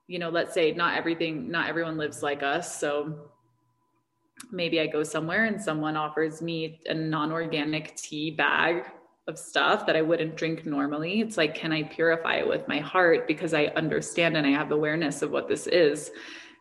you 0.07 0.19
know 0.19 0.31
let's 0.31 0.55
say 0.55 0.73
not 0.73 0.97
everything 0.97 1.51
not 1.51 1.69
everyone 1.69 1.99
lives 1.99 2.23
like 2.23 2.43
us 2.43 2.81
so 2.81 3.31
maybe 4.51 4.81
i 4.81 4.87
go 4.87 5.03
somewhere 5.03 5.45
and 5.45 5.61
someone 5.61 5.97
offers 5.97 6.41
me 6.41 6.81
a 6.87 6.95
non-organic 6.95 7.95
tea 7.97 8.31
bag 8.31 8.85
of 9.27 9.39
stuff 9.39 9.85
that 9.85 9.97
i 9.97 10.01
wouldn't 10.01 10.37
drink 10.37 10.65
normally. 10.65 11.21
It's 11.21 11.37
like 11.37 11.55
can 11.55 11.73
i 11.73 11.83
purify 11.83 12.37
it 12.37 12.49
with 12.49 12.67
my 12.69 12.79
heart 12.79 13.27
because 13.27 13.53
i 13.53 13.67
understand 13.77 14.37
and 14.37 14.47
i 14.47 14.51
have 14.51 14.73
awareness 14.73 15.21
of 15.21 15.31
what 15.31 15.49
this 15.49 15.67
is 15.67 16.11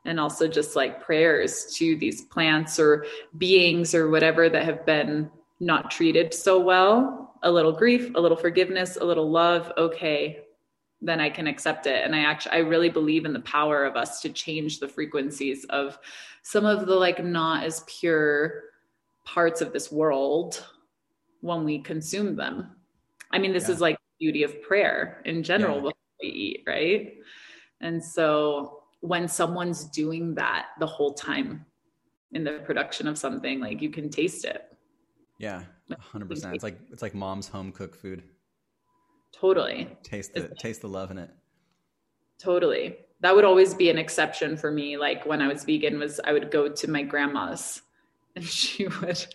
and 0.07 0.19
also 0.19 0.47
just 0.47 0.75
like 0.75 1.03
prayers 1.03 1.65
to 1.75 1.95
these 1.97 2.21
plants 2.21 2.79
or 2.79 3.05
beings 3.37 3.93
or 3.93 4.09
whatever 4.09 4.49
that 4.49 4.65
have 4.65 4.85
been 4.85 5.29
not 5.59 5.91
treated 5.91 6.33
so 6.33 6.59
well 6.59 7.35
a 7.43 7.51
little 7.51 7.71
grief 7.71 8.11
a 8.15 8.19
little 8.19 8.37
forgiveness 8.37 8.97
a 8.97 9.05
little 9.05 9.29
love 9.29 9.71
okay 9.77 10.39
then 11.01 11.19
i 11.19 11.29
can 11.29 11.45
accept 11.45 11.85
it 11.85 12.03
and 12.03 12.15
i 12.15 12.19
actually 12.19 12.53
i 12.53 12.57
really 12.57 12.89
believe 12.89 13.25
in 13.25 13.33
the 13.33 13.39
power 13.41 13.85
of 13.85 13.95
us 13.95 14.21
to 14.21 14.29
change 14.29 14.79
the 14.79 14.87
frequencies 14.87 15.65
of 15.65 15.99
some 16.41 16.65
of 16.65 16.87
the 16.87 16.95
like 16.95 17.23
not 17.23 17.63
as 17.63 17.83
pure 17.87 18.63
parts 19.25 19.61
of 19.61 19.73
this 19.73 19.91
world 19.91 20.65
when 21.41 21.63
we 21.63 21.79
consume 21.79 22.35
them 22.35 22.71
i 23.31 23.37
mean 23.37 23.51
this 23.51 23.67
yeah. 23.67 23.75
is 23.75 23.81
like 23.81 23.97
beauty 24.19 24.43
of 24.43 24.61
prayer 24.61 25.21
in 25.25 25.43
general 25.43 25.77
yeah. 25.77 25.83
what 25.83 25.95
we 26.21 26.29
eat 26.29 26.63
right 26.65 27.15
and 27.81 28.03
so 28.03 28.83
when 29.07 29.27
someone's 29.27 29.85
doing 29.85 30.35
that 30.35 30.67
the 30.79 30.87
whole 30.87 31.13
time 31.13 31.65
in 32.31 32.43
the 32.43 32.59
production 32.65 33.07
of 33.07 33.17
something 33.17 33.59
like 33.59 33.81
you 33.81 33.89
can 33.89 34.09
taste 34.09 34.45
it. 34.45 34.75
Yeah 35.37 35.63
100% 35.95 36.53
it's 36.53 36.63
like 36.63 36.79
it's 36.91 37.01
like 37.01 37.15
mom's 37.15 37.47
home 37.47 37.71
cooked 37.71 37.95
food. 37.95 38.23
Totally. 39.31 39.87
Taste 40.03 40.33
the 40.33 40.45
it's, 40.45 40.61
taste 40.61 40.81
the 40.81 40.89
love 40.89 41.11
in 41.11 41.17
it. 41.17 41.29
Totally. 42.39 42.97
That 43.21 43.35
would 43.35 43.45
always 43.45 43.73
be 43.73 43.89
an 43.89 43.97
exception 43.97 44.57
for 44.57 44.71
me. 44.71 44.97
Like 44.97 45.25
when 45.25 45.41
i 45.41 45.47
was 45.47 45.63
vegan 45.63 45.99
was 45.99 46.19
i 46.23 46.33
would 46.33 46.51
go 46.51 46.69
to 46.69 46.89
my 46.89 47.03
grandma's 47.03 47.81
and 48.35 48.45
she 48.45 48.87
would 48.87 49.25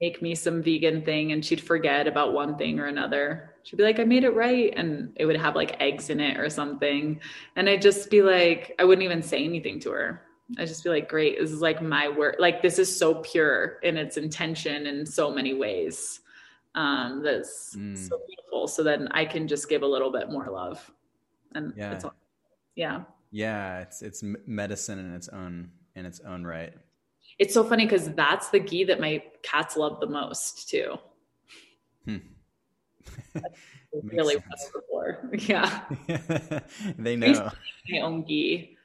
make 0.00 0.20
me 0.20 0.34
some 0.34 0.62
vegan 0.62 1.02
thing 1.02 1.32
and 1.32 1.44
she'd 1.44 1.60
forget 1.60 2.06
about 2.06 2.32
one 2.32 2.56
thing 2.56 2.80
or 2.80 2.86
another. 2.86 3.49
She'd 3.62 3.76
be 3.76 3.82
like, 3.82 4.00
I 4.00 4.04
made 4.04 4.24
it 4.24 4.34
right. 4.34 4.72
And 4.76 5.12
it 5.16 5.26
would 5.26 5.36
have 5.36 5.54
like 5.54 5.80
eggs 5.80 6.10
in 6.10 6.20
it 6.20 6.38
or 6.38 6.48
something. 6.50 7.20
And 7.56 7.68
I'd 7.68 7.82
just 7.82 8.10
be 8.10 8.22
like, 8.22 8.74
I 8.78 8.84
wouldn't 8.84 9.04
even 9.04 9.22
say 9.22 9.44
anything 9.44 9.80
to 9.80 9.90
her. 9.90 10.22
I'd 10.58 10.68
just 10.68 10.82
be 10.82 10.90
like, 10.90 11.08
great, 11.08 11.38
this 11.38 11.50
is 11.50 11.60
like 11.60 11.80
my 11.80 12.08
work. 12.08 12.36
Like, 12.38 12.60
this 12.62 12.78
is 12.78 12.94
so 12.94 13.16
pure 13.16 13.78
in 13.82 13.96
its 13.96 14.16
intention 14.16 14.86
in 14.86 15.06
so 15.06 15.30
many 15.30 15.54
ways. 15.54 16.20
Um, 16.74 17.22
that's 17.22 17.76
mm. 17.76 17.96
so 17.96 18.20
beautiful. 18.26 18.66
So 18.66 18.82
then 18.82 19.08
I 19.12 19.24
can 19.24 19.46
just 19.46 19.68
give 19.68 19.82
a 19.82 19.86
little 19.86 20.10
bit 20.10 20.30
more 20.30 20.46
love. 20.50 20.90
And 21.54 21.72
yeah. 21.76 22.00
All, 22.02 22.14
yeah. 22.74 23.02
Yeah. 23.30 23.80
It's, 23.80 24.02
it's 24.02 24.24
medicine 24.46 24.98
in 24.98 25.14
its 25.14 25.28
own, 25.28 25.70
in 25.94 26.06
its 26.06 26.20
own 26.20 26.44
right 26.44 26.74
it's 27.40 27.54
so 27.54 27.64
funny 27.64 27.86
because 27.86 28.12
that's 28.12 28.50
the 28.50 28.60
ghee 28.60 28.84
that 28.84 29.00
my 29.00 29.22
cats 29.42 29.76
love 29.76 29.98
the 29.98 30.06
most 30.06 30.68
too. 30.68 30.98
Hmm. 32.04 32.18
really 34.02 34.36
was 34.36 34.70
before. 34.74 35.30
Yeah. 35.48 35.80
they 36.98 37.16
know. 37.16 37.50
My 37.90 38.00
own 38.00 38.22
ghee, 38.24 38.76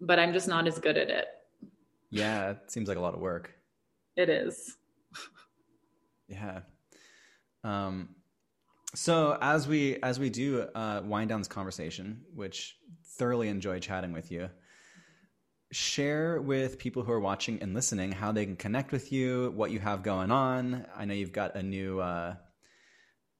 but 0.00 0.18
I'm 0.18 0.32
just 0.32 0.48
not 0.48 0.66
as 0.66 0.78
good 0.78 0.96
at 0.96 1.08
it. 1.10 1.26
Yeah, 2.10 2.50
it 2.50 2.70
seems 2.70 2.88
like 2.88 2.96
a 2.98 3.00
lot 3.00 3.14
of 3.14 3.20
work. 3.20 3.52
It 4.16 4.28
is. 4.28 4.76
yeah. 6.28 6.60
Um, 7.64 8.10
So 8.94 9.36
as 9.40 9.66
we 9.66 9.96
as 10.02 10.18
we 10.20 10.30
do 10.30 10.62
uh, 10.74 11.02
wind 11.04 11.28
down 11.28 11.40
this 11.40 11.48
conversation, 11.48 12.22
which 12.34 12.76
thoroughly 13.18 13.48
enjoy 13.48 13.80
chatting 13.80 14.12
with 14.12 14.30
you, 14.30 14.48
share 15.72 16.40
with 16.40 16.78
people 16.78 17.02
who 17.02 17.10
are 17.12 17.20
watching 17.20 17.60
and 17.62 17.74
listening 17.74 18.12
how 18.12 18.30
they 18.32 18.44
can 18.44 18.56
connect 18.56 18.92
with 18.92 19.10
you, 19.12 19.52
what 19.56 19.70
you 19.72 19.80
have 19.80 20.02
going 20.04 20.30
on. 20.30 20.86
I 20.96 21.04
know 21.04 21.14
you've 21.14 21.32
got 21.32 21.56
a 21.56 21.62
new 21.62 21.98
uh, 22.00 22.36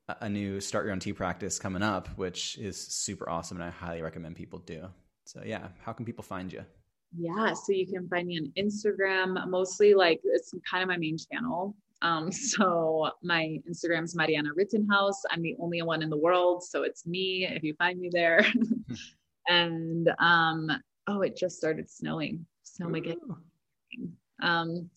a 0.09 0.29
new 0.29 0.61
start 0.61 0.85
your 0.85 0.93
own 0.93 1.01
tea 1.01 1.13
practice 1.13 1.59
coming 1.59 1.83
up, 1.83 2.09
which 2.17 2.59
is 2.59 2.77
super 2.77 3.29
awesome, 3.29 3.57
and 3.57 3.65
I 3.65 3.71
highly 3.71 4.03
recommend 4.03 4.37
people 4.37 4.59
do. 4.59 4.89
So 5.27 5.43
yeah, 5.45 5.69
how 5.83 5.93
can 5.93 6.05
people 6.05 6.25
find 6.25 6.53
you? 6.53 6.65
Yeah, 7.17 7.55
so 7.55 7.73
you 7.73 7.87
can 7.87 8.09
find 8.09 8.27
me 8.27 8.39
on 8.39 8.53
Instagram, 8.59 9.49
mostly 9.49 9.95
like 9.95 10.21
it's 10.25 10.53
kind 10.69 10.83
of 10.83 10.89
my 10.89 10.97
main 10.97 11.17
channel. 11.17 11.77
Um, 12.03 12.31
so 12.33 13.11
my 13.23 13.59
Instagram 13.69 14.05
is 14.05 14.15
Mariana 14.15 14.51
Rittenhouse. 14.55 15.23
I'm 15.31 15.43
the 15.43 15.57
only 15.61 15.81
one 15.83 16.03
in 16.03 16.11
the 16.11 16.17
world, 16.17 16.63
so 16.63 16.83
it's 16.83 17.07
me 17.07 17.47
if 17.47 17.63
you 17.63 17.75
find 17.75 18.01
me 18.01 18.11
there. 18.13 18.45
and 19.49 20.11
um, 20.19 20.71
oh, 21.07 21.23
it 21.23 21.37
just 21.37 21.57
started 21.57 21.91
snowing. 21.91 22.45
So 22.63 22.89
my 22.89 23.01
um, 24.43 24.91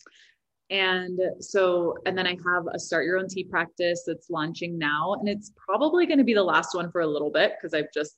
and 0.70 1.20
so, 1.40 1.96
and 2.06 2.18
then 2.18 2.28
I 2.28 2.38
have 2.46 2.66
a 2.74 2.80
start 2.80 3.06
your 3.06 3.18
own 3.18 3.28
tea 3.28 3.46
practice 3.46 4.04
that's 4.06 4.30
launching 4.30 4.78
now, 4.78 5.16
and 5.20 5.30
it's 5.30 5.52
probably 5.56 6.06
going 6.06 6.18
to 6.18 6.26
be 6.26 6.34
the 6.34 6.44
last 6.44 6.76
one 6.76 6.92
for 6.92 7.02
a 7.02 7.08
little 7.08 7.32
bit 7.32 7.54
because 7.56 7.74
I've 7.74 7.92
just 7.94 8.18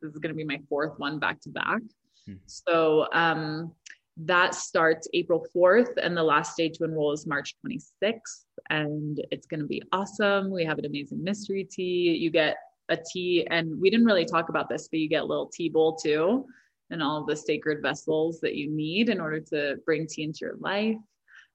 this 0.00 0.12
is 0.12 0.18
going 0.18 0.34
to 0.34 0.36
be 0.36 0.44
my 0.44 0.60
fourth 0.68 0.98
one 0.98 1.18
back 1.18 1.40
to 1.42 1.50
back. 1.50 1.80
Hmm. 2.26 2.34
So 2.46 3.06
um, 3.12 3.72
that 4.16 4.54
starts 4.54 5.08
April 5.14 5.46
4th, 5.54 5.96
and 6.02 6.16
the 6.16 6.22
last 6.22 6.56
day 6.56 6.68
to 6.68 6.84
enroll 6.84 7.12
is 7.12 7.26
March 7.26 7.54
26th. 7.66 8.44
And 8.70 9.20
it's 9.30 9.46
going 9.46 9.60
to 9.60 9.66
be 9.66 9.82
awesome. 9.92 10.50
We 10.50 10.64
have 10.64 10.78
an 10.78 10.86
amazing 10.86 11.22
mystery 11.22 11.64
tea. 11.64 12.16
You 12.18 12.30
get 12.30 12.56
a 12.88 12.96
tea, 12.96 13.46
and 13.50 13.80
we 13.80 13.90
didn't 13.90 14.06
really 14.06 14.24
talk 14.24 14.48
about 14.48 14.68
this, 14.68 14.88
but 14.88 15.00
you 15.00 15.08
get 15.08 15.22
a 15.22 15.26
little 15.26 15.46
tea 15.46 15.68
bowl 15.68 15.96
too, 15.96 16.46
and 16.90 17.02
all 17.02 17.20
of 17.20 17.26
the 17.26 17.36
sacred 17.36 17.82
vessels 17.82 18.40
that 18.40 18.56
you 18.56 18.70
need 18.70 19.08
in 19.08 19.20
order 19.20 19.40
to 19.40 19.76
bring 19.84 20.06
tea 20.06 20.24
into 20.24 20.40
your 20.42 20.56
life. 20.58 20.96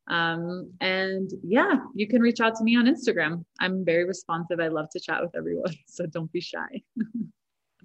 Um, 0.07 0.71
and 0.81 1.31
yeah, 1.43 1.77
you 1.95 2.07
can 2.07 2.21
reach 2.21 2.39
out 2.39 2.55
to 2.55 2.63
me 2.63 2.77
on 2.77 2.85
Instagram. 2.85 3.43
I'm 3.59 3.83
very 3.83 4.05
responsive. 4.05 4.59
I 4.59 4.67
love 4.67 4.89
to 4.91 4.99
chat 4.99 5.21
with 5.21 5.35
everyone, 5.35 5.73
so 5.87 6.05
don't 6.05 6.31
be 6.31 6.41
shy. 6.41 6.81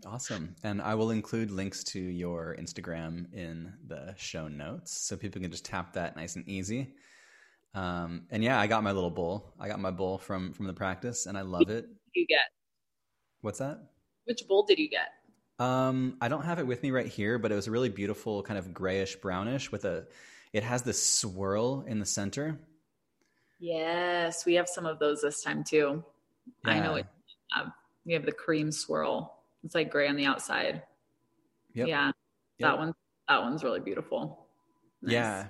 Awesome. 0.07 0.55
And 0.63 0.81
I 0.81 0.95
will 0.95 1.11
include 1.11 1.51
links 1.51 1.85
to 1.85 2.01
your 2.01 2.57
Instagram 2.59 3.33
in 3.35 3.73
the 3.87 4.15
show 4.17 4.49
notes 4.49 4.97
so 4.97 5.17
people 5.17 5.41
can 5.41 5.51
just 5.51 5.65
tap 5.65 5.93
that 5.95 6.17
nice 6.17 6.37
and 6.37 6.49
easy. 6.49 6.95
Um, 7.75 8.23
and 8.31 8.43
yeah, 8.43 8.59
I 8.59 8.67
got 8.67 8.83
my 8.83 8.93
little 8.93 9.11
bowl. 9.11 9.53
I 9.61 9.69
got 9.69 9.79
my 9.79 9.91
bowl 9.91 10.19
from 10.19 10.53
from 10.53 10.67
the 10.67 10.73
practice 10.73 11.27
and 11.27 11.37
I 11.37 11.43
love 11.43 11.69
it. 11.69 11.87
you 12.15 12.27
get? 12.27 12.47
What's 13.43 13.59
that? 13.59 13.79
Which 14.25 14.47
bowl 14.49 14.65
did 14.65 14.79
you 14.79 14.89
get? 14.89 15.09
Um, 15.65 16.17
I 16.21 16.29
don't 16.29 16.45
have 16.45 16.59
it 16.59 16.67
with 16.67 16.83
me 16.83 16.91
right 16.91 17.07
here, 17.07 17.39
but 17.39 17.53
it 17.53 17.55
was 17.55 17.67
a 17.67 17.71
really 17.71 17.91
beautiful 17.91 18.43
kind 18.43 18.59
of 18.59 18.73
grayish 18.73 19.17
brownish 19.17 19.71
with 19.71 19.85
a 19.85 20.07
it 20.53 20.63
has 20.63 20.83
this 20.83 21.05
swirl 21.05 21.85
in 21.87 21.99
the 21.99 22.07
center. 22.07 22.59
Yes, 23.59 24.47
we 24.47 24.55
have 24.55 24.69
some 24.69 24.87
of 24.87 24.99
those 24.99 25.23
this 25.23 25.43
time 25.43 25.63
too. 25.63 26.03
Yeah. 26.65 26.71
I 26.71 26.81
know 26.81 26.95
it. 26.97 27.07
Um, 27.57 27.73
we 28.05 28.15
have 28.15 28.25
the 28.25 28.33
cream 28.33 28.73
swirl. 28.73 29.45
It's 29.63 29.75
like 29.75 29.91
gray 29.91 30.09
on 30.09 30.17
the 30.17 30.25
outside. 30.25 30.83
Yep. 31.75 31.89
Yeah. 31.89 32.07
Yep. 32.07 32.15
That 32.59 32.79
one 32.79 32.95
that 33.29 33.43
one's 33.43 33.63
really 33.63 33.81
beautiful. 33.81 34.47
Nice. 35.03 35.13
Yeah. 35.13 35.47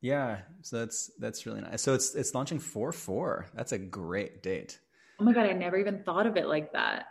Yeah. 0.00 0.38
So 0.62 0.78
that's 0.78 1.10
that's 1.18 1.46
really 1.46 1.60
nice. 1.60 1.82
So 1.82 1.94
it's 1.94 2.14
it's 2.14 2.34
launching 2.34 2.58
4-4. 2.58 3.46
That's 3.54 3.72
a 3.72 3.78
great 3.78 4.42
date. 4.42 4.78
Oh 5.20 5.24
my 5.24 5.32
god, 5.32 5.46
I 5.46 5.52
never 5.52 5.76
even 5.76 6.02
thought 6.04 6.26
of 6.26 6.36
it 6.36 6.46
like 6.46 6.72
that. 6.72 7.06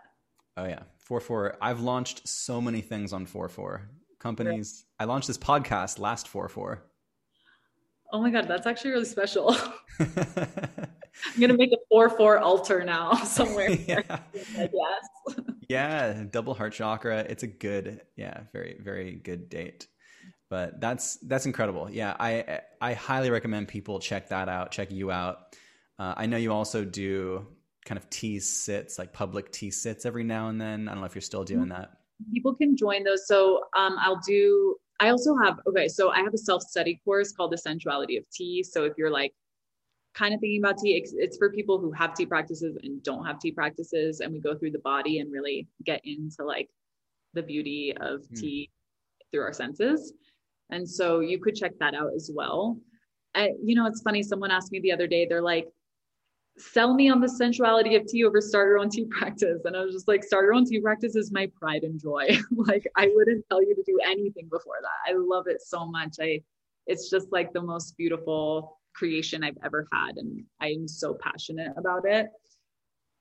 Oh 0.56 0.66
yeah. 0.66 0.84
4-4. 1.10 1.56
I've 1.62 1.82
launched 1.82 2.28
so 2.28 2.62
many 2.62 2.82
things 2.82 3.14
on 3.14 3.26
4-4. 3.28 3.82
Companies. 4.20 4.86
I 5.00 5.06
launched 5.06 5.28
this 5.28 5.38
podcast 5.38 6.00
last 6.00 6.32
4-4. 6.32 6.80
Oh 8.12 8.22
my 8.22 8.30
god, 8.30 8.48
that's 8.48 8.68
actually 8.68 8.92
really 8.92 9.06
special. 9.06 9.56
I'm 10.00 11.42
gonna 11.42 11.58
make 11.58 11.72
a 11.72 11.78
four 11.90 12.10
four 12.10 12.40
altar 12.40 12.84
now 12.84 13.14
somewhere. 13.24 13.72
yeah. 13.72 14.20
yes. 14.34 15.40
yeah, 15.68 16.24
double 16.30 16.54
heart 16.54 16.74
chakra. 16.74 17.20
It's 17.20 17.44
a 17.44 17.48
good, 17.48 18.02
yeah, 18.16 18.42
very 18.54 18.80
very 18.82 19.16
good 19.16 19.50
date. 19.50 19.88
But 20.50 20.80
that's 20.80 21.18
that's 21.18 21.46
incredible. 21.46 21.90
Yeah, 21.92 22.16
I 22.20 22.62
I 22.80 22.94
highly 22.94 23.30
recommend 23.30 23.68
people 23.68 24.00
check 24.00 24.30
that 24.30 24.48
out. 24.48 24.72
Check 24.72 24.92
you 24.92 25.12
out. 25.12 25.56
Uh, 26.00 26.14
I 26.16 26.26
know 26.28 26.38
you 26.38 26.54
also 26.54 26.86
do 26.86 27.48
kind 27.86 27.98
of 27.98 28.10
tea 28.10 28.40
sits, 28.40 29.00
like 29.00 29.14
public 29.14 29.52
tea 29.52 29.72
sits 29.72 30.06
every 30.06 30.24
now 30.24 30.50
and 30.50 30.62
then. 30.62 30.88
I 30.88 30.92
don't 30.92 31.02
know 31.02 31.08
if 31.08 31.16
you're 31.16 31.22
still 31.22 31.44
doing 31.44 31.70
that. 31.70 31.90
People 32.34 32.54
can 32.56 32.76
join 32.78 33.04
those. 33.04 33.28
So 33.28 33.64
um, 33.76 33.96
I'll 34.00 34.22
do. 34.26 34.76
I 35.00 35.10
also 35.10 35.36
have 35.36 35.60
okay. 35.68 35.88
So 35.88 36.10
I 36.10 36.20
have 36.20 36.34
a 36.34 36.38
self 36.38 36.64
study 36.64 37.00
course 37.06 37.32
called 37.32 37.52
the 37.52 37.58
Sensuality 37.58 38.18
of 38.18 38.24
Tea. 38.32 38.64
So 38.64 38.86
if 38.86 38.94
you're 38.98 39.12
like 39.12 39.34
kind 40.18 40.34
of 40.34 40.40
thinking 40.40 40.60
about 40.60 40.80
tea. 40.80 40.98
It's, 40.98 41.14
it's, 41.16 41.38
for 41.38 41.52
people 41.52 41.78
who 41.78 41.92
have 41.92 42.16
tea 42.16 42.26
practices 42.26 42.76
and 42.82 43.04
don't 43.04 43.26
have 43.26 43.40
tea 43.40 43.52
practices. 43.52 44.20
And 44.20 44.34
we 44.34 44.40
go 44.40 44.56
through 44.56 44.72
the 44.72 44.80
body 44.80 45.20
and 45.20 45.32
really 45.32 45.68
get 45.86 46.02
into 46.04 46.44
like 46.44 46.70
the 47.34 47.44
beauty 47.44 47.94
of 48.00 48.22
mm. 48.22 48.40
tea 48.40 48.72
through 49.32 49.42
our 49.42 49.54
senses. 49.54 50.14
And 50.72 50.90
so 50.90 51.20
you 51.20 51.40
could 51.40 51.56
check 51.56 51.74
that 51.80 51.94
out 51.94 52.12
as 52.16 52.32
well. 52.34 52.78
I, 53.36 53.52
you 53.64 53.76
know, 53.76 53.86
it's 53.86 54.02
funny. 54.02 54.24
Someone 54.24 54.50
asked 54.50 54.72
me 54.72 54.80
the 54.80 54.92
other 54.92 55.08
day, 55.08 55.28
they're 55.28 55.42
like, 55.42 55.68
sell 56.58 56.94
me 56.94 57.10
on 57.10 57.22
the 57.22 57.28
sensuality 57.28 57.96
of 57.96 58.06
tea 58.08 58.26
over 58.26 58.42
start 58.42 58.68
your 58.68 58.80
own 58.80 58.90
tea 58.90 59.06
practice. 59.06 59.62
And 59.66 59.76
I 59.76 59.82
was 59.82 59.94
just 59.94 60.08
like, 60.08 60.24
start 60.24 60.44
your 60.44 60.54
own 60.54 60.66
tea 60.66 60.80
practice 60.80 61.16
is 61.16 61.32
my 61.32 61.50
pride 61.60 61.84
and 61.84 62.00
joy. 62.00 62.28
like 62.56 62.88
I 62.96 63.10
wouldn't 63.14 63.46
tell 63.50 63.62
you 63.62 63.76
to 63.76 63.84
do 63.86 64.00
anything 64.04 64.48
before 64.52 64.76
that. 64.82 65.12
I 65.12 65.16
love 65.18 65.46
it 65.48 65.62
so 65.62 65.86
much. 65.86 66.18
I, 66.20 66.42
it's 66.88 67.10
just 67.10 67.32
like 67.32 67.54
the 67.54 67.62
most 67.62 67.96
beautiful 67.98 68.80
creation 68.96 69.44
I've 69.44 69.58
ever 69.64 69.88
had. 69.94 70.18
And 70.18 70.44
I'm 70.60 70.88
so 70.88 71.14
passionate 71.14 71.74
about 71.78 72.04
it. 72.06 72.30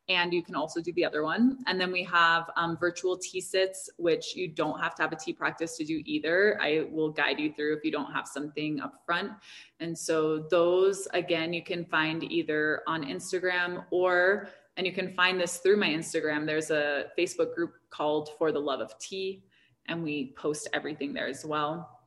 And 0.09 0.33
you 0.33 0.43
can 0.43 0.55
also 0.55 0.81
do 0.81 0.93
the 0.93 1.05
other 1.05 1.25
one. 1.25 1.59
And 1.67 1.81
then 1.81 1.91
we 1.91 2.05
have 2.05 2.49
um, 2.57 2.77
virtual 2.79 3.19
tea 3.19 3.41
sits, 3.41 3.91
which 3.99 4.37
you 4.37 4.47
don't 4.47 4.81
have 4.81 4.95
to 4.97 5.03
have 5.03 5.13
a 5.13 5.17
tea 5.17 5.33
practice 5.33 5.77
to 5.79 5.85
do 5.85 6.01
either. 6.05 6.59
I 6.63 6.87
will 6.93 7.11
guide 7.11 7.41
you 7.41 7.53
through 7.53 7.77
if 7.77 7.85
you 7.85 7.91
don't 7.91 8.13
have 8.13 8.29
something 8.29 8.81
up 8.81 9.03
front. 9.05 9.33
And 9.81 9.99
so 9.99 10.47
those, 10.49 11.09
again, 11.13 11.53
you 11.53 11.65
can 11.65 11.85
find 11.85 12.23
either 12.23 12.83
on 12.87 13.05
Instagram 13.05 13.85
or, 13.91 14.49
and 14.77 14.87
you 14.87 14.93
can 14.93 15.13
find 15.15 15.41
this 15.41 15.57
through 15.57 15.79
my 15.79 15.89
Instagram. 15.89 16.47
There's 16.47 16.71
a 16.71 17.07
Facebook 17.19 17.55
group 17.55 17.73
called 17.91 18.31
For 18.39 18.53
the 18.53 18.61
Love 18.61 18.81
of 18.81 18.97
Tea, 19.01 19.43
and 19.87 20.05
we 20.05 20.35
post 20.37 20.69
everything 20.73 21.15
there 21.15 21.27
as 21.27 21.45
well. 21.45 21.99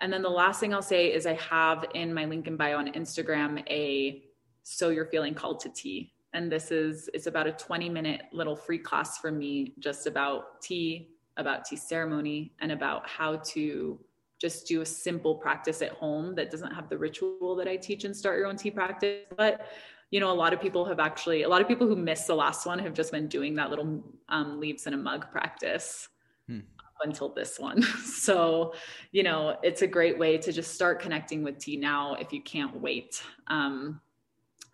And 0.00 0.12
then 0.12 0.22
the 0.22 0.30
last 0.30 0.58
thing 0.58 0.72
I'll 0.72 0.82
say 0.82 1.12
is 1.12 1.26
I 1.26 1.34
have 1.34 1.84
in 1.94 2.12
my 2.12 2.24
link 2.24 2.48
in 2.48 2.56
bio 2.56 2.78
on 2.78 2.92
Instagram 2.92 3.62
a 3.68 4.24
so 4.64 4.88
you're 4.88 5.06
feeling 5.06 5.34
called 5.34 5.60
to 5.60 5.68
tea. 5.68 6.12
And 6.34 6.50
this 6.50 6.70
is 6.70 7.10
it's 7.14 7.26
about 7.26 7.46
a 7.46 7.52
20 7.52 7.88
minute 7.88 8.22
little 8.32 8.56
free 8.56 8.78
class 8.78 9.18
for 9.18 9.30
me 9.30 9.74
just 9.78 10.06
about 10.06 10.62
tea, 10.62 11.10
about 11.36 11.64
tea 11.64 11.76
ceremony, 11.76 12.52
and 12.60 12.72
about 12.72 13.08
how 13.08 13.36
to 13.36 13.98
just 14.40 14.66
do 14.66 14.80
a 14.80 14.86
simple 14.86 15.36
practice 15.36 15.82
at 15.82 15.92
home 15.92 16.34
that 16.34 16.50
doesn't 16.50 16.72
have 16.72 16.88
the 16.88 16.98
ritual 16.98 17.54
that 17.56 17.68
I 17.68 17.76
teach 17.76 18.04
and 18.04 18.16
start 18.16 18.38
your 18.38 18.48
own 18.48 18.56
tea 18.56 18.70
practice. 18.70 19.24
But 19.36 19.66
you 20.10 20.20
know, 20.20 20.30
a 20.30 20.34
lot 20.34 20.52
of 20.52 20.60
people 20.60 20.84
have 20.84 21.00
actually, 21.00 21.42
a 21.42 21.48
lot 21.48 21.62
of 21.62 21.68
people 21.68 21.86
who 21.86 21.96
missed 21.96 22.26
the 22.26 22.34
last 22.34 22.66
one 22.66 22.78
have 22.78 22.92
just 22.92 23.12
been 23.12 23.28
doing 23.28 23.54
that 23.54 23.70
little 23.70 24.04
um, 24.28 24.60
leaves 24.60 24.86
in 24.86 24.92
a 24.92 24.96
mug 24.96 25.30
practice. 25.30 26.08
Hmm 26.48 26.60
until 27.04 27.28
this 27.28 27.58
one. 27.58 27.82
so, 28.04 28.74
you 29.10 29.22
know, 29.22 29.56
it's 29.62 29.82
a 29.82 29.86
great 29.86 30.18
way 30.18 30.38
to 30.38 30.52
just 30.52 30.74
start 30.74 31.00
connecting 31.00 31.42
with 31.42 31.58
tea 31.58 31.76
now 31.76 32.14
if 32.14 32.32
you 32.32 32.42
can't 32.42 32.80
wait 32.80 33.22
um, 33.48 34.00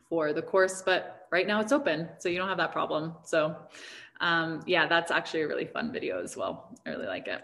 for 0.09 0.33
the 0.33 0.43
course. 0.43 0.83
But 0.85 1.18
right 1.31 1.47
now 1.47 1.61
it's 1.61 1.73
open, 1.73 2.09
so 2.19 2.29
you 2.29 2.39
don't 2.39 2.49
have 2.49 2.59
that 2.59 2.73
problem. 2.73 3.15
So, 3.25 3.57
um, 4.21 4.63
yeah, 4.67 4.87
that's 4.87 5.11
actually 5.11 5.43
a 5.43 5.49
really 5.49 5.67
fun 5.67 5.93
video 5.93 6.23
as 6.23 6.37
well. 6.37 6.77
I 6.87 6.91
really 6.91 7.07
like 7.07 7.27
it. 7.29 7.43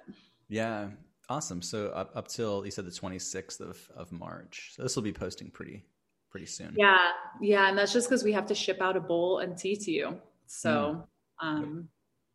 Yeah, 0.48 0.88
awesome. 1.28 1.62
So 1.62 1.88
up 1.88 2.12
up 2.14 2.28
till 2.28 2.64
you 2.64 2.70
said 2.70 2.86
the 2.86 2.90
26th 2.90 3.60
of 3.60 3.78
of 3.96 4.12
March. 4.12 4.72
So 4.74 4.82
this 4.82 4.96
will 4.96 5.02
be 5.02 5.12
posting 5.12 5.50
pretty 5.50 5.84
pretty 6.30 6.46
soon. 6.46 6.74
Yeah, 6.76 7.10
yeah, 7.40 7.68
and 7.68 7.78
that's 7.78 7.92
just 7.92 8.08
because 8.08 8.24
we 8.24 8.32
have 8.32 8.46
to 8.46 8.54
ship 8.54 8.80
out 8.80 8.96
a 8.96 9.00
bowl 9.00 9.38
and 9.38 9.56
tea 9.56 9.76
to 9.76 9.90
you. 9.90 10.20
So. 10.46 11.06
Mm. 11.42 11.46
Um, 11.46 11.88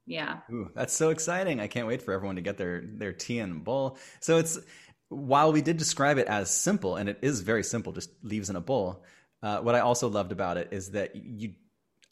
yeah. 0.05 0.39
Ooh, 0.51 0.71
that's 0.73 0.93
so 0.93 1.11
exciting. 1.11 1.59
I 1.59 1.67
can't 1.67 1.88
wait 1.88 2.01
for 2.01 2.13
everyone 2.13 2.35
to 2.38 2.41
get 2.41 2.57
their 2.57 2.81
their 2.81 3.13
tea 3.13 3.39
and 3.39 3.63
bowl. 3.63 3.99
So 4.21 4.38
it's 4.38 4.59
while 5.09 5.51
we 5.51 5.61
did 5.61 5.77
describe 5.77 6.17
it 6.17 6.27
as 6.27 6.49
simple 6.49 6.95
and 6.95 7.09
it 7.09 7.19
is 7.21 7.41
very 7.41 7.63
simple, 7.63 7.93
just 7.93 8.11
leaves 8.23 8.49
in 8.49 8.55
a 8.55 8.61
bowl. 8.61 9.03
Uh, 9.41 9.60
what 9.60 9.76
I 9.76 9.80
also 9.80 10.10
loved 10.10 10.32
about 10.32 10.57
it 10.57 10.70
is 10.72 10.91
that 10.91 11.16
you 11.16 11.53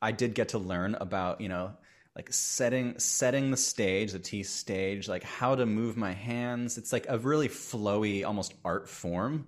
I 0.02 0.12
did 0.12 0.36
get 0.36 0.49
to 0.49 0.60
learn 0.60 0.95
about, 0.95 1.41
you 1.41 1.49
know, 1.49 1.74
like 2.16 2.32
setting 2.34 2.98
setting 2.99 3.52
the 3.52 3.58
stage, 3.58 4.12
the 4.12 4.20
tea 4.20 4.44
stage, 4.44 5.08
like 5.08 5.24
how 5.24 5.56
to 5.56 5.66
move 5.66 5.98
my 5.98 6.14
hands. 6.14 6.78
It's 6.78 6.91
like 6.91 7.06
a 7.10 7.18
really 7.18 7.48
flowy, 7.48 8.26
almost 8.26 8.54
art 8.66 8.90
form 8.90 9.48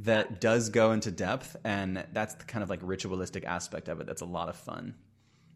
that 0.00 0.40
does 0.40 0.70
go 0.70 0.92
into 0.92 1.10
depth, 1.10 1.56
and 1.64 2.04
that's 2.12 2.34
the 2.34 2.44
kind 2.44 2.62
of 2.62 2.70
like 2.70 2.80
ritualistic 2.82 3.44
aspect 3.44 3.88
of 3.88 4.00
it. 4.00 4.06
That's 4.06 4.22
a 4.22 4.26
lot 4.26 4.48
of 4.48 4.56
fun. 4.56 4.94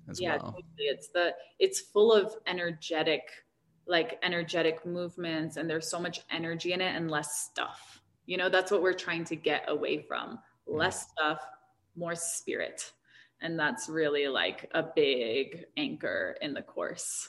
as 0.08 0.20
yeah, 0.20 0.36
well. 0.36 0.52
Totally. 0.52 0.64
It's 0.78 1.08
the 1.08 1.34
it's 1.58 1.80
full 1.80 2.12
of 2.12 2.34
energetic, 2.46 3.22
like 3.86 4.18
energetic 4.22 4.86
movements, 4.86 5.56
and 5.56 5.68
there's 5.68 5.88
so 5.88 6.00
much 6.00 6.20
energy 6.30 6.72
in 6.72 6.80
it 6.80 6.94
and 6.94 7.10
less 7.10 7.46
stuff. 7.50 8.00
You 8.26 8.38
know, 8.38 8.48
that's 8.48 8.70
what 8.70 8.82
we're 8.82 8.94
trying 8.94 9.24
to 9.26 9.36
get 9.36 9.64
away 9.68 9.98
from. 9.98 10.38
Less 10.66 11.08
stuff, 11.10 11.40
more 11.96 12.14
spirit. 12.14 12.92
And 13.40 13.58
that's 13.58 13.88
really 13.88 14.28
like 14.28 14.70
a 14.72 14.82
big 14.82 15.64
anchor 15.76 16.36
in 16.40 16.54
the 16.54 16.62
course. 16.62 17.28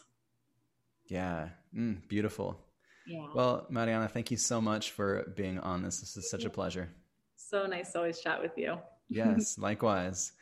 Yeah, 1.07 1.49
mm, 1.75 2.07
beautiful. 2.07 2.59
Yeah. 3.05 3.27
Well, 3.33 3.67
Mariana, 3.69 4.07
thank 4.07 4.31
you 4.31 4.37
so 4.37 4.61
much 4.61 4.91
for 4.91 5.31
being 5.35 5.59
on 5.59 5.83
this. 5.83 5.99
This 5.99 6.17
is 6.17 6.29
such 6.29 6.45
a 6.45 6.49
pleasure. 6.49 6.89
So 7.35 7.65
nice 7.65 7.91
to 7.91 7.99
always 7.99 8.19
chat 8.19 8.41
with 8.41 8.57
you. 8.57 8.77
yes, 9.09 9.57
likewise. 9.57 10.33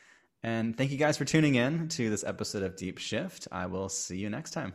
And 0.44 0.78
thank 0.78 0.92
you 0.92 0.98
guys 0.98 1.18
for 1.18 1.26
tuning 1.26 1.56
in 1.56 1.88
to 1.90 2.10
this 2.10 2.24
episode 2.24 2.64
of 2.64 2.76
Deep 2.76 2.98
Shift. 2.98 3.48
I 3.52 3.66
will 3.66 3.90
see 3.90 4.18
you 4.18 4.30
next 4.30 4.52
time. 4.52 4.74